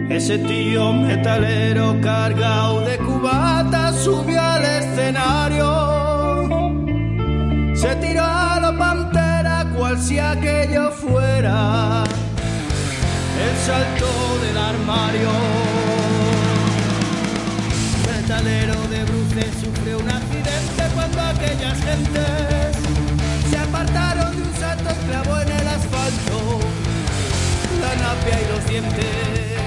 [0.09, 4.36] Ese tío metalero cargado de cubatas subió
[9.99, 12.03] si aquello fuera
[13.45, 14.07] el salto
[14.41, 15.29] del armario.
[18.05, 22.77] Metalero de bruces sufrió un accidente cuando aquellas gentes
[23.49, 26.59] se apartaron de un salto y clavó en el asfalto
[27.81, 29.66] la napia y los dientes.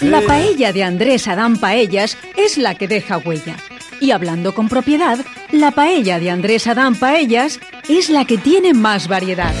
[0.00, 3.56] La paella de Andrés Adán Paellas es la que deja huella.
[4.00, 5.18] Y hablando con propiedad,
[5.50, 7.58] la paella de Andrés Adán Paellas
[7.88, 9.52] es la que tiene más variedad.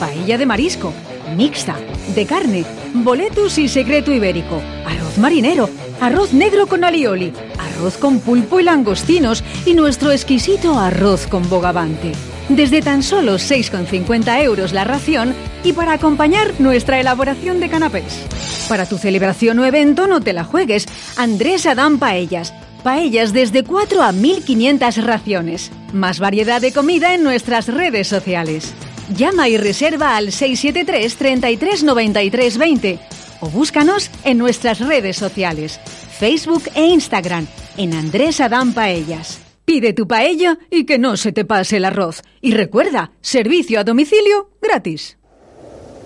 [0.00, 0.92] Paella de marisco,
[1.36, 1.76] mixta,
[2.16, 2.64] de carne,
[2.94, 9.44] boletus y secreto ibérico, arroz marinero, arroz negro con alioli, arroz con pulpo y langostinos
[9.66, 12.10] y nuestro exquisito arroz con bogavante.
[12.48, 15.32] Desde tan solo 6,50 euros la ración
[15.66, 18.24] y para acompañar nuestra elaboración de canapés.
[18.68, 20.86] Para tu celebración o evento no te la juegues.
[21.16, 22.54] Andrés Adán Paellas.
[22.84, 25.72] Paellas desde 4 a 1500 raciones.
[25.92, 28.74] Más variedad de comida en nuestras redes sociales.
[29.12, 32.98] Llama y reserva al 673 33 93 20
[33.40, 35.78] o búscanos en nuestras redes sociales,
[36.18, 39.40] Facebook e Instagram, en Andrés Adán Paellas.
[39.64, 42.22] Pide tu paella y que no se te pase el arroz.
[42.40, 45.18] Y recuerda, servicio a domicilio gratis.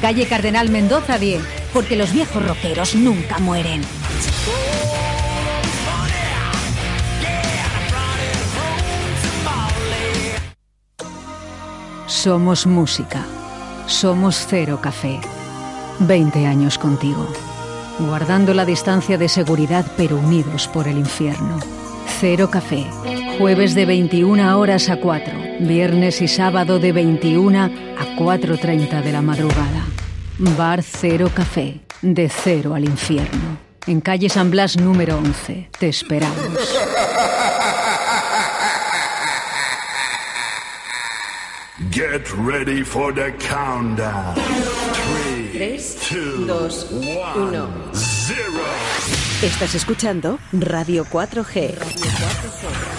[0.00, 1.42] Calle Cardenal Mendoza 10.
[1.72, 3.82] Porque los viejos rockeros nunca mueren.
[12.06, 13.24] Somos música.
[13.86, 15.20] Somos Cero Café.
[16.00, 17.26] 20 años contigo.
[17.98, 21.58] Guardando la distancia de seguridad pero unidos por el infierno.
[22.20, 22.86] Cero Café.
[23.40, 25.32] Jueves de 21 horas a 4.
[25.60, 27.70] Viernes y sábado de 21 a
[28.14, 29.86] 4.30 de la madrugada.
[30.36, 31.80] Bar Cero Café.
[32.02, 33.56] De cero al infierno.
[33.86, 35.70] En calle San Blas número 11.
[35.78, 36.38] Te esperamos.
[41.90, 44.34] Get ready for the countdown.
[44.34, 47.68] Three, 3, 2, 1.
[47.94, 48.50] zero.
[49.42, 51.78] Estás escuchando Radio 4G.
[51.78, 52.89] Radio 4G.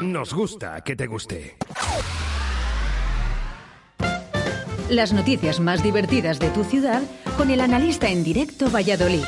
[0.00, 1.56] Nos gusta que te guste.
[4.88, 7.02] Las noticias más divertidas de tu ciudad
[7.36, 9.24] con el analista en directo Valladolid.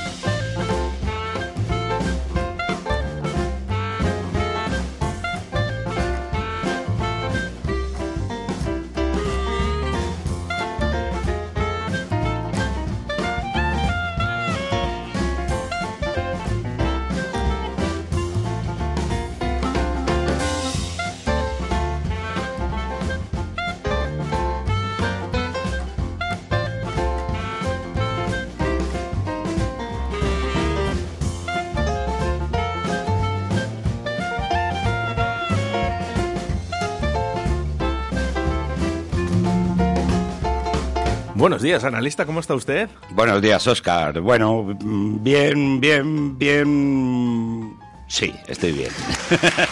[41.41, 42.91] Buenos días, analista, ¿cómo está usted?
[43.13, 44.21] Buenos días, Oscar.
[44.21, 47.79] Bueno, bien, bien, bien.
[48.09, 48.91] Sí, estoy bien.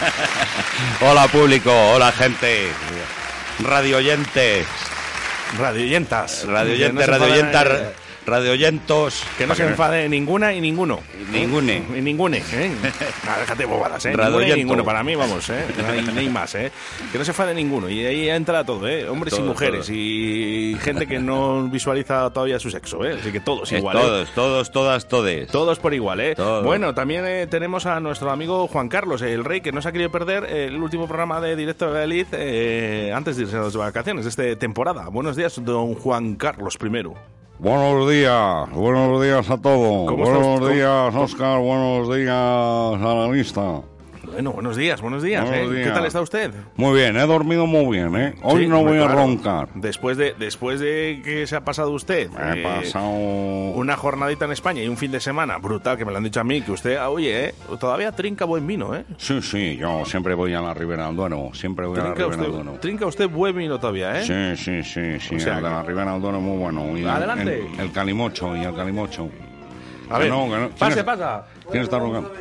[1.03, 2.69] hola, público, hola, gente.
[3.62, 4.66] Radio oyentes.
[5.59, 6.47] Radio oyentas.
[6.47, 7.35] Radio oyentes, radio
[8.29, 9.25] radio oyentos.
[9.37, 11.01] Que no se enfade ninguna y ninguno.
[11.33, 11.83] Ningune.
[11.97, 12.71] Y ningune, ¿eh?
[13.25, 14.13] Nada, déjate bobadas, ¿eh?
[14.13, 14.85] Radio y ninguno.
[14.85, 15.65] Para mí, vamos, ¿eh?
[15.81, 16.71] No hay, no hay más, ¿eh?
[17.13, 17.89] Que no se enfade ninguno.
[17.89, 19.09] Y ahí entra todo, ¿eh?
[19.09, 19.87] Hombres y mujeres.
[19.87, 19.97] todo.
[19.97, 23.17] Y gente que no visualiza todavía su sexo, ¿eh?
[23.21, 24.01] Así que todos Eh, igual, ¿eh?
[24.01, 25.49] todos, todos, todas, todes.
[25.51, 26.35] Todos por igual, ¿eh?
[26.35, 26.65] Todos.
[26.65, 29.93] Bueno, también eh, tenemos a nuestro amigo Juan Carlos, el rey, que no se ha
[29.93, 34.25] querido perder el último programa de Directo de eh, antes de irse a las vacaciones
[34.25, 35.09] de esta temporada.
[35.09, 37.15] Buenos días, don Juan Carlos primero.
[37.61, 40.09] Buenos días, buenos días a todos.
[40.09, 41.59] ¿Cómo está Buenos días, Oscar.
[41.59, 43.83] Buenos días, analista.
[44.33, 45.45] Bueno, buenos días, buenos días.
[45.45, 45.75] Buenos ¿eh?
[45.75, 45.95] ¿Qué días.
[45.95, 46.53] tal está usted?
[46.77, 48.35] Muy bien, he dormido muy bien, ¿eh?
[48.43, 49.19] Hoy Sí, no voy hombre, a claro.
[49.21, 49.69] roncar.
[49.75, 53.09] Después de, después de que se ha pasado usted He eh, pasado...
[53.11, 56.41] una jornadita en España y un fin de semana brutal, que me lo han dicho
[56.41, 59.05] a mí, que usted, ah, oye, eh, todavía trinca buen vino, ¿eh?
[59.17, 61.51] Sí, sí, yo siempre voy a la Ribera del Duero.
[61.55, 62.81] Siempre voy a la Trinca Ribera del Duero.
[62.81, 64.25] trinca usted buen vino todavía, ¿eh?
[64.57, 65.35] Sí, sí, sí, sí.
[65.37, 66.97] O sea el de la Ribera del Duero es muy bueno.
[66.97, 67.67] Y el- Adelante.
[67.75, 69.29] El, el calimocho y el calimocho.
[70.11, 70.57] A Que ver, no, que no.
[70.69, 71.47] ¿Quién pase, es- pasa.
[71.71, 72.33] ¿Quién está rogando?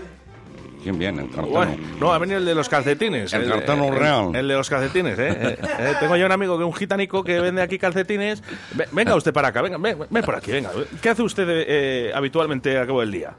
[0.83, 1.23] ¿Quién viene?
[1.23, 1.47] El cartero.
[1.55, 3.33] Bueno, no, ha venido el de los calcetines.
[3.33, 4.35] El de- cartero real.
[4.35, 5.27] El, de los calcetines, ¿eh?
[5.29, 8.41] Eh, eh, tengo yo un amigo que es un gitanico que vende aquí calcetines.
[8.73, 10.71] Ve- Venga usted para acá, venga, ven, ven por aquí, venga.
[11.01, 13.33] ¿Qué hace usted eh, habitualmente a cabo del día?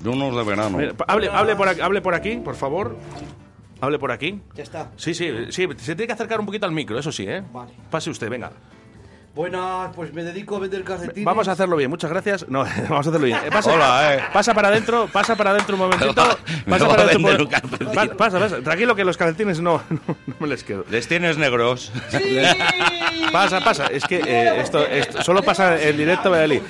[0.00, 0.76] De unos de verano.
[0.78, 2.96] Mira, hable, hable, por aquí, hable por aquí, por favor.
[3.80, 4.40] Hable por aquí.
[4.54, 4.90] Ya está.
[4.96, 5.66] Sí, sí, sí.
[5.78, 7.42] Se tiene que acercar un poquito al micro, eso sí, ¿eh?
[7.52, 7.72] Vale.
[7.90, 8.50] Pase usted, venga.
[9.34, 11.24] Buenas, pues me dedico a vender calcetines.
[11.24, 12.48] Vamos a hacerlo bien, muchas gracias.
[12.48, 13.36] No, vamos a hacerlo bien.
[13.44, 14.20] Eh, Pasa, Hola, eh.
[14.32, 16.24] Pasa para adentro, pasa para adentro un momentito.
[16.66, 17.48] Me Pasa para adentro.
[17.92, 18.60] Pa- Pasa, pasa.
[18.62, 20.84] Tranquilo que los calcetines no, no, no me les quedo.
[20.88, 21.90] ¿Les tienes negros?
[23.32, 23.86] Pasa, pasa.
[23.88, 26.60] Es que eh, esto, esto solo pasa en directo Valladolid.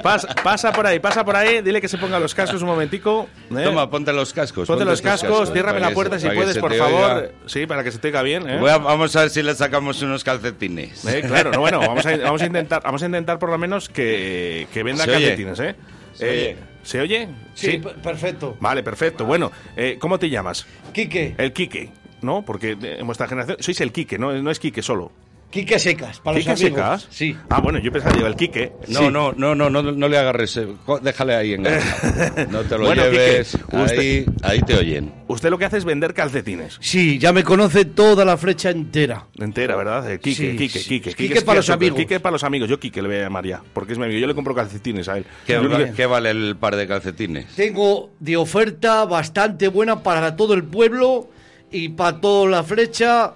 [0.00, 1.60] Pasa, pasa por ahí, pasa por ahí.
[1.60, 3.28] Dile que se ponga los cascos un momentico.
[3.50, 3.62] ¿eh?
[3.64, 4.68] Toma, ponte los cascos.
[4.68, 7.10] Ponte los cascos, ciérrame la puerta si puedes, por favor.
[7.16, 7.28] oiga.
[7.46, 8.48] Sí, para que se te oiga bien.
[8.48, 8.58] ¿eh?
[8.60, 11.04] Voy a- vamos a ver si le sacamos unos calcetines.
[11.04, 13.88] Eh, claro, no, bueno, vamos a, vamos a intentar, vamos a intentar por lo menos
[13.88, 15.20] que, que venda ¿Se oye?
[15.26, 15.74] calcetines, ¿eh?
[16.14, 17.28] ¿Se Eh, ¿Se oye?
[17.54, 18.56] Sí, per- perfecto.
[18.60, 19.24] Vale, perfecto.
[19.24, 20.66] Bueno, eh, ¿cómo te llamas?
[20.92, 21.34] Quique.
[21.38, 21.90] El Quique,
[22.22, 22.42] ¿no?
[22.42, 25.12] Porque eh, en vuestra generación sois el Quique, no, no es Quique solo.
[25.50, 26.78] Quique secas, para ¿Quique los amigos.
[27.02, 27.06] secas?
[27.10, 27.36] Sí.
[27.48, 28.72] Ah, bueno, yo pensaba que iba el Quique.
[28.86, 29.08] No, Sí.
[29.10, 30.56] no, no, no, no, no le agarres.
[30.58, 30.68] eh,
[31.02, 31.62] Déjale ahí en
[32.50, 33.52] No te lo Bueno, lleves.
[33.56, 35.12] Quique, usted- ahí, ahí te oyen.
[35.26, 36.76] Usted lo que hace es vender calcetines.
[36.80, 39.26] Sí, ya me conoce toda la flecha entera.
[39.38, 40.08] Entera, ¿verdad?
[40.10, 40.88] El Quique, Sí, Quique, sí.
[40.88, 41.14] Quique.
[41.14, 41.98] Quique es para los amigos.
[41.98, 42.68] Quique para los amigos.
[42.68, 44.20] Yo Quique le voy a llamar ya, porque es mi amigo.
[44.20, 45.24] Yo le compro calcetines a él.
[45.46, 47.46] ¿Qué, qué vale el par de calcetines?
[47.56, 51.28] Tengo de oferta bastante buena para todo el pueblo
[51.72, 53.32] y para toda la flecha.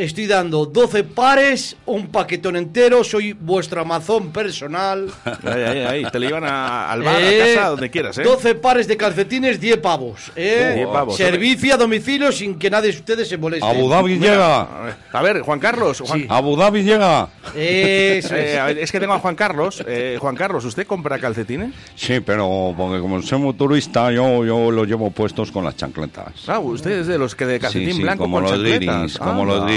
[0.00, 3.04] Estoy dando 12 pares, un paquetón entero.
[3.04, 5.10] Soy vuestro amazón personal.
[5.44, 6.04] Ahí, ahí, ahí.
[6.10, 8.22] Te lo llevan a- al bar, Eh, a casa, donde quieras, ¿eh?
[8.22, 10.32] 12 pares de calcetines, 10 pavos.
[10.36, 10.72] ¿eh?
[10.76, 11.16] 10 pavos.
[11.16, 13.66] Servicio a domicilio sin que nadie de ustedes se moleste.
[13.68, 14.68] Abu Dhabi Mira, llega.
[15.12, 16.00] a ver, Juan Carlos.
[16.00, 17.28] Juan- Abu Dhabi llega.
[17.48, 18.58] Eso Eh, es.
[18.58, 19.84] a ver, es que tengo a Juan Carlos.
[19.86, 21.74] Eh, Juan Carlos, ¿usted compra calcetines?
[21.94, 26.32] Sí, pero porque como soy muy turista, yo, yo los llevo puestos con las chancletas.
[26.48, 29.18] Ah, usted es de los que de calcetín Sí, sí, blanco como con los chancletas.
[29.18, 29.72] como los Anda.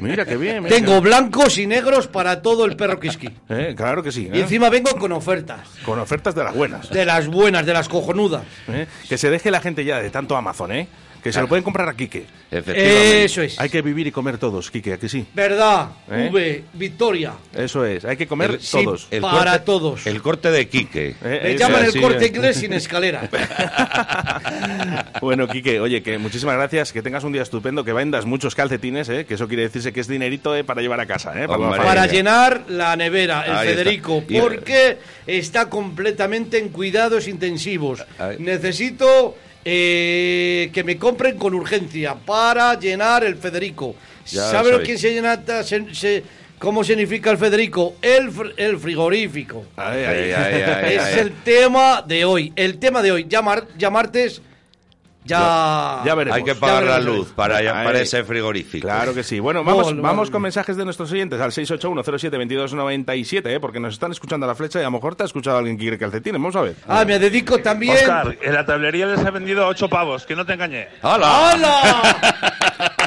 [0.00, 0.62] Mira qué bien.
[0.64, 3.28] mira Tengo blancos y negros para todo el perro quisqui.
[3.28, 4.28] que- Eh, claro que sí.
[4.32, 4.42] Y ¿eh?
[4.42, 5.60] encima vengo con ofertas.
[5.84, 6.90] Con ofertas de las buenas.
[6.90, 8.42] De las buenas, de las cojonudas.
[8.68, 8.86] ¿eh?
[9.08, 10.88] Que se deje la gente ya de tanto Amazon, ¿eh?
[11.24, 12.26] Que se lo pueden comprar a Quique.
[12.50, 13.24] Efectivamente.
[13.24, 13.58] Eso es.
[13.58, 15.26] Hay que vivir y comer todos, Quique, ¿a que sí?
[15.34, 15.88] Verdad.
[16.10, 16.28] ¿Eh?
[16.30, 17.32] V, Victoria.
[17.52, 19.08] Eso es, hay que comer El- sí, todos.
[19.10, 20.06] el Para corte- todos.
[20.06, 21.16] El corte de Quique.
[21.24, 22.28] Eh, Me eso llaman el corte eh.
[22.28, 23.28] inglés sin escalera.
[25.20, 29.08] Bueno, Quique, oye, que muchísimas gracias, que tengas un día estupendo, que vendas muchos calcetines,
[29.08, 29.24] ¿eh?
[29.24, 30.64] que eso quiere decirse que es dinerito ¿eh?
[30.64, 31.32] para llevar a casa.
[31.42, 31.46] ¿eh?
[31.48, 31.70] Para.
[31.82, 33.82] Para llenar la nevera, el Ahí está.
[33.82, 38.04] Federico, Y- porque está completamente en cuidados intensivos.
[38.18, 38.36] Ahí.
[38.38, 43.94] Necesito eh, que me compren con urgencia para llenar el Federico.
[44.26, 44.86] Ya ¿Sabe lo soy.
[44.86, 45.40] que se llena?
[45.62, 46.22] se- se-
[46.58, 47.96] ¿Cómo significa el Federico?
[48.00, 49.66] El, el frigorífico.
[49.76, 52.52] Ay, ay, es el tema de hoy.
[52.56, 53.26] El tema de hoy.
[53.28, 54.40] Ya, mar- ya martes.
[55.24, 56.02] Ya.
[56.04, 56.36] Ya veremos.
[56.36, 57.60] Hay que pagar la luz para,
[58.00, 58.86] ese frigorífico.
[58.86, 59.40] Claro que sí.
[59.40, 63.60] Bueno, vamos, vamos con mensajes de nuestros oyentes al 681072297, ¿eh?
[63.60, 65.76] porque nos están escuchando a la flecha y a lo mejor te ha escuchado alguien
[65.76, 66.34] que quiere calcetines.
[66.40, 66.76] Vamos a ver.
[66.86, 67.96] Ah, me dedico también.
[67.96, 70.88] Oscar, en la tablería les he vendido ocho pavos, que no te engañé.
[71.02, 71.50] ¡Hala!
[71.52, 72.40] ¡Hala!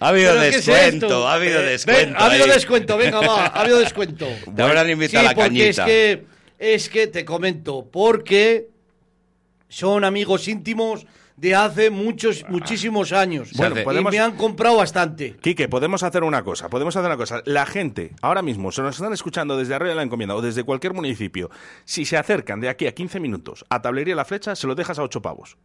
[0.00, 2.06] Ha habido ¿Pero qué es descuento, ha habido Eh, descuento.
[2.06, 4.26] ven, ha habido descuento, venga, va, ha habido descuento.
[4.56, 5.84] Te habrán invitado sí, a la porque es cañita.
[5.84, 6.24] que,
[6.58, 8.66] es que te comento, porque
[9.72, 13.52] son amigos íntimos de hace muchos, muchísimos años.
[13.54, 15.34] Bueno, y podemos- me han comprado bastante.
[15.40, 17.40] Quique, podemos hacer una cosa, podemos hacer una cosa.
[17.46, 20.62] La gente, ahora mismo, se nos están escuchando desde Arroyo de la Encomienda o desde
[20.62, 21.50] cualquier municipio.
[21.86, 24.98] Si se acercan de aquí a 15 minutos a Tablería La Flecha, se lo dejas
[24.98, 25.56] a 8 pavos.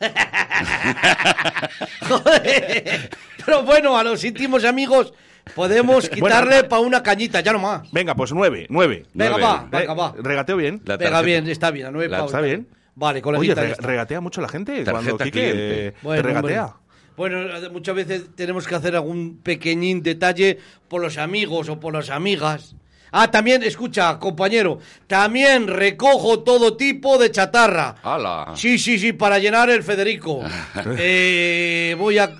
[3.44, 5.12] Pero bueno, a los íntimos amigos
[5.54, 7.90] podemos quitarle para una cañita, ya no más.
[7.90, 9.06] Venga, pues 9, 9.
[9.14, 10.14] Venga, va, venga, va.
[10.18, 10.80] ¿Regateo bien?
[10.84, 12.30] Venga, bien, está bien, a nueve La- pavos.
[12.32, 12.68] ¿Está bien?
[13.00, 13.86] Vale, Oye, re- ya está.
[13.86, 16.64] regatea mucho la gente Tarjeta cuando Quique eh, te Bueno, regatea.
[16.66, 16.80] hombre.
[17.16, 22.10] Bueno, muchas veces tenemos que hacer algún pequeñín detalle por los amigos o por las
[22.10, 22.76] amigas.
[23.10, 27.96] Ah, también, escucha, compañero, también recojo todo tipo de chatarra.
[28.02, 28.52] ¡Hala!
[28.54, 30.42] Sí, sí, sí, para llenar el Federico.
[30.98, 32.30] Eh, voy a...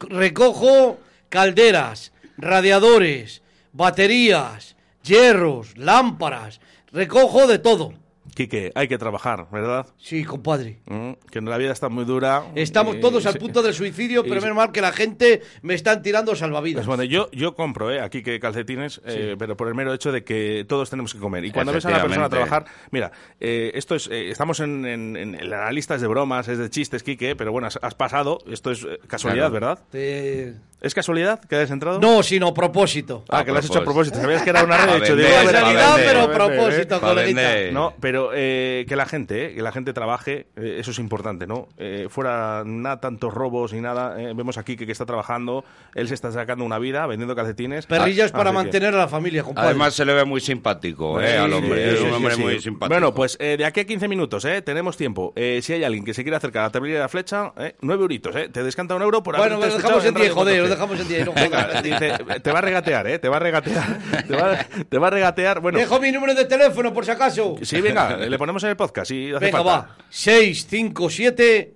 [0.00, 0.98] Recojo
[1.28, 3.42] calderas, radiadores,
[3.72, 6.60] baterías, hierros, lámparas.
[6.90, 7.94] Recojo de todo.
[8.34, 9.86] Quique, hay que trabajar, ¿verdad?
[9.98, 10.80] Sí, compadre.
[10.86, 12.44] Mm, que la vida está muy dura.
[12.54, 16.02] Estamos todos al punto del suicidio, Y pero menos mal que la gente me están
[16.02, 16.80] tirando salvavidas.
[16.84, 18.00] Pues bueno, yo, yo compro, ¿eh?
[18.00, 21.44] Aquí que calcetines, eh, pero por el mero hecho de que todos tenemos que comer.
[21.44, 25.16] Y cuando ves a una persona trabajar, mira, eh, esto es, eh, estamos en, en,
[25.16, 27.94] en- en la lista es de bromas, es de chistes, Quique, pero bueno, has, has
[27.94, 29.66] pasado, esto es casualidad, Claro.
[29.66, 29.78] ¿verdad?
[29.90, 32.00] Te- ¿Es casualidad que hayas entrado?
[32.00, 33.24] No, sino propósito.
[33.28, 34.20] Ah, que lo has hecho a propósito.
[34.20, 35.14] Sabías que era una red, de hecho.
[35.14, 37.70] vender, digo, pero propósito, coleguita.
[37.72, 41.46] No, pero eh, que la gente, eh, que la gente trabaje, eh, eso es importante,
[41.46, 41.68] ¿no?
[41.78, 44.20] Eh, fuera nada tantos robos ni nada.
[44.20, 47.86] eh, vemos aquí que, que está trabajando, él se está sacando una vida vendiendo calcetines.
[47.86, 49.70] Perrillas Ah, para que- mantener a la familia, compadre.
[49.70, 51.36] Además se le ve muy simpático, ¿eh?
[51.38, 51.82] Al hombre.
[51.90, 52.40] sí, es un sí, hombre sí.
[52.42, 52.94] muy simpático.
[52.94, 54.62] Bueno, pues eh, de aquí a 15 minutos, ¿eh?
[54.62, 55.32] Tenemos tiempo.
[55.36, 57.74] Eh, si hay alguien que se quiera acercar a la tablilla de la flecha, ¿eh?
[57.80, 58.48] 9 euritos, ¿eh?
[58.50, 60.68] Te descanta un euro por Bueno, lo dejamos en 10, Radio joder, lo 4G.
[60.70, 61.26] dejamos en 10.
[61.26, 61.32] no
[61.82, 63.18] dice, te va a regatear, ¿eh?
[63.18, 63.98] Te va a regatear.
[64.28, 64.58] Te va,
[64.88, 65.60] te va a regatear.
[65.60, 67.56] Bueno, Dejo mi número de teléfono por si acaso.
[67.62, 69.08] sí, venga, le ponemos en el podcast.
[69.10, 69.72] Si hace Venga, falta.
[69.88, 69.96] va.
[70.10, 71.74] 657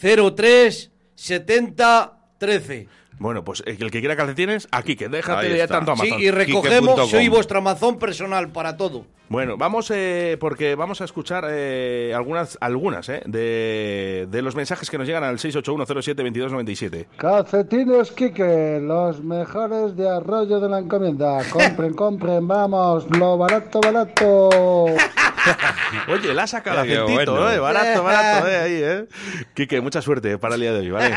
[0.00, 2.88] 03 70 13.
[3.18, 6.20] Bueno, pues eh, el que quiera calcetines, aquí, que déjate de tanto Sí, Amazon.
[6.22, 9.04] y recogemos, soy vuestra Amazon personal para todo.
[9.28, 14.88] Bueno, vamos eh, porque vamos a escuchar eh, algunas, algunas eh, de, de los mensajes
[14.88, 17.06] que nos llegan al 681072297.
[17.18, 21.40] Calcetines Quique, los mejores de Arroyo de la Encomienda.
[21.50, 24.48] Compren, compren, vamos, lo barato, barato.
[26.08, 27.50] Oye, la ha sacado Qué acentito, bueno.
[27.50, 29.06] eh, barato, barato, eh, ahí, eh.
[29.54, 31.14] Quique, mucha suerte para el día de hoy, ¿vale?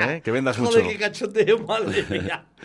[0.00, 0.72] Eh, Que vendas mucho.
[0.72, 0.98] Joder, qué
[1.66, 2.44] madre mía.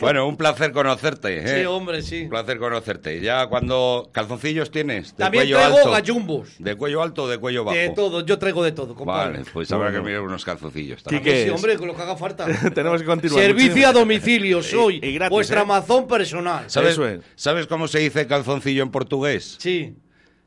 [0.00, 1.60] Bueno, un placer conocerte, ¿eh?
[1.60, 2.22] Sí, hombre, sí.
[2.22, 3.20] Un placer conocerte.
[3.20, 5.90] Ya cuando calzoncillos tienes, de También cuello traigo alto.
[5.90, 6.48] gallumbos.
[6.58, 7.76] ¿De cuello alto o de cuello bajo?
[7.76, 9.32] De todo, yo traigo de todo, compadre.
[9.40, 10.02] Vale, pues habrá Bueno.
[10.02, 11.44] que mirar unos calzoncillos también.
[11.44, 12.46] Sí, hombre, con lo que haga falta.
[12.74, 13.44] Tenemos que continuar.
[13.44, 15.64] Servicio a domicilio, soy Y- y gratis, vuestra ¿eh?
[15.64, 16.64] Amazon personal.
[16.68, 17.20] ¿Sabes, Eso es.
[17.34, 19.56] ¿Sabes cómo se dice calzoncillo en portugués?
[19.60, 19.94] Sí.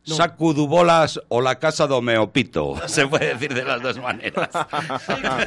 [0.07, 0.15] No.
[0.15, 2.77] Sacudubolas o la casa do meopito.
[2.87, 4.49] Se puede decir de las dos maneras.
[5.07, 5.45] Enséñame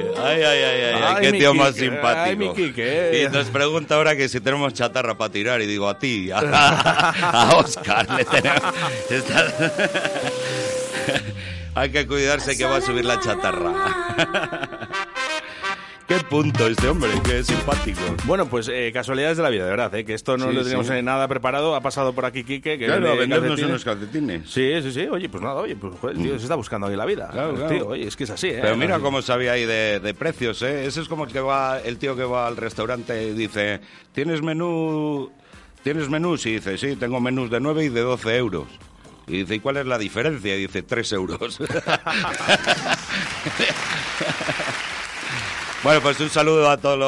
[0.00, 2.22] Ay, ay, ay, ay, ay, Ay, qué tío más simpático.
[2.24, 3.26] ay, mi Quique.
[3.28, 6.38] Y nos pregunta ahora que si tenemos chatarra para tirar y digo a ti, a,
[6.38, 8.62] a Oscar le tenemos.
[11.74, 13.72] Hay que cuidarse que va a subir la chatarra.
[16.12, 18.00] Qué punto este hombre, qué simpático.
[18.24, 20.62] Bueno, pues eh, casualidades de la vida, de verdad, eh, que esto no Sí, lo
[20.62, 20.92] teníamos sí.
[20.94, 21.74] eh, nada preparado.
[21.74, 22.78] Ha pasado por aquí Quique.
[22.78, 24.48] Que Claro, vendernos unos calcetines.
[24.50, 25.06] Sí, sí, sí.
[25.10, 27.28] Oye, pues nada, oye, pues joder, tío se está buscando ahí la vida.
[27.32, 27.54] Claro.
[27.66, 28.58] Tío, oye, es que es así, ¿eh?
[28.60, 30.84] Pero mira cómo sabía ahí de, de precios, ¿eh?
[30.86, 33.80] Ese es como el que va, el tío que va al restaurante y dice,
[34.12, 35.30] ¿tienes menú?
[35.82, 36.44] ¿Tienes menús?
[36.46, 38.66] Y dice, sí, tengo menús de 9 y de 12 euros.
[39.26, 40.54] Y dice, ¿y cuál es la diferencia?
[40.56, 41.58] Y dice, 3 euros.
[45.82, 46.98] bueno, pues un saludo a todos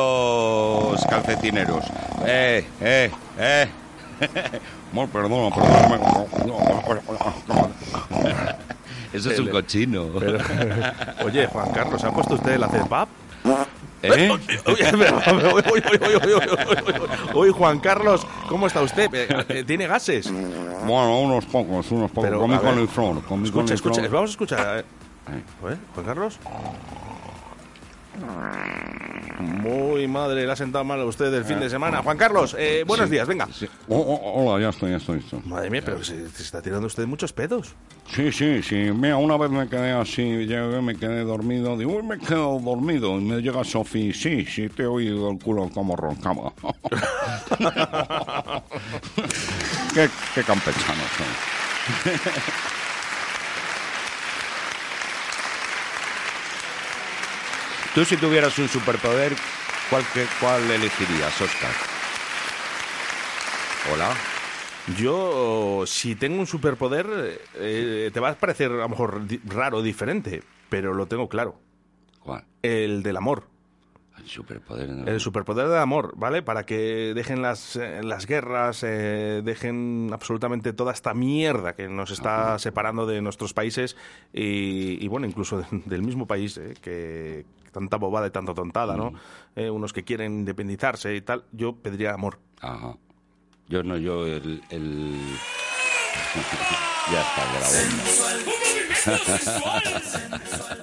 [0.93, 1.85] los calcetineros.
[2.27, 3.69] Eh, eh, eh.
[4.93, 7.73] Bueno, perdón, perdón.
[9.13, 10.07] Eso es un cochino.
[10.19, 10.39] Pero-
[11.25, 13.09] oye, Juan Carlos, ¿ha puesto usted el ACPAP?
[14.03, 14.31] ¿Eh?
[17.35, 19.13] Uy, Juan Carlos, ¿cómo está usted?
[19.15, 20.31] Eh, eh, ¿Tiene gases?
[20.31, 22.29] Bueno, unos pocos, unos pocos.
[22.29, 24.85] Pero, con mi coliflor, Escucha, escucha, vamos a escuchar.
[25.63, 26.39] ver, Juan Carlos.
[29.41, 32.03] Muy madre, le ha sentado mal a usted el fin de semana.
[32.03, 33.49] Juan Carlos, eh, buenos Sí, días, venga.
[33.53, 33.67] sí.
[33.89, 35.19] Oh, oh, hola, ya estoy, ya estoy.
[35.19, 35.41] ya estoy.
[35.45, 37.75] Madre mía, pero se, se está tirando usted muchos pedos.
[38.15, 38.77] Sí, sí, sí.
[38.95, 41.77] Mira, una vez me quedé así, llegué, me quedé dormido.
[41.77, 43.19] Digo, uy, me quedo dormido.
[43.19, 46.53] Y me llega Sofi, sí, sí, te he oído el culo como roncaba.
[49.95, 52.13] qué, qué campechano soy.
[57.95, 59.35] Tú si tuvieras un superpoder,
[59.89, 61.71] ¿cuál, que- cuál elegirías, Oscar?
[63.93, 64.13] Hola.
[64.99, 70.43] Yo, si tengo un superpoder, eh, te va a parecer a lo mejor raro, diferente,
[70.69, 71.59] pero lo tengo claro.
[72.21, 72.45] ¿Cuál?
[72.63, 73.49] El del amor.
[74.19, 74.89] El superpoder.
[74.89, 75.07] ¿no?
[75.07, 76.43] El superpoder del amor, ¿vale?
[76.43, 82.11] Para que dejen las, eh, las guerras, eh, dejen absolutamente toda esta mierda que nos
[82.11, 83.97] está separando de nuestros países
[84.33, 88.97] y, y, bueno, incluso de- del mismo país, eh, que tanta bobada y tanta tontada,
[88.97, 89.13] ¿no?
[89.57, 92.39] Eh, unos que quieren independizarse y tal, yo pediría amor.
[92.61, 92.97] Ajá.
[93.69, 94.63] Yo no, yo el...
[94.71, 95.19] el...
[97.13, 98.05] ya está, grabando.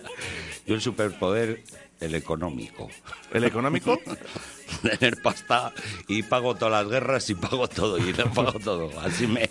[0.72, 1.64] yo el superpoder,
[2.00, 2.90] el económico.
[3.34, 4.00] ¿El económico?
[5.00, 5.74] Tener pasta
[6.08, 8.90] y pago todas las guerras y pago todo y no pago todo.
[9.02, 9.50] Así me,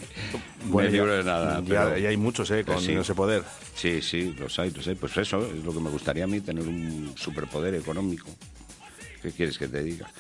[0.64, 1.60] Bueno, me libro de nada.
[1.60, 2.92] ya- pero- ya hay muchos, eh, con Sí.
[2.92, 3.44] ese poder.
[3.74, 4.94] Sí, sí, los hay, los hay.
[4.94, 8.30] Pues eso es lo que me gustaría a mí, tener un superpoder económico.
[9.22, 10.10] ¿Qué quieres que te diga?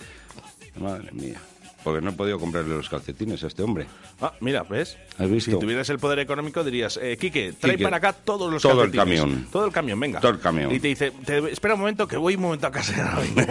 [0.76, 1.40] Madre mía.
[1.82, 3.86] Porque no he podido comprarle los calcetines a este hombre.
[4.20, 4.98] Ah, mira, ¿ves?
[5.18, 5.50] ¿Has visto?
[5.52, 8.84] Si tuvieras el poder económico dirías, eh, Quique, trae Quique, para acá todos los todo
[8.84, 9.20] el calcetines.
[9.22, 9.46] camión.
[9.50, 10.20] Todo el camión, venga.
[10.20, 10.70] Todo el camión.
[10.72, 13.12] Y te dice, te- espera un momento que voy un momento a casa.
[13.14, 13.42] ahora mismo".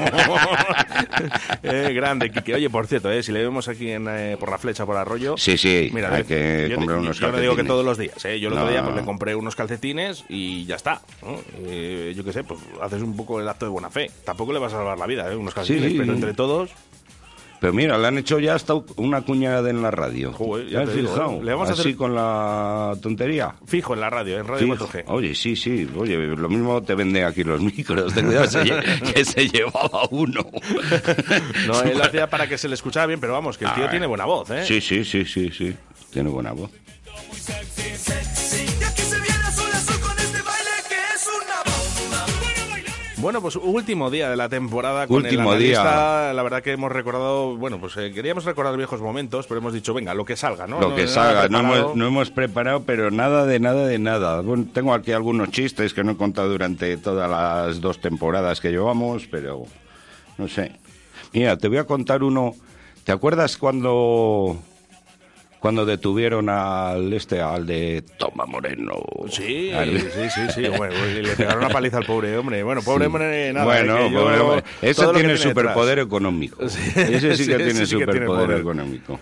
[1.64, 2.53] eh, grande, Quique.
[2.56, 5.35] Oye, por cierto, eh, si le vemos aquí en, eh, por la flecha, por arroyo...
[5.38, 7.68] Sí, sí, Mira, hay eh, que yo, comprar yo- unos yo no digo que calcetines.
[7.68, 8.39] todos los días, eh.
[8.39, 11.01] Yo el otro No, día no, pues, le compré unos calcetines y ya está.
[11.23, 11.35] ¿no?
[12.14, 14.11] Yo qué sé, pues haces un poco el acto de buena fe.
[14.23, 15.97] Tampoco le vas a salvar la vida, eh, unos calcetines, Sí.
[15.97, 16.69] pero entre todos...
[17.60, 20.31] Pero mira, le han hecho ya hasta una cuñada en la radio.
[20.31, 21.44] Joder, ya ¿Te digo, fijado?
[21.44, 23.53] Le vamos a Así hacer- con la tontería.
[23.68, 24.88] Fijo en la radio, en Radio Fijo.
[24.88, 25.03] 4G.
[25.07, 25.86] Oye, sí, sí.
[25.98, 28.14] Oye, lo mismo te vende aquí los micros.
[28.14, 28.64] Ten cuidado, se
[29.14, 30.45] que se llevaba uno.
[31.68, 33.86] No, él lo hacía para que se le escuchara bien, pero vamos, que el tío
[33.88, 34.64] Ah, tiene buena voz, ¿eh?
[34.65, 35.76] Sí, sí, sí, sí, sí.
[36.11, 36.72] Tiene buena voz.
[43.22, 46.24] Bueno, pues último día de la temporada con Último el analista.
[46.28, 46.34] día.
[46.34, 49.94] La verdad que hemos recordado, bueno, pues eh, queríamos recordar viejos momentos, pero hemos dicho,
[49.94, 50.80] venga, lo que salga, ¿no?
[50.80, 54.40] Lo No- que salga, no hemos, no hemos preparado, pero nada de nada de nada.
[54.40, 58.70] Bueno, tengo aquí algunos chistes que no he contado durante todas las dos temporadas que
[58.72, 59.66] llevamos, pero
[60.38, 60.72] no sé.
[61.34, 62.54] Mira, te voy a contar uno.
[63.04, 64.58] ¿Te acuerdas cuando
[65.60, 68.95] cuando detuvieron al este al de Toma Moreno?
[69.30, 70.68] Sí, Al- sí, sí, sí.
[70.77, 72.64] Bueno, y le pegaron una paliza al pobre hombre.
[72.64, 73.07] Bueno, pobre Sí.
[73.07, 73.65] hombre, nada.
[73.65, 74.64] Bueno, que yo- pobre hombre.
[74.81, 75.40] Ese tiene detrás.
[75.41, 76.69] superpoder económico.
[76.69, 78.60] Sí, Ese sí que sí, tiene que superpoder poder.
[78.60, 79.19] económico.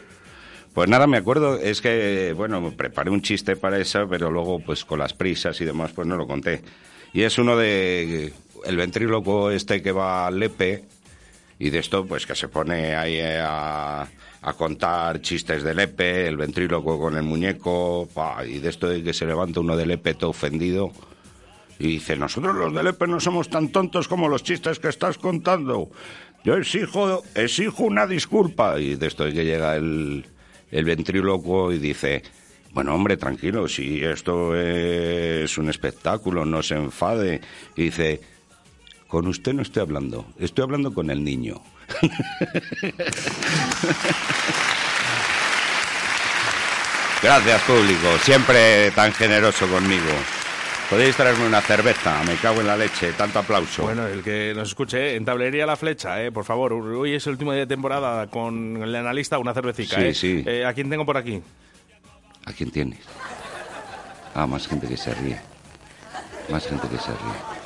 [0.73, 4.85] Pues nada, me acuerdo, es que, bueno, preparé un chiste para eso, pero luego, pues
[4.85, 6.61] con las prisas y demás, pues no lo conté.
[7.13, 8.31] Y es uno de
[8.63, 10.83] el ventríloco este que va al Lepe,
[11.57, 14.07] y de esto, pues que se pone ahí eh, a,
[14.47, 18.07] a contar chistes de Lepe, el ventríloco con el muñeco,
[18.47, 20.93] y de esto de que se levanta uno de Lepe todo ofendido.
[21.79, 25.17] Y dice, nosotros los del EPE no somos tan tontos como los chistes que estás
[25.17, 25.89] contando.
[26.45, 28.79] Yo exijo, exijo una disculpa.
[28.79, 30.25] Y de esto es que llega el,
[30.71, 32.23] el ventrílocuo y dice,
[32.71, 37.41] bueno, hombre, tranquilo, si esto es un espectáculo, no se enfade.
[37.75, 38.21] Y dice,
[39.09, 41.61] con usted no estoy hablando, estoy hablando con el niño.
[47.23, 50.05] Gracias, público, siempre tan generoso conmigo.
[50.89, 53.83] Podéis traerme una cerveza, me cago en la leche, tanto aplauso.
[53.83, 56.71] Bueno, el que nos escuche, en Tablería La Flecha, eh, por favor.
[56.71, 59.97] Hoy es el último día de temporada con el analista, una cervecita.
[59.97, 60.13] Sí, eh.
[60.13, 60.43] sí.
[60.45, 61.41] Eh, ¿A quién tengo por aquí?
[62.45, 62.99] ¿A quién tienes?
[64.33, 65.37] Ah, más gente que se ríe.
[66.49, 67.56] Más gente que se ríe.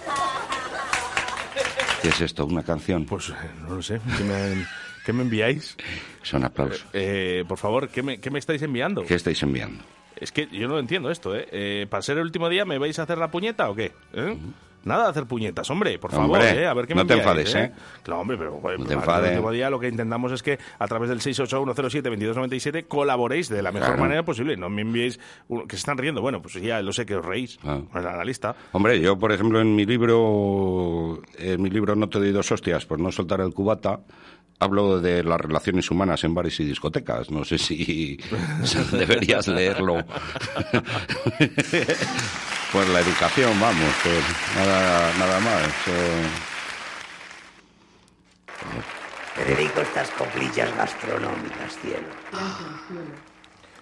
[2.02, 2.46] ¿Qué es esto?
[2.46, 3.06] ¿Una canción?
[3.06, 4.00] Pues eh, no lo sé.
[4.18, 4.66] ¿Qué me,
[5.06, 5.78] qué me enviáis?
[6.24, 6.86] Son aplausos.
[6.94, 9.04] Eh, por favor, ¿qué me, qué me estáis enviando?
[9.04, 9.84] ¿Qué estáis enviando?
[10.16, 11.48] Es que yo no lo entiendo esto, ¿eh?
[11.52, 13.92] Eh, ¿Para ser el último día me vais a hacer la puñeta o qué?
[14.14, 14.38] ¿Eh?
[14.84, 16.66] Nada de hacer puñetas, hombre, por Hombre, favor, ¿eh?
[16.68, 17.72] A ver qué me no te enfades, ¿eh?
[18.02, 19.26] Claro, hombre, pero joder, No te enfades.
[19.32, 23.72] el último día lo que intentamos es que a través del 681072297 colaboréis de la
[23.72, 24.02] mejor Claro.
[24.04, 24.58] manera posible.
[24.58, 25.20] No me enviéis
[25.68, 26.22] que se están riendo.
[26.22, 27.60] Bueno, pues ya lo sé que os reís.
[27.64, 27.80] Ah.
[27.94, 28.56] El analista.
[28.72, 32.86] Hombre, yo, por ejemplo, en mi libro, en mi libro No te doy dos hostias
[32.86, 34.00] por no soltar el cubata,
[34.60, 37.30] hablo de las relaciones humanas en bares y discotecas.
[37.30, 38.18] No sé si
[38.92, 39.98] deberías leerlo.
[42.72, 43.94] Pues la educación, vamos,
[44.56, 45.68] nada, nada más.
[45.88, 46.28] eh.
[49.38, 52.08] A estas coplillas gastronómicas, cielo.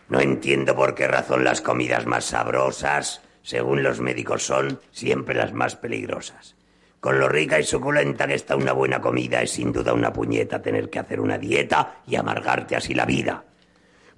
[0.08, 5.54] No entiendo por qué razón las comidas más sabrosas, según los médicos, son siempre las
[5.54, 6.56] más peligrosas.
[7.00, 10.62] Con lo rica y suculenta que está una buena comida, es sin duda una puñeta
[10.62, 13.44] tener que hacer una dieta y amargarte así la vida.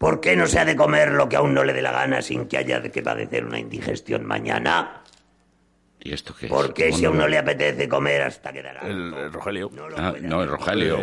[0.01, 2.23] ¿Por qué no se ha de comer lo que aún no le dé la gana
[2.23, 5.00] sin que haya de que padecer una indigestión mañana?
[6.03, 6.51] ¿Y esto qué es?
[6.51, 7.15] ¿Por qué ¿Cómo si a no?
[7.15, 9.69] uno le apetece comer hasta quedar El, el Rogelio.
[9.97, 10.97] Ah, no, es Rogelio.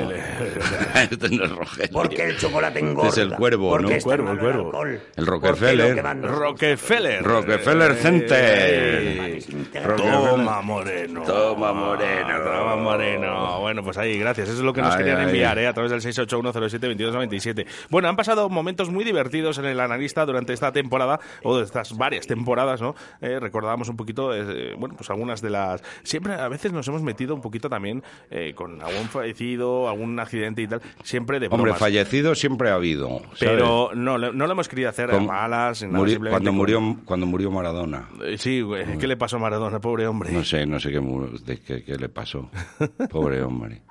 [0.95, 1.93] este no es Rogelio.
[1.93, 3.09] Porque el chocolate engorda.
[3.09, 3.91] Este es el cuervo, porque ¿no?
[3.91, 6.05] el alcohol, El porque lo Rockefeller.
[6.23, 7.23] Rockefeller.
[7.23, 8.39] Rockefeller Center.
[8.41, 9.41] Eh,
[9.85, 9.97] Rockefeller.
[9.97, 11.23] Toma, Moreno.
[11.23, 12.41] Toma, Moreno.
[12.43, 13.61] Toma, Moreno.
[13.61, 14.49] Bueno, pues ahí, gracias.
[14.49, 15.27] Eso es lo que nos Ay, querían ay.
[15.27, 15.67] enviar, ¿eh?
[15.69, 17.67] A través del 681072297.
[17.91, 21.97] Bueno, han pasado momentos muy divertidos en el analista durante esta temporada, o de estas
[21.97, 22.95] varias temporadas, ¿no?
[23.21, 25.83] Eh, recordábamos un poquito, eh, bueno, pues algunas de las...
[26.03, 30.63] Siempre, a veces nos hemos metido un poquito también eh, con algún fallecido, algún accidente
[30.63, 31.79] y tal, siempre de Hombre, bromas.
[31.81, 33.09] fallecido siempre ha habido.
[33.21, 33.39] ¿sabes?
[33.39, 37.51] Pero no, lo- no lo hemos querido hacer a malas, nada, cuando, murió, cuando murió
[37.51, 38.09] Maradona.
[38.25, 38.63] Eh, Sí,
[38.99, 40.31] ¿qué le pasó a Maradona, pobre hombre?
[40.33, 42.51] No sé, no sé qué, mu- de qué, qué le pasó.
[43.11, 43.83] Pobre hombre.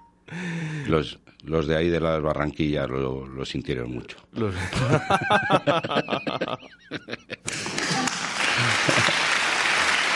[0.87, 4.17] Los, los de ahí de las Barranquillas lo, lo sintieron mucho.
[4.33, 4.53] Los-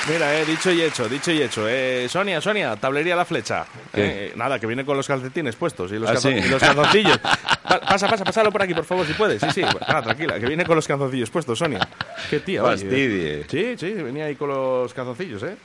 [0.10, 1.68] Mira, eh, dicho y hecho, dicho y hecho.
[1.70, 3.66] Eh, Sonia, Sonia, tablería la flecha.
[3.94, 6.30] Eh, nada, que viene con los calcetines puestos y los, ¿Ah, sí?
[6.30, 7.20] y los calzoncillos.
[7.20, 9.40] Pa- pasa, pasa, pásalo por aquí, por favor, si puedes.
[9.42, 11.88] Sí, sí, nada, tranquila, que viene con los calzoncillos puestos, Sonia.
[12.30, 12.64] Qué tía.
[12.64, 13.46] Fastidie.
[13.48, 15.56] Sí, sí, venía ahí con los calzoncillos, ¿eh?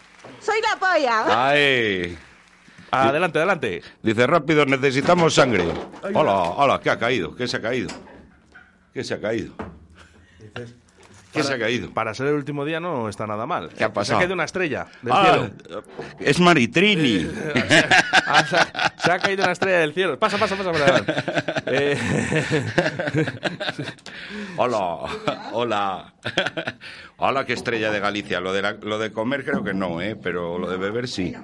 [0.40, 1.48] Soy la polla.
[1.48, 2.18] ¡Ay!
[2.90, 3.82] Adelante, adelante.
[4.02, 5.64] Dice rápido, necesitamos sangre.
[6.14, 7.34] Hola, hola, ¿qué ha caído?
[7.34, 7.88] ¿Qué se ha caído?
[8.92, 9.54] ¿Qué se ha caído?
[11.36, 11.90] ¿Qué se ha caído?
[11.90, 13.68] Para ser el último día no está nada mal.
[13.70, 14.18] ¿Qué ha Se pasado?
[14.18, 15.82] ha caído una estrella del Ah, cielo.
[16.20, 17.28] es Maritrini.
[18.26, 20.18] Ah, se, ha, se ha caído una estrella del cielo.
[20.18, 20.72] Pasa, pasa, pasa.
[20.72, 21.14] por adelante.
[21.66, 21.96] Eh,
[24.56, 24.98] Hola,
[25.52, 26.14] hola.
[27.18, 28.40] Hola, qué estrella de Galicia.
[28.40, 30.16] Lo de, la- lo de comer creo que no, ¿eh?
[30.20, 31.34] Pero lo de beber sí.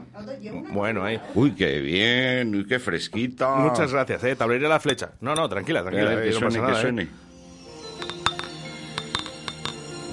[0.71, 1.21] bueno, ahí.
[1.35, 3.55] Uy, qué bien, uy, qué fresquita.
[3.57, 4.37] Muchas gracias, eh.
[4.37, 5.11] Tablería la flecha.
[5.21, 6.13] No, no, tranquila, tranquila.
[6.15, 6.83] Eh, eh, que no suene, pasa que nada, eh.
[6.83, 7.09] suene.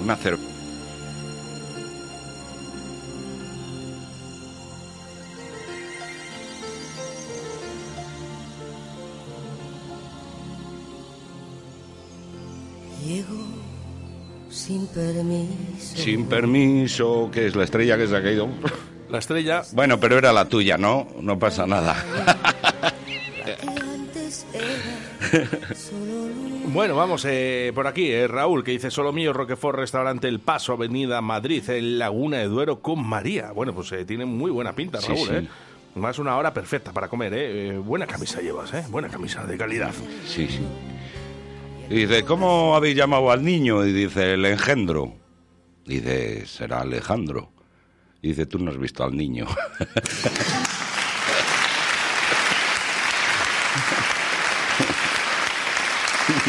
[0.02, 0.60] Una cerveza.
[14.50, 15.96] Sin permiso.
[15.96, 18.48] Sin permiso, ¿qué es la estrella que se ha caído?
[19.08, 19.62] La estrella.
[19.72, 21.08] Bueno, pero era la tuya, ¿no?
[21.20, 21.96] No pasa nada.
[26.72, 28.10] Bueno, vamos eh, por aquí.
[28.10, 32.44] eh, Raúl, que dice: Solo mío, Roquefort, restaurante El Paso, Avenida Madrid, en Laguna de
[32.46, 33.50] Duero con María.
[33.52, 35.34] Bueno, pues eh, tiene muy buena pinta, Raúl, sí.
[35.34, 35.48] ¿eh?
[35.96, 37.68] Más una hora perfecta para comer, ¿eh?
[37.70, 38.84] Eh, Buena camisa llevas, ¿eh?
[38.88, 39.92] Buena camisa de calidad.
[40.24, 40.60] Sí, sí.
[41.88, 43.84] Y dice, ¿cómo habéis llamado al niño?
[43.84, 45.14] Y dice, el engendro.
[45.84, 47.50] Dice, será Alejandro.
[48.22, 49.46] Y dice, tú no has visto al niño.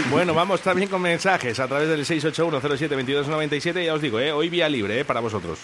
[0.10, 3.86] Bueno, vamos también con mensajes a través del 681072297.
[3.86, 4.32] Ya os digo, ¿eh?
[4.32, 5.06] Hoy vía libre, ¿eh?
[5.06, 5.60] Para vosotros.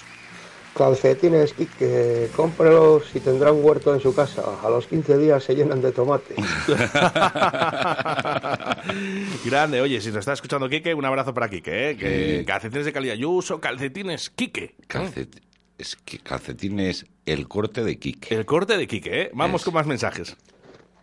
[0.76, 4.44] Calcetines, Quique, cómprelos y tendrá un huerto en su casa.
[4.64, 6.36] A los 15 días se llenan de tomate.
[9.46, 11.98] Grande, oye, si nos está escuchando Quique, un abrazo para Quique, ¿eh?
[11.98, 12.46] Que Sí.
[12.46, 13.16] calcetines de calidad.
[13.16, 14.76] Yo uso calcetines Quique.
[14.88, 15.42] Calcet-
[15.80, 18.36] es que calcetín es el corte de Kike.
[18.36, 19.32] El corte de Quique, ¿eh?
[19.34, 20.36] Vamos con más mensajes.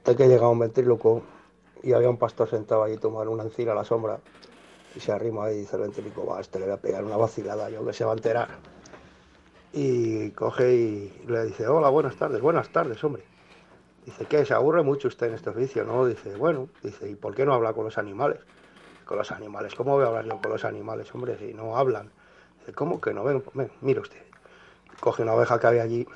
[0.06, 1.24] Es que llega un ventríloco
[1.84, 4.18] y había un pastor sentado allí tomando una encina a la sombra.
[4.96, 7.16] Y se arrima ahí y dice el ventríloco, va, este le voy a pegar una
[7.16, 8.48] vacilada, yo que se va a enterar.
[9.72, 13.24] Y coge y le dice, hola, buenas tardes, buenas tardes, hombre.
[14.06, 14.44] Dice, ¿qué?
[14.44, 15.84] ¿Se aburre mucho usted en este oficio?
[15.84, 18.40] No, dice, bueno, dice, ¿y por qué no habla con los animales?
[19.04, 22.10] Con los animales, ¿cómo voy a hablar yo con los animales, hombre, si no hablan?
[22.60, 23.24] Dice, ¿cómo que no?
[23.24, 24.22] Ven, ven, mire usted.
[25.00, 26.06] Coge una oveja que había allí,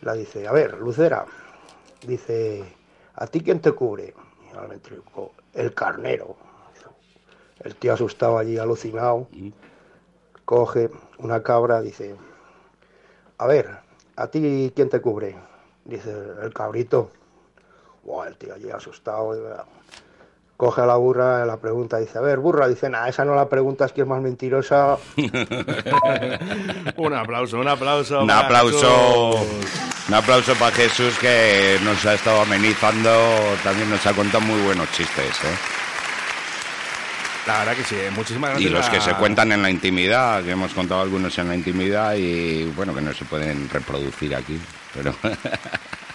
[0.00, 1.26] la dice, a ver, Lucera,
[2.06, 2.64] dice,
[3.14, 4.14] ¿a ti quién te cubre?
[4.58, 4.80] Al
[5.54, 6.36] el carnero.
[7.60, 9.28] El tío asustado allí, alucinado,
[10.44, 12.16] coge una cabra, dice,
[13.38, 13.78] a ver,
[14.16, 15.36] ¿a ti quién te cubre?
[15.84, 16.10] Dice,
[16.42, 17.10] el cabrito.
[18.04, 19.34] Buah, el tío allí asustado.
[20.56, 23.46] Coge a la burra, la pregunta, dice, a ver, burra, dice, nada, esa no la
[23.48, 24.96] preguntas, que es más mentirosa.
[26.96, 28.22] un aplauso, un aplauso.
[28.22, 29.46] Un aplauso,
[30.08, 33.10] un aplauso para Jesús que nos ha estado amenizando,
[33.62, 35.56] también nos ha contado muy buenos chistes, ¿eh?
[37.46, 38.70] La verdad que sí, eh, muchísimas gracias.
[38.70, 41.54] Y los que a- se cuentan en la intimidad, que hemos contado algunos en la
[41.54, 44.58] intimidad y bueno, que no se pueden reproducir aquí,
[44.94, 45.14] pero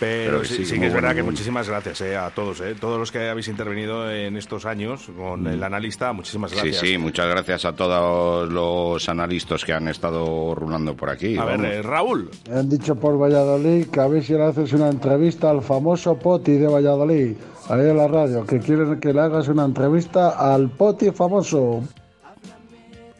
[0.00, 2.16] Pero, Pero sí, sí, sí muy que es bueno, verdad que muy muchísimas gracias eh,
[2.16, 6.50] a todos, eh, todos los que habéis intervenido en estos años con el analista, muchísimas
[6.50, 6.78] sí, gracias.
[6.78, 11.36] sí, muchas gracias a todos los analistas que han estado rulando por aquí.
[11.38, 12.30] A ver, eh, Raúl.
[12.50, 16.16] Me han dicho por Valladolid que a ver si le haces una entrevista al famoso
[16.18, 17.36] Poti de Valladolid,
[17.68, 21.82] ahí en la radio, que quieren que le hagas una entrevista al Poti famoso.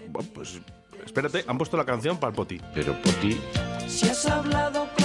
[0.09, 0.61] Bueno, pues
[1.05, 2.61] espérate, han puesto la canción para el Poti.
[2.75, 3.41] Pero Poti,
[3.87, 5.04] Si has hablado con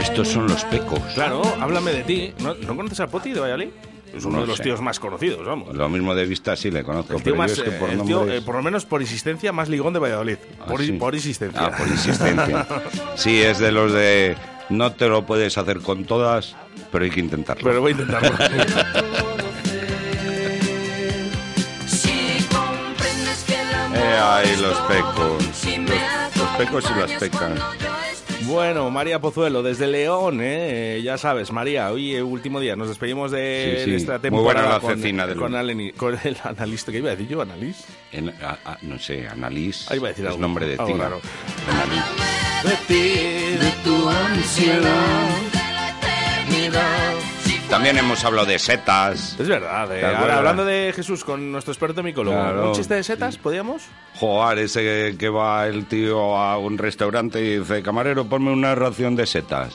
[0.00, 1.00] estos son los pecos.
[1.14, 2.32] Claro, háblame de ti.
[2.38, 3.68] ¿No, ¿no conoces al Poti de Valladolid?
[4.14, 4.62] Es uno No de los sé.
[4.64, 5.74] tíos más conocidos, vamos.
[5.74, 7.78] Lo mismo de vista sí le conozco, El tío pero más, yo es que eh,
[7.78, 10.36] por el tío, nombres- eh, por lo menos por insistencia, más ligón de Valladolid.
[10.60, 10.92] Ah, por, sí.
[10.92, 11.60] por insistencia.
[11.66, 12.66] Ah, por insistencia.
[13.16, 14.36] Sí, es de los de
[14.70, 16.56] no te lo puedes hacer con todas,
[16.92, 17.64] pero hay que intentarlo.
[17.64, 18.30] Pero voy a intentarlo.
[23.94, 25.44] Eh, ay, los pecos.
[26.36, 27.52] los pecos y las pecas.
[28.46, 31.00] Bueno, María Pozuelo, desde León, ¿eh?
[31.02, 33.90] ya sabes, María, hoy eh, último día, nos despedimos de, Sí, sí.
[33.90, 34.80] de esta Muy temporada buena la
[35.34, 37.42] con, con, Aleni- con el analista, ¿qué iba a decir yo?
[37.42, 37.84] ¿Analís?
[38.12, 39.92] En- a- a- no sé, Annalise.
[39.92, 40.40] Ahí iba a decir es algo.
[40.42, 40.96] nombre de tía.
[40.96, 41.20] raro.
[41.68, 42.68] Annalise.
[42.68, 45.26] De ti, de tu ansiedad.
[47.70, 49.36] También hemos hablado de setas.
[49.38, 50.00] Es verdad, eh.
[50.00, 52.68] ¿Te Ahora, hablando de Jesús con nuestro experto micólogo, Claro.
[52.68, 53.82] ¿un chiste de setas podíamos?
[54.14, 58.74] Joder, ese que, que va el tío a un restaurante y dice, camarero, ponme una
[58.76, 59.74] ración de setas.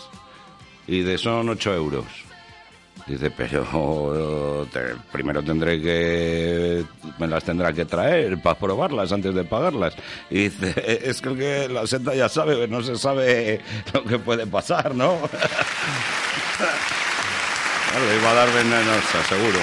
[0.87, 2.05] Y de son 8 euros.
[3.07, 6.83] Dice, pero te- primero tendré que...
[7.19, 9.95] me las tendrá que traer para probarlas antes de pagarlas.
[10.29, 13.59] Y dice, es que el que la seta ya sabe, no se sabe
[13.93, 15.17] lo que puede pasar, ¿no?
[17.99, 19.59] Le iba a dar venenosa, seguro.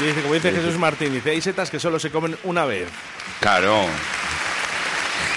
[0.00, 2.88] Dice, como dice Jesús Martín, dice, hay setas que solo se comen una vez.
[3.40, 3.84] Claro.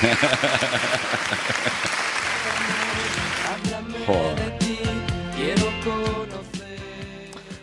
[4.05, 4.53] Joder.
[5.35, 6.79] quiero conocer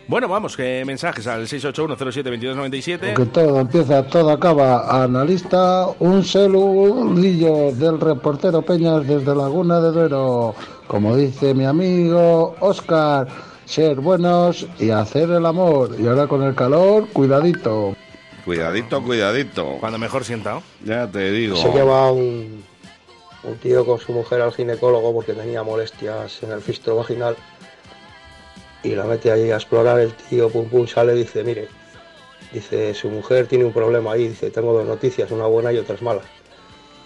[0.09, 3.15] Bueno, vamos, que mensajes al 681072297.
[3.15, 5.03] Que todo empieza, todo acaba.
[5.03, 10.55] Analista, un saludillo del reportero Peñas desde Laguna de Duero.
[10.87, 13.29] Como dice mi amigo Oscar,
[13.71, 15.95] ser buenos y hacer el amor.
[15.99, 17.95] Y ahora con el calor, cuidadito.
[18.45, 19.77] Cuidadito, cuidadito.
[19.79, 20.61] Cuando mejor sienta.
[20.85, 21.57] Ya te digo.
[21.57, 22.65] Se lleva un,
[23.45, 27.37] un tío con su mujer al ginecólogo porque tenía molestias en el fistro vaginal
[28.83, 31.69] y la mete ahí a explorar el tío, pum pum, sale y dice, mire,
[32.53, 36.03] dice, su mujer tiene un problema ahí, dice, tengo dos noticias, una buena y otras
[36.03, 36.25] malas.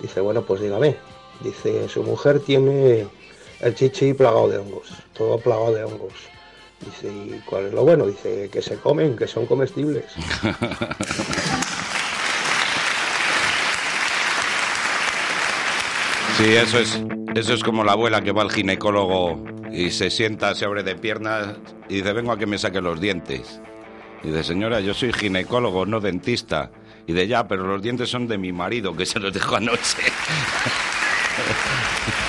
[0.00, 0.96] Dice, bueno, pues dígame.
[1.40, 3.06] Dice, su mujer tiene
[3.60, 6.33] el chichi plagado de hongos, todo plagado de hongos.
[6.84, 8.06] Dice, ¿y cuál es lo bueno?
[8.06, 10.04] Dice, que se comen, que son comestibles.
[16.36, 17.00] Sí, eso es,
[17.36, 20.96] eso es como la abuela que va al ginecólogo y se sienta, se abre de
[20.96, 21.46] piernas
[21.88, 23.60] y dice, vengo a que me saque los dientes.
[24.24, 26.72] Y dice, señora, yo soy ginecólogo, no dentista.
[27.06, 30.02] Y de ya, pero los dientes son de mi marido, que se los dejó anoche.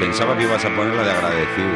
[0.00, 1.68] Pensaba que ibas a ponerla de agradecido.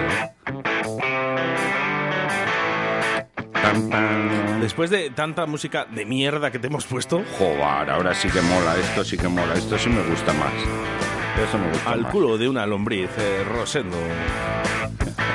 [3.52, 4.60] Tan, tan.
[4.62, 8.76] Después de tanta música de mierda que te hemos puesto, Joder, ahora sí que mola,
[8.78, 10.52] esto sí que mola, esto sí me gusta más.
[11.46, 12.12] Eso me gusta al más.
[12.12, 13.98] culo de una lombriz, eh, Rosendo.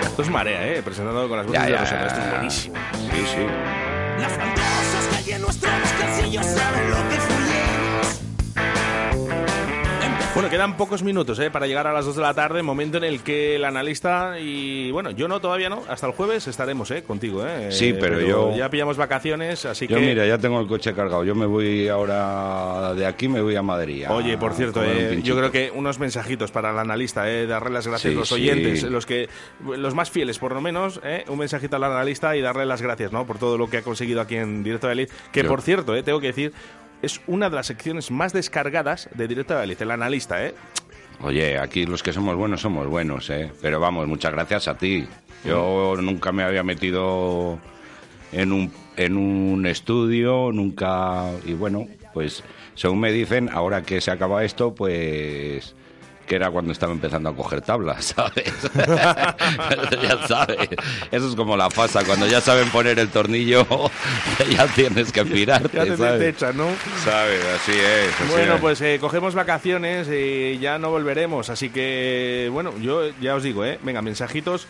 [0.01, 0.81] Esto es marea, ¿eh?
[0.81, 2.05] Presentado con las voces Ya, de Rosendo.
[2.07, 2.75] Esto es buenísimo.
[2.93, 3.45] Sí, sí.
[5.09, 5.68] Que hay en nuestros
[10.49, 11.51] Bueno, quedan pocos minutos ¿eh?
[11.51, 14.89] para llegar a las 2 de la tarde, momento en el que el analista y,
[14.89, 17.03] bueno, yo no, todavía no, hasta el jueves estaremos ¿eh?
[17.03, 17.45] contigo.
[17.45, 17.71] ¿eh?
[17.71, 20.01] Sí, pero yo- Ya pillamos vacaciones, así Yo que...
[20.07, 21.23] mira, ya tengo el coche cargado.
[21.23, 24.05] Yo me voy ahora de aquí, me voy a Madrid.
[24.05, 27.69] a Oye, por cierto, eh, yo creo que unos mensajitos para el analista, eh, darle
[27.69, 28.33] las gracias Sí, a los sí.
[28.35, 29.29] oyentes, los que
[29.63, 33.11] los más fieles por lo menos, eh, un mensajito al analista y darle las gracias,
[33.11, 33.27] ¿no?
[33.27, 35.95] Por todo lo que ha conseguido aquí en Directo de Elite, que Yo- por cierto,
[35.95, 36.53] eh, tengo que decir,
[37.01, 40.53] es una de las secciones más descargadas de Directo de Elite, el analista, ¿eh?
[41.21, 43.51] Oye, aquí los que somos buenos somos buenos, ¿eh?
[43.61, 45.07] Pero vamos, muchas gracias a ti.
[45.45, 46.05] Yo Mm.
[46.05, 47.59] nunca me había metido
[48.31, 51.25] en un, en un estudio, nunca...
[51.45, 52.43] Y bueno, pues
[52.75, 55.75] según me dicen, ahora que se acaba esto, pues
[56.29, 58.53] que era cuando estaba empezando a coger tablas, ¿sabes?
[60.01, 60.69] ya sabes.
[61.11, 63.65] Eso es como la fasa, cuando ya saben poner el tornillo,
[64.51, 66.21] ya tienes que pirarte, Ya te ¿sabes?
[66.35, 66.67] echas, ¿no?
[67.03, 67.43] ¿Sabes?
[67.55, 68.13] Así es.
[68.13, 68.61] así Bueno, es.
[68.61, 71.49] pues eh, cogemos vacaciones y ya no volveremos.
[71.49, 73.79] Así que, bueno, yo ya os digo, ¿eh?
[73.81, 74.67] Venga, mensajitos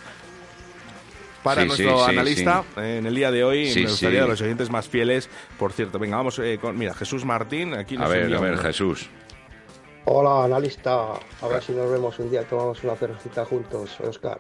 [1.44, 3.70] para Sí, nuestro sí, sí, analista eh, en el día de hoy.
[3.70, 4.24] Sí, me gustaría sí.
[4.24, 5.30] de los oyentes más fieles.
[5.58, 6.78] Por cierto, venga, vamos eh, con.
[6.78, 8.58] Mira, Jesús Martín, aquí A ver, a ver.
[8.60, 9.10] Jesús.
[10.12, 11.20] Hola, analista.
[11.40, 14.40] A ver si nos vemos un día, tomamos una cervecita juntos, Oscar.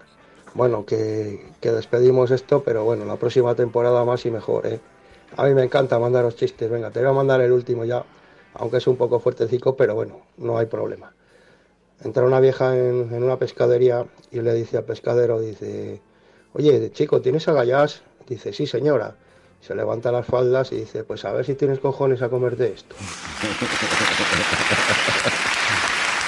[0.55, 4.79] Bueno, que, que despedimos esto, pero bueno, la próxima temporada más y mejor, ¿eh?
[5.37, 6.71] A mí me encanta mandaros chistes.
[6.71, 8.03] Venga, te voy a mandar el último ya,
[8.55, 11.13] aunque es un poco fuertecico, pero bueno, no hay problema.
[12.03, 16.01] Entra una vieja en, en una pescadería y le dice al pescadero, dice,
[16.53, 18.01] oye, chico, ¿tienes agallas?
[18.27, 19.17] Dice, sí, señora.
[19.61, 22.95] Se levanta las faldas y dice, pues a ver si tienes cojones a comerte esto.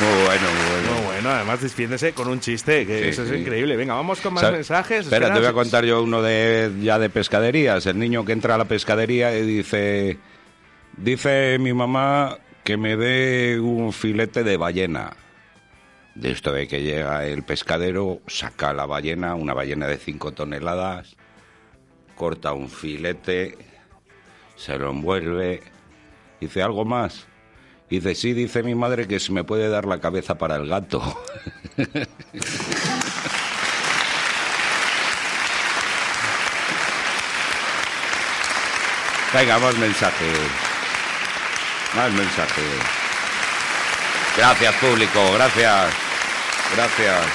[0.01, 0.95] Muy bueno, muy bueno.
[0.97, 3.35] Muy bueno, además despiéndese con un chiste, que Sí, eso es sí.
[3.35, 3.75] increíble.
[3.75, 5.05] Venga, vamos con más ¿Sabe- mensajes.
[5.05, 7.85] Espera, te voy a Espera, contar yo uno de ya de pescaderías.
[7.85, 10.17] El niño que entra a la pescadería y dice,
[10.97, 15.11] dice mi mamá que me dé un filete de ballena.
[16.15, 21.15] De esto de que llega el pescadero, saca la ballena, una ballena de 5 toneladas,
[22.15, 23.57] corta un filete,
[24.57, 25.61] se lo envuelve,
[26.41, 27.27] dice algo más.
[27.91, 31.03] Dice, sí, dice mi madre que se me puede dar la cabeza para el gato.
[39.33, 40.39] Venga, más mensajes.
[41.93, 42.63] Más mensajes.
[44.37, 45.33] Gracias, público.
[45.33, 45.93] Gracias.
[46.73, 47.25] Gracias.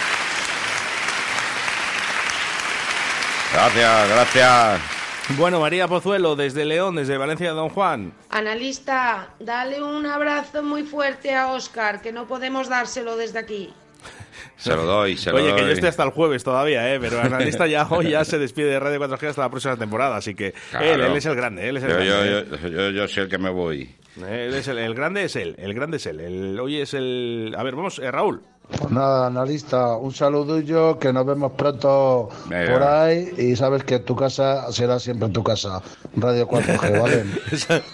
[3.52, 4.95] Gracias, gracias.
[5.30, 8.12] Bueno, María Pozuelo, desde León, desde Valencia Don Juan.
[8.30, 13.72] Analista, dale un abrazo muy fuerte a Oscar, que no podemos dárselo desde aquí.
[14.56, 15.62] Se lo doy, se lo Oye, que doy.
[15.62, 16.98] yo estoy hasta el jueves todavía, ¿eh?
[17.00, 20.16] Pero el analista ya hoy ya se despide de Radio 4G hasta la próxima temporada,
[20.16, 20.86] así que Claro.
[20.86, 22.30] él, él es el grande, él es el Yo, grande.
[22.30, 22.46] yo, ¿eh?
[22.62, 23.94] yo, yo, yo soy el que me voy.
[24.16, 26.20] Él es el, el grande es él, el grande es él.
[26.20, 27.54] El, hoy es el...
[27.58, 28.40] A ver, vamos, eh, Raúl.
[28.68, 32.72] Pues nada, analista, un saludillo, que nos vemos pronto Venga.
[32.72, 35.80] por ahí y sabes que tu casa será siempre tu casa,
[36.16, 37.24] Radio 4G, ¿vale?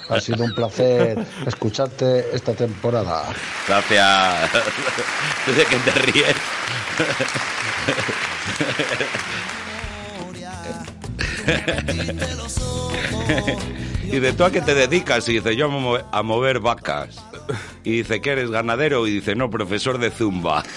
[0.08, 3.24] ha sido un placer escucharte esta temporada.
[3.68, 4.50] Gracias.
[5.46, 6.36] Desde que te ríes.
[14.04, 15.28] y de tú a qué te dedicas?
[15.28, 15.70] Y dice, yo
[16.10, 17.16] a mover vacas.
[17.84, 19.06] Y dice, ¿que eres ganadero?
[19.06, 20.62] Y dice, no, profesor de zumba.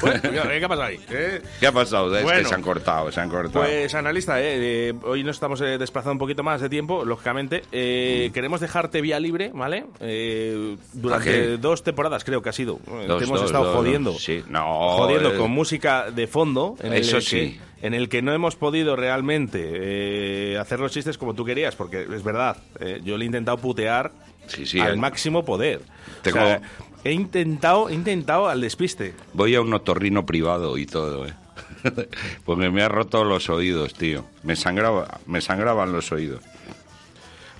[0.00, 1.00] Bueno, ¿qué ha pasado ahí?
[1.10, 1.42] ¿Eh?
[1.60, 2.16] ¿Qué ha pasado?
[2.16, 2.38] Es Bueno.
[2.40, 3.64] que se han cortado, se han cortado.
[3.64, 7.62] Pues analista, eh, eh, hoy nos estamos eh, desplazando un poquito más de tiempo, lógicamente.
[7.72, 9.84] Eh, Queremos dejarte vía libre, ¿vale?
[10.00, 12.78] Eh, durante dos temporadas creo que ha sido.
[12.86, 14.12] Eh, Dos, Te hemos dos, estado dos, jodiendo.
[14.18, 14.96] Sí, no.
[14.96, 16.76] jodiendo eh, con música de fondo.
[16.82, 17.60] En Eso el que, sí.
[17.82, 22.02] En el que no hemos podido realmente eh, hacer los chistes como tú querías, porque
[22.02, 24.12] es verdad, eh, yo le he intentado putear
[24.46, 24.96] sí, al eh.
[24.96, 25.80] máximo poder.
[26.22, 26.60] Tengo- O sea,
[27.04, 29.14] he intentado, he intentado al despiste.
[29.32, 31.34] Voy a un otorrino privado y todo, ¿eh?
[32.44, 34.24] Porque me ha roto los oídos, tío.
[34.42, 36.42] Me sangraba, me sangraban los oídos.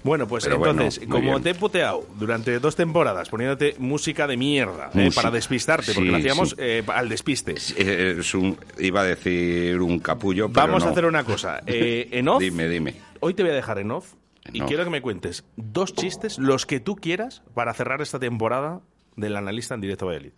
[0.03, 1.43] Bueno, pues Pero entonces, como bien.
[1.43, 6.11] te he puteado durante dos temporadas poniéndote música de mierda eh, para despistarte, porque Sí,
[6.11, 6.55] lo hacíamos sí.
[6.59, 7.55] eh, al despiste.
[7.77, 11.61] Eh, Es un, iba a decir un capullo, pero Vamos a hacer una cosa.
[11.67, 12.95] En off, Dime, dime.
[13.21, 14.15] hoy te voy a dejar en off
[14.51, 14.69] y off.
[14.69, 18.81] quiero que me cuentes dos chistes, los que tú quieras, para cerrar esta temporada
[19.21, 20.33] del analista en directo Valladolid.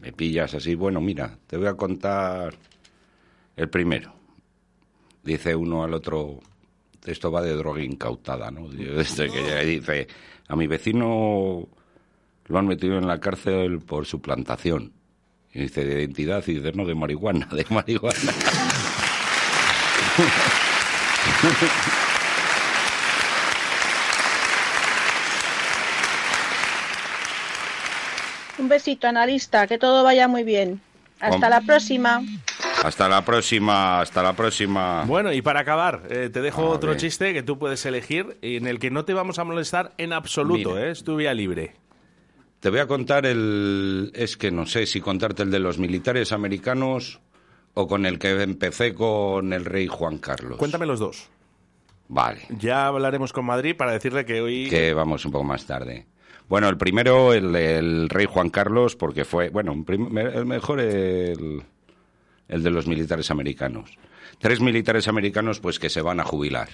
[0.00, 0.74] Me pillas así.
[0.74, 2.54] Bueno, mira, te voy a contar
[3.56, 4.12] el primero.
[5.22, 6.40] Dice uno al otro,
[7.04, 8.70] esto va de droga incautada, ¿no?
[9.00, 10.08] Este que dice,
[10.48, 11.68] a mi vecino
[12.46, 14.92] lo han metido en la cárcel por su plantación.
[15.52, 18.18] Y dice, de identidad, y dice, no, de marihuana, de marihuana.
[28.68, 30.82] Un besito, analista, que todo vaya muy bien.
[31.20, 32.20] Hasta la próxima.
[32.84, 35.04] Hasta la próxima, hasta la próxima.
[35.06, 36.98] Bueno, y para acabar, eh, te dejo A otro ver.
[36.98, 40.12] chiste que tú puedes elegir y en el que no te vamos a molestar en
[40.12, 40.86] absoluto, Mira.
[40.86, 40.90] ¿eh?
[40.90, 41.76] es tu vía libre.
[42.60, 44.12] Te voy a contar el...
[44.14, 47.20] Es que no sé si contarte el de los militares americanos
[47.72, 50.58] o con el que empecé con el rey Juan Carlos.
[50.58, 51.30] Cuéntame los dos.
[52.08, 54.68] Vale, Ya hablaremos con Madrid para decirle que hoy...
[54.68, 56.04] que vamos un poco más tarde.
[56.48, 59.84] Bueno, el primero, el, el rey Juan Carlos, porque fue, bueno, un
[60.18, 61.62] el mejor, el,
[62.48, 63.98] el de los militares americanos.
[64.38, 66.68] Tres militares americanos, pues que se van a jubilar.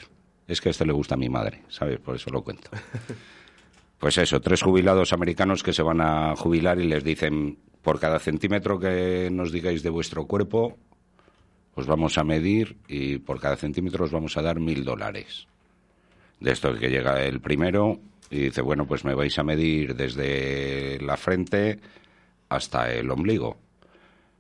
[0.46, 1.98] Es que a este le gusta a mi madre, ¿sabes?
[1.98, 2.70] Por eso lo cuento.
[3.96, 8.18] Pues eso, tres jubilados americanos que se van a jubilar y les dicen, por cada
[8.18, 10.76] centímetro que nos digáis de vuestro cuerpo,
[11.74, 15.46] os vamos a medir y por cada centímetro os vamos a dar mil dólares.
[16.40, 18.00] De esto que llega el primero
[18.30, 21.80] y dice, bueno, pues me vais a medir desde la frente
[22.48, 23.56] hasta el ombligo.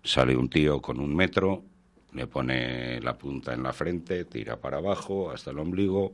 [0.02, 1.62] Sale un tío con un metro,
[2.12, 6.12] le pone la punta en la frente, tira para abajo hasta el ombligo,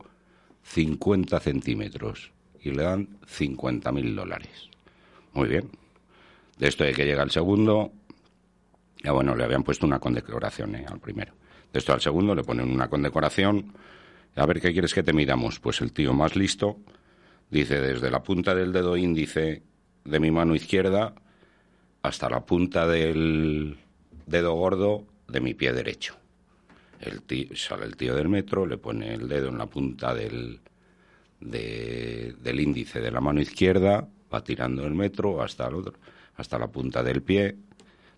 [0.63, 2.31] 50 centímetros
[2.61, 4.69] y le dan 50 mil dólares.
[5.33, 5.69] Muy bien.
[6.57, 7.91] De esto de que llega el segundo,
[9.03, 11.33] ya bueno, le habían puesto una condecoración eh, al primero.
[11.73, 13.73] De esto al segundo le ponen una condecoración.
[14.35, 15.59] A ver, ¿qué quieres que te midamos?
[15.59, 16.77] Pues el tío más listo
[17.49, 19.61] dice desde la punta del dedo índice
[20.05, 21.13] de mi mano izquierda
[22.01, 23.77] hasta la punta del
[24.25, 26.15] dedo gordo de mi pie derecho.
[27.01, 30.59] El tío, sale el tío del metro, le pone el dedo en la punta del,
[31.39, 35.93] de- del índice de la mano izquierda, va tirando el metro hasta el otro,
[36.37, 37.55] hasta la punta del pie,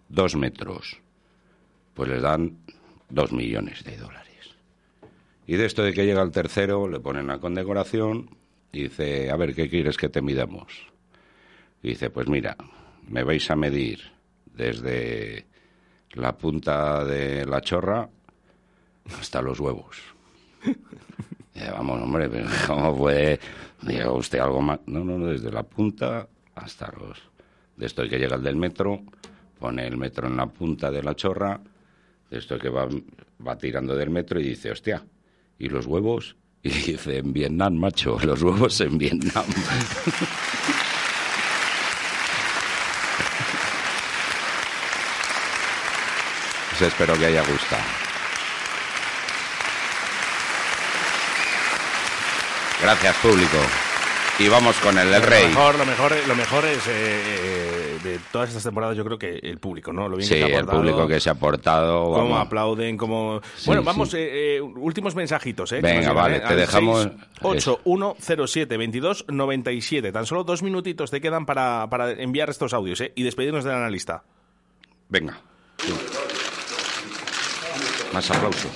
[0.10, 0.98] dos metros.
[1.94, 2.58] Pues les dan
[3.10, 4.23] dos millones de dólares.
[5.46, 8.30] Y de esto de que llega el tercero, le ponen la condecoración
[8.72, 10.88] y dice, a ver, ¿qué quieres que te midamos?
[11.82, 12.56] Y dice, pues mira,
[13.08, 14.00] me vais a medir
[14.46, 15.46] desde
[16.14, 18.10] la punta de la chorra
[19.20, 19.98] hasta los huevos.
[21.56, 22.30] Vamos, hombre,
[22.68, 23.40] ¿cómo puede?
[23.82, 24.80] Diga usted algo más.
[24.86, 27.22] No, no, desde la punta hasta los.
[27.76, 29.02] De esto que llega el del metro,
[29.60, 31.60] pone el metro en la punta de la chorra,
[32.30, 32.88] de esto que va,
[33.46, 35.04] va tirando del metro y dice, hostia,
[35.60, 36.36] ¿y los huevos?
[36.62, 39.46] Y dice, en Vietnam, macho, los huevos en Vietnam.
[46.74, 47.84] Pues espero que haya gustado.
[52.82, 53.58] Gracias, público.
[54.40, 55.44] Y vamos con el del rey.
[55.44, 59.20] Lo mejor, lo mejor, lo mejor es eh, eh, de todas estas temporadas, yo creo
[59.20, 60.10] que el público, ¿no?
[60.10, 62.06] Lo bien Sí, que el público que se ha portado.
[62.06, 62.40] Cómo vamos.
[62.48, 63.42] aplauden, cómo...
[63.56, 63.86] Sí, bueno, sí.
[63.86, 65.82] vamos, eh, eh, últimos mensajitos, ¿eh?
[65.82, 66.44] Venga, llegan, vale, ¿eh?
[66.48, 67.10] te dejamos-
[67.42, 70.12] 681072297.
[70.12, 73.12] Tan solo dos minutitos te quedan para, para enviar estos audios, ¿eh?
[73.16, 74.24] Y despedirnos del analista.
[75.10, 75.40] Venga.
[78.12, 78.72] Más aplausos.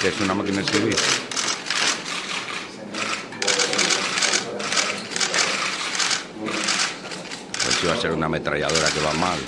[0.00, 0.96] ¿Qué es una máquina de escribir?
[7.62, 9.38] Pues si va a ser una ametralladora que va mal.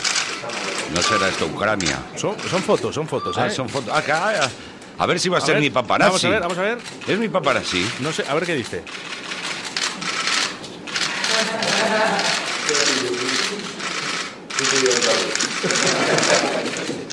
[0.95, 1.99] No será esto Ucrania.
[2.17, 3.41] Son, son fotos, son fotos, ¿eh?
[3.45, 3.93] Ah, son fotos.
[3.95, 4.49] Ah, que- ah,
[4.99, 6.09] a ver si va a, A ser ver, mi paparazzi.
[6.11, 6.79] Vamos a ver, vamos a ver.
[7.07, 7.87] ¿Es mi paparazzi?
[8.01, 8.83] No sé, a ver qué dice.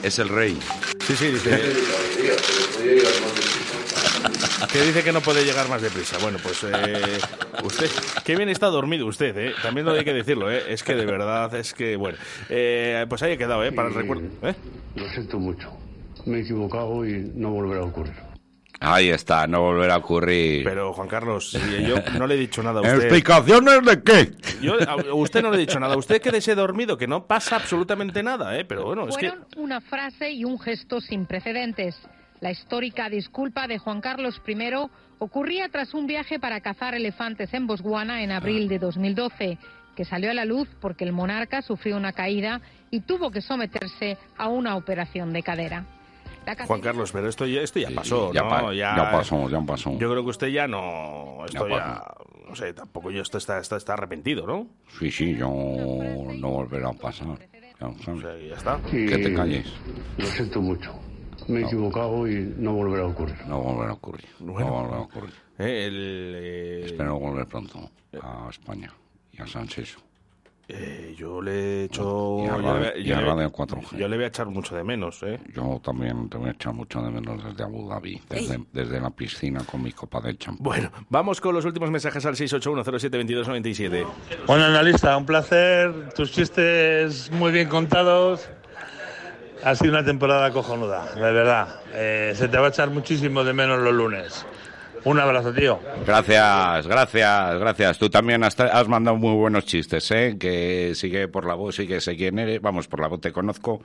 [0.04, 0.58] Es el rey.
[1.08, 1.74] Sí, sí, dice.
[4.72, 6.18] Que dice que no puede llegar más deprisa.
[6.22, 7.18] Bueno, pues eh,
[7.64, 7.90] usted,
[8.24, 9.54] qué bien está dormido usted, ¿eh?
[9.62, 10.64] También lo hay que decirlo, ¿eh?
[10.68, 12.18] Es que de verdad, es que, bueno,
[12.50, 13.72] eh, pues ahí he quedado, ¿eh?
[13.72, 14.28] Para el recuerdo.
[14.44, 14.56] ¿eh?
[14.96, 15.72] Lo siento mucho.
[16.26, 18.16] Me he equivocado y no volverá a ocurrir.
[18.82, 20.66] Ahí está, no volverá a ocurrir.
[20.66, 22.96] Pero, Juan Carlos, si yo no le he dicho nada a usted.
[22.96, 24.32] ¿Explicaciones de qué?
[24.62, 25.96] Yo a usted no le he dicho nada.
[25.96, 28.66] Usted quédese dormido, que no pasa absolutamente nada, ¿eh?
[28.66, 29.30] Pero bueno, es que...
[29.30, 31.96] Fueron una frase y un gesto sin precedentes.
[32.42, 34.58] La histórica disculpa de Juan Carlos I
[35.20, 39.58] ocurría tras un viaje para cazar elefantes en Botswana en abril de 2012,
[39.96, 44.18] que salió a la luz porque el monarca sufrió una caída y tuvo que someterse
[44.38, 45.86] a una operación de cadera.
[46.68, 48.50] Juan Carlos, pero esto ya, esto ya pasó, ya ¿no?
[48.50, 49.98] pa- ya pasó, ya pasó.
[49.98, 51.44] Yo creo que usted ya no...
[51.46, 52.04] Esto Ya ya...
[52.48, 54.68] No sé, tampoco yo esto está, está, está arrepentido, ¿no?
[55.00, 57.28] Sí, sí, yo no volverá a pasar.
[57.80, 58.80] Ya, está.
[58.92, 59.66] Y Que te calles.
[60.20, 60.94] Lo siento mucho.
[61.48, 63.36] Me he equivocado y no volverá a ocurrir.
[63.48, 64.26] No volverá a ocurrir.
[64.40, 64.68] Bueno.
[64.68, 65.34] no volverá a ocurrir.
[65.60, 67.90] Eh, el, eh, Espero volver pronto
[68.22, 68.92] a España
[69.32, 70.00] y a San Seso.
[70.68, 72.40] eh, yo le he hecho...
[72.44, 73.98] Y a yo Radio- yo a le- Radio 4G.
[73.98, 75.40] Yo le voy a echar mucho de menos, ¿eh?
[75.54, 79.12] Yo también te voy a echar mucho de menos desde Abu Dhabi, desde, desde la
[79.12, 80.64] piscina con mi copa de champán.
[80.64, 84.06] Bueno, vamos con los últimos mensajes al 681072297.
[84.48, 86.10] Bueno, analista, un placer.
[86.16, 88.50] Tus chistes muy bien contados.
[89.66, 91.68] Ha sido una temporada cojonuda, de verdad.
[91.92, 94.46] Eh, se te va a echar muchísimo de menos los lunes.
[95.06, 95.80] Un abrazo, tío.
[96.06, 97.98] Gracias, gracias, gracias.
[97.98, 100.38] Tú también has, has mandado muy buenos chistes, ¿eh?
[100.40, 102.62] Que sigue por la voz que sé quién eres.
[102.62, 103.82] Vamos, por la voz te conozco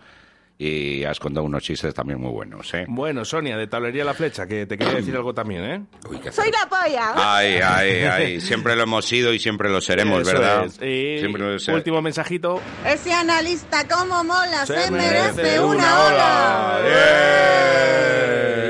[0.62, 2.85] y has contado unos chistes también muy buenos, ¿eh?
[2.87, 5.82] Bueno, Sonia, de Tablería La Flecha, que te quería decir algo también, ¿eh?
[6.31, 7.12] Soy la polla.
[7.16, 8.41] Ay, ay, ay.
[8.43, 10.66] Siempre lo hemos sido y siempre lo seremos, Eso ¿verdad?
[10.66, 10.74] es.
[10.82, 11.78] Y Siempre lo seremos.
[11.81, 12.61] último mensajito.
[12.87, 14.66] Ese analista, ¿cómo mola?
[14.66, 16.78] Se, Se merece, merece una, una ola.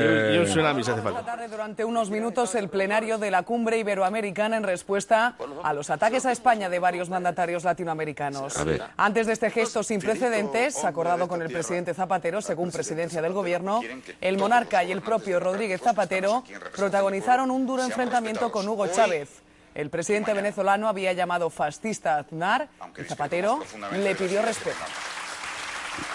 [0.51, 1.23] tsunami se hace falta.
[1.23, 6.25] tarde durante unos minutos el plenario de la cumbre iberoamericana en respuesta a los ataques
[6.25, 8.53] a España de varios mandatarios latinoamericanos.
[8.97, 13.81] Antes de este gesto sin precedentes, acordado con el presidente Zapatero, según presidencia del gobierno,
[14.19, 16.43] el monarca y el propio Rodríguez Zapatero
[16.75, 19.41] protagonizaron un duro enfrentamiento con Hugo Chávez.
[19.73, 22.67] El presidente venezolano había llamado fascista a Aznar
[22.97, 23.59] y Zapatero
[23.93, 24.77] le pidió respeto.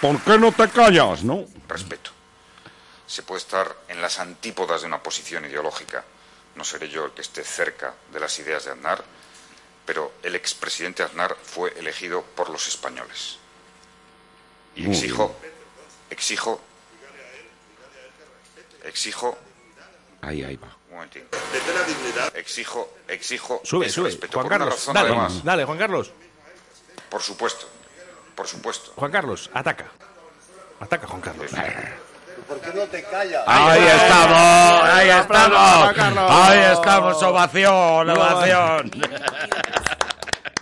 [0.01, 1.45] ¿Por qué no te callas, no?
[1.67, 2.11] Respeto.
[3.07, 6.03] Se puede estar en las antípodas de una posición ideológica.
[6.55, 9.03] No seré yo el que esté cerca de las ideas de Aznar,
[9.85, 13.37] pero el expresidente Aznar fue elegido por los españoles.
[14.75, 15.35] Y exijo,
[16.09, 16.61] exijo,
[18.83, 19.37] exijo,
[20.21, 20.75] Ahí, ahí va.
[20.91, 21.07] un.
[22.33, 23.61] Exijo, exijo.
[23.63, 24.09] Sube, sube.
[24.09, 24.33] respeto.
[24.33, 25.43] Juan Por una Carlos, razón, dale, además.
[25.43, 26.11] dale, Juan Carlos.
[27.09, 27.67] Por supuesto,
[28.35, 28.91] por supuesto.
[28.95, 29.85] Juan Carlos, ataca.
[30.79, 31.51] Ataca, Juan Carlos.
[32.47, 33.43] ¿Por qué no te callas?
[33.45, 36.29] Ahí estamos, ahí estamos.
[36.29, 38.91] Ahí estamos, ovación, ovación.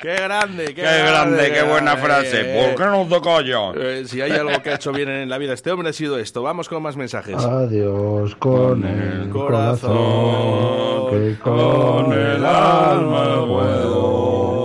[0.02, 2.44] Qué grande, qué, Qué grande, qué buena Eh, frase.
[2.44, 3.76] ¿Por qué no te callas?
[3.76, 6.20] eh, si hay algo que ha hecho bien en la vida este hombre ha sido
[6.20, 6.44] esto.
[6.44, 7.44] Vamos con más mensajes.
[7.44, 14.65] Adiós con el corazón, que con el alma puedo.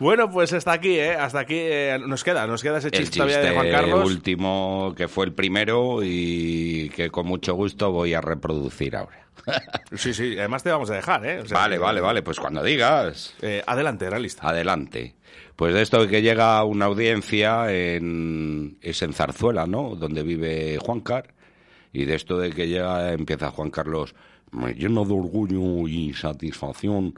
[0.00, 1.12] Bueno, pues hasta aquí, ¿eh?
[1.12, 4.06] Hasta aquí eh, nos queda, nos queda ese El chiste, de chiste Juan Carlos.
[4.06, 9.26] último, que fue el primero y que con mucho gusto voy a reproducir ahora.
[9.92, 11.40] Sí, sí, además te vamos a dejar, ¿eh?
[11.40, 13.34] O sea, vale, vale, vale, pues cuando digas.
[13.42, 14.48] Eh, adelante, era lista.
[14.48, 15.16] Adelante.
[15.54, 19.96] Pues de esto que llega una audiencia en, es en Zarzuela, ¿no?
[19.96, 21.34] Donde vive Juan Car.
[21.92, 24.14] Y de esto de que llega empieza Juan Carlos,
[24.52, 27.14] me lleno de orgullo y satisfacción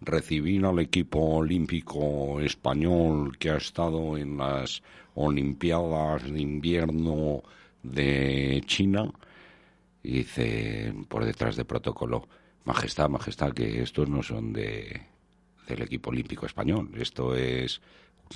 [0.00, 4.82] recibir al equipo olímpico español que ha estado en las
[5.14, 7.42] Olimpiadas de invierno
[7.82, 9.10] de China.
[10.02, 12.28] Y dice por detrás de protocolo,
[12.64, 15.02] Majestad, Majestad, que estos no son de,
[15.66, 16.90] del equipo olímpico español.
[16.96, 17.80] Esto es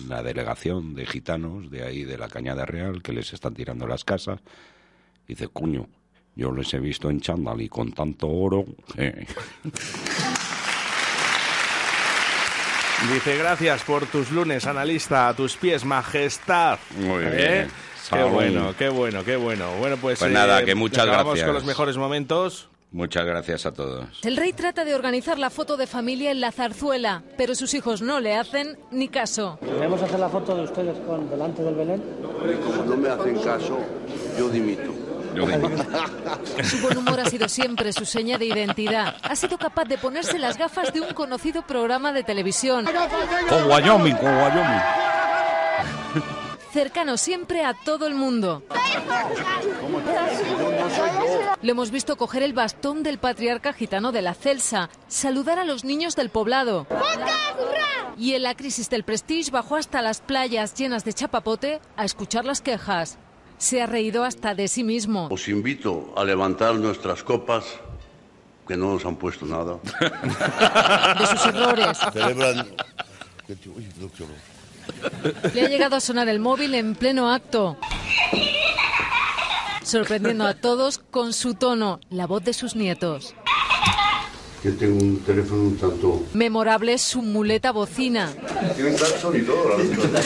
[0.05, 4.05] una delegación de gitanos de ahí de la Cañada Real que les están tirando las
[4.05, 4.41] casas.
[5.27, 5.89] Dice, cuño,
[6.35, 8.65] yo les he visto en chándal y con tanto oro.
[8.97, 9.27] eh".
[13.09, 16.79] Dice, gracias por tus lunes, analista, a tus pies, majestad.
[16.99, 17.31] Muy ¿Eh?
[17.31, 17.69] bien.
[17.69, 18.31] Qué Salud.
[18.33, 19.67] bueno, qué bueno, qué bueno.
[19.79, 21.45] Bueno, pues, Pues nada, que muchas gracias.
[21.45, 22.69] con los mejores momentos.
[22.93, 24.19] Muchas gracias a todos.
[24.25, 28.03] El rey trata de organizar la foto de familia en la zarzuela, pero sus hijos
[28.03, 29.59] no le hacen ni caso.
[29.61, 32.03] ¿Podemos hacer la foto de ustedes con delante del Belén?
[32.65, 33.79] Como no me hacen caso,
[34.37, 34.93] yo dimito.
[36.65, 39.17] Su buen humor ha sido siempre su seña de identidad.
[39.23, 42.87] Ha sido capaz de ponerse las gafas de un conocido programa de televisión.
[43.49, 44.81] Con Wyoming, con Wyoming.
[46.73, 48.63] Cercano siempre a todo el mundo.
[51.63, 55.85] Lo hemos visto coger el bastón del patriarca gitano de la Celsa, saludar a los
[55.85, 56.87] niños del poblado.
[58.17, 62.45] Y en la crisis del Prestige bajó hasta las playas llenas de chapapote a escuchar
[62.45, 63.19] las quejas.
[63.61, 65.29] Se ha reído hasta de sí mismo.
[65.31, 67.65] Os invito a levantar nuestras copas,
[68.67, 69.79] que no nos han puesto nada.
[71.19, 71.99] De sus errores.
[72.11, 72.67] Celebran.
[75.53, 77.77] Le ha llegado a sonar el móvil en pleno acto,
[79.83, 83.35] sorprendiendo a todos con su tono, la voz de sus nietos.
[84.65, 86.23] Yo tengo un teléfono un tanto.
[86.33, 88.31] Memorable es su muleta bocina
[88.75, 90.23] Tienen claxon y todo, la verdad.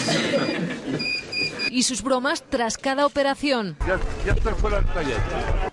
[1.74, 3.76] Y sus bromas tras cada operación.
[3.80, 5.16] Ya, ya estoy fuera del taller.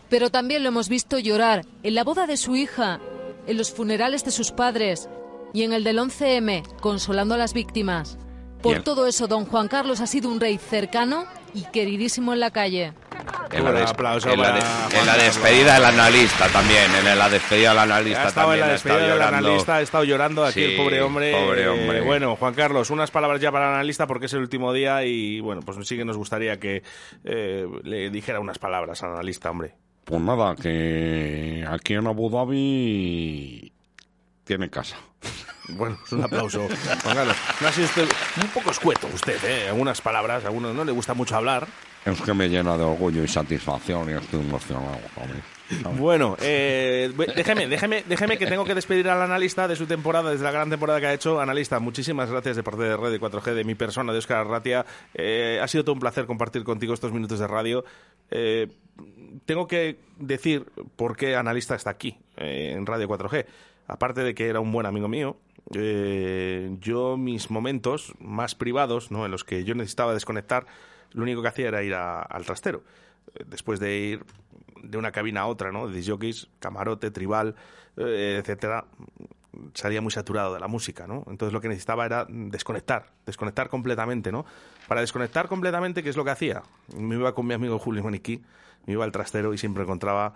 [0.10, 3.00] Pero también lo hemos visto llorar en la boda de su hija,
[3.46, 5.08] en los funerales de sus padres
[5.54, 8.18] y en el del 11M, consolando a las víctimas.
[8.64, 8.84] Por Bien.
[8.84, 12.94] todo eso, don Juan Carlos ha sido un rey cercano y queridísimo en la calle.
[13.52, 14.58] En la, aplauso en la
[14.94, 16.90] en la despedida del analista también.
[17.06, 18.68] En la despedida del analista Ha estado en también.
[18.68, 21.32] la despedida del analista, ha estado llorando aquí Sí, el pobre hombre.
[21.34, 21.98] pobre hombre.
[21.98, 25.04] Eh, bueno, Juan Carlos, unas palabras ya para el analista porque es el último día
[25.04, 26.82] y bueno, pues sí que nos gustaría que
[27.26, 29.76] eh, le dijera unas palabras al analista, hombre.
[30.06, 33.74] Pues nada, que aquí en Abu Dhabi
[34.46, 34.98] tiene casa.
[35.74, 36.68] Bueno, es un aplauso.
[37.04, 38.06] Juan Carlos, no ha sido usted
[38.42, 39.70] un poco escueto usted, ¿eh?
[39.70, 41.66] Algunas palabras, a uno no le gusta mucho hablar.
[42.06, 44.98] Es que me llena de orgullo y satisfacción y estoy emocionado.
[45.98, 50.44] Bueno, eh, déjeme, déjeme, déjeme que tengo que despedir al analista de su temporada, desde
[50.44, 51.40] la gran temporada que ha hecho.
[51.40, 54.86] Analista, muchísimas gracias de parte de Red 4G, de mi persona, de Óscar Arratia.
[55.14, 57.86] Eh, ha sido todo un placer compartir contigo estos minutos de radio.
[58.32, 58.68] Eh,
[59.46, 60.66] tengo que decir
[60.96, 63.46] por qué analista está aquí, eh, en Radio 4G.
[63.88, 65.38] Aparte de que era un buen amigo mío,
[66.80, 69.26] yo mis momentos más privados, ¿no?
[69.26, 70.66] en los que yo necesitaba desconectar,
[71.14, 72.84] lo único que hacía era ir a- al trastero.
[73.36, 74.24] Eh, Después de ir
[74.84, 75.88] de una cabina a otra, ¿no?
[75.88, 77.56] De jockeys, camarote, tribal,
[77.98, 78.86] eh, etcétera,
[79.74, 81.24] salía muy saturado de la música, ¿no?
[81.28, 84.46] Entonces lo que necesitaba era desconectar, desconectar completamente, ¿no?
[84.88, 86.64] Para desconectar completamente, ¿qué es lo que hacía?
[86.98, 88.42] Me iba con mi amigo Julio Maniquí,
[88.88, 90.34] me iba al trastero y siempre encontraba,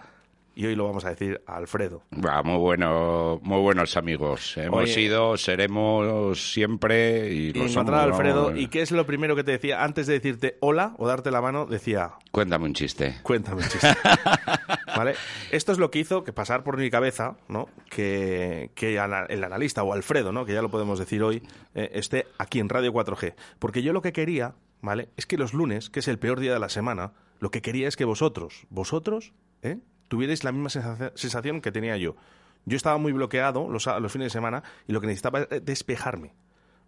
[0.56, 2.03] y hoy lo vamos a decir, a Alfredo.
[2.14, 4.56] Va, muy bueno, muy buenos amigos.
[4.57, 4.94] Hemos Oye.
[4.94, 8.56] sido, seremos siempre y lo encontrar a Alfredo.
[8.56, 9.84] ¿y qué es lo primero que te decía?
[9.84, 13.18] Antes de decirte hola o darte la mano, decía, Cuéntame un chiste.
[13.22, 13.88] Cuéntame un chiste.
[14.95, 15.15] ¿Vale?
[15.52, 17.68] Esto es lo que hizo que pasar por mi cabeza, ¿no?
[17.90, 20.45] Que, que el analista o Alfredo, ¿no?
[20.45, 23.36] Que ya lo podemos decir hoy, eh, esté aquí en Radio 4G.
[23.60, 25.10] Porque yo lo que quería, ¿vale?
[25.18, 27.90] Es que los lunes, que es el peor día de la semana, lo que quería
[27.90, 29.80] es que vosotros, vosotros, ¿eh?
[30.07, 32.15] Tuvierais la misma sensación- que tenía yo.
[32.65, 36.34] Yo estaba muy bloqueado los, los fines de semana y lo que necesitaba era despejarme.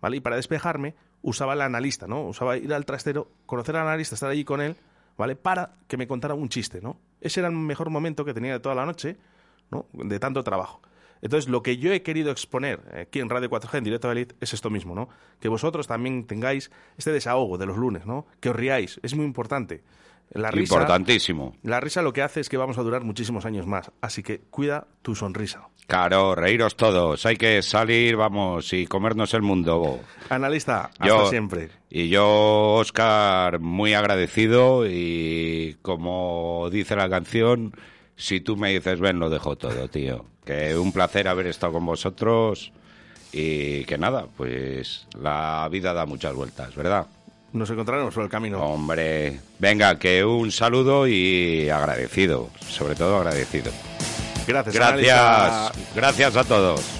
[0.01, 0.17] ¿Vale?
[0.17, 2.21] Y para despejarme usaba el analista, ¿no?
[2.27, 4.75] Usaba ir al trastero, conocer al analista, estar allí con él,
[5.17, 5.35] ¿vale?
[5.35, 6.99] Para que me contara un chiste, ¿no?
[7.19, 9.17] Ese era el mejor momento que tenía de toda la noche,
[9.71, 9.87] ¿no?
[9.93, 10.81] De tanto trabajo.
[11.23, 12.79] Entonces, lo que yo he querido exponer
[13.09, 15.09] aquí en Radio 4G, en directo a Elite, es esto mismo, ¿no?
[15.39, 18.27] Que vosotros también tengáis este desahogo de los lunes, ¿no?
[18.39, 19.83] Que os riáis, es muy importante.
[20.31, 21.55] La risa, Importantísimo.
[21.63, 24.39] La risa lo que hace es que vamos a durar muchísimos años más, así que
[24.49, 25.69] cuida tu sonrisa.
[25.87, 27.25] Claro, reíros todos.
[27.25, 30.01] Hay que salir, vamos, y comernos el mundo.
[30.29, 31.69] Analista, hasta Yo- siempre.
[31.89, 37.73] Y yo, Oscar, muy agradecido y como dice la canción,
[38.17, 40.25] si tú me dices ven, lo dejo todo, tío.
[40.43, 42.73] Que un placer haber estado con vosotros
[43.31, 47.07] y que nada, pues la vida da muchas vueltas, ¿verdad?
[47.57, 48.59] Nos encontraremos por el camino.
[48.61, 53.71] Hombre, venga, que un saludo y agradecido, sobre todo agradecido.
[54.45, 56.96] Gracias, Gracias, gracias a todos.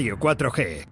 [0.00, 0.89] Radio 4G.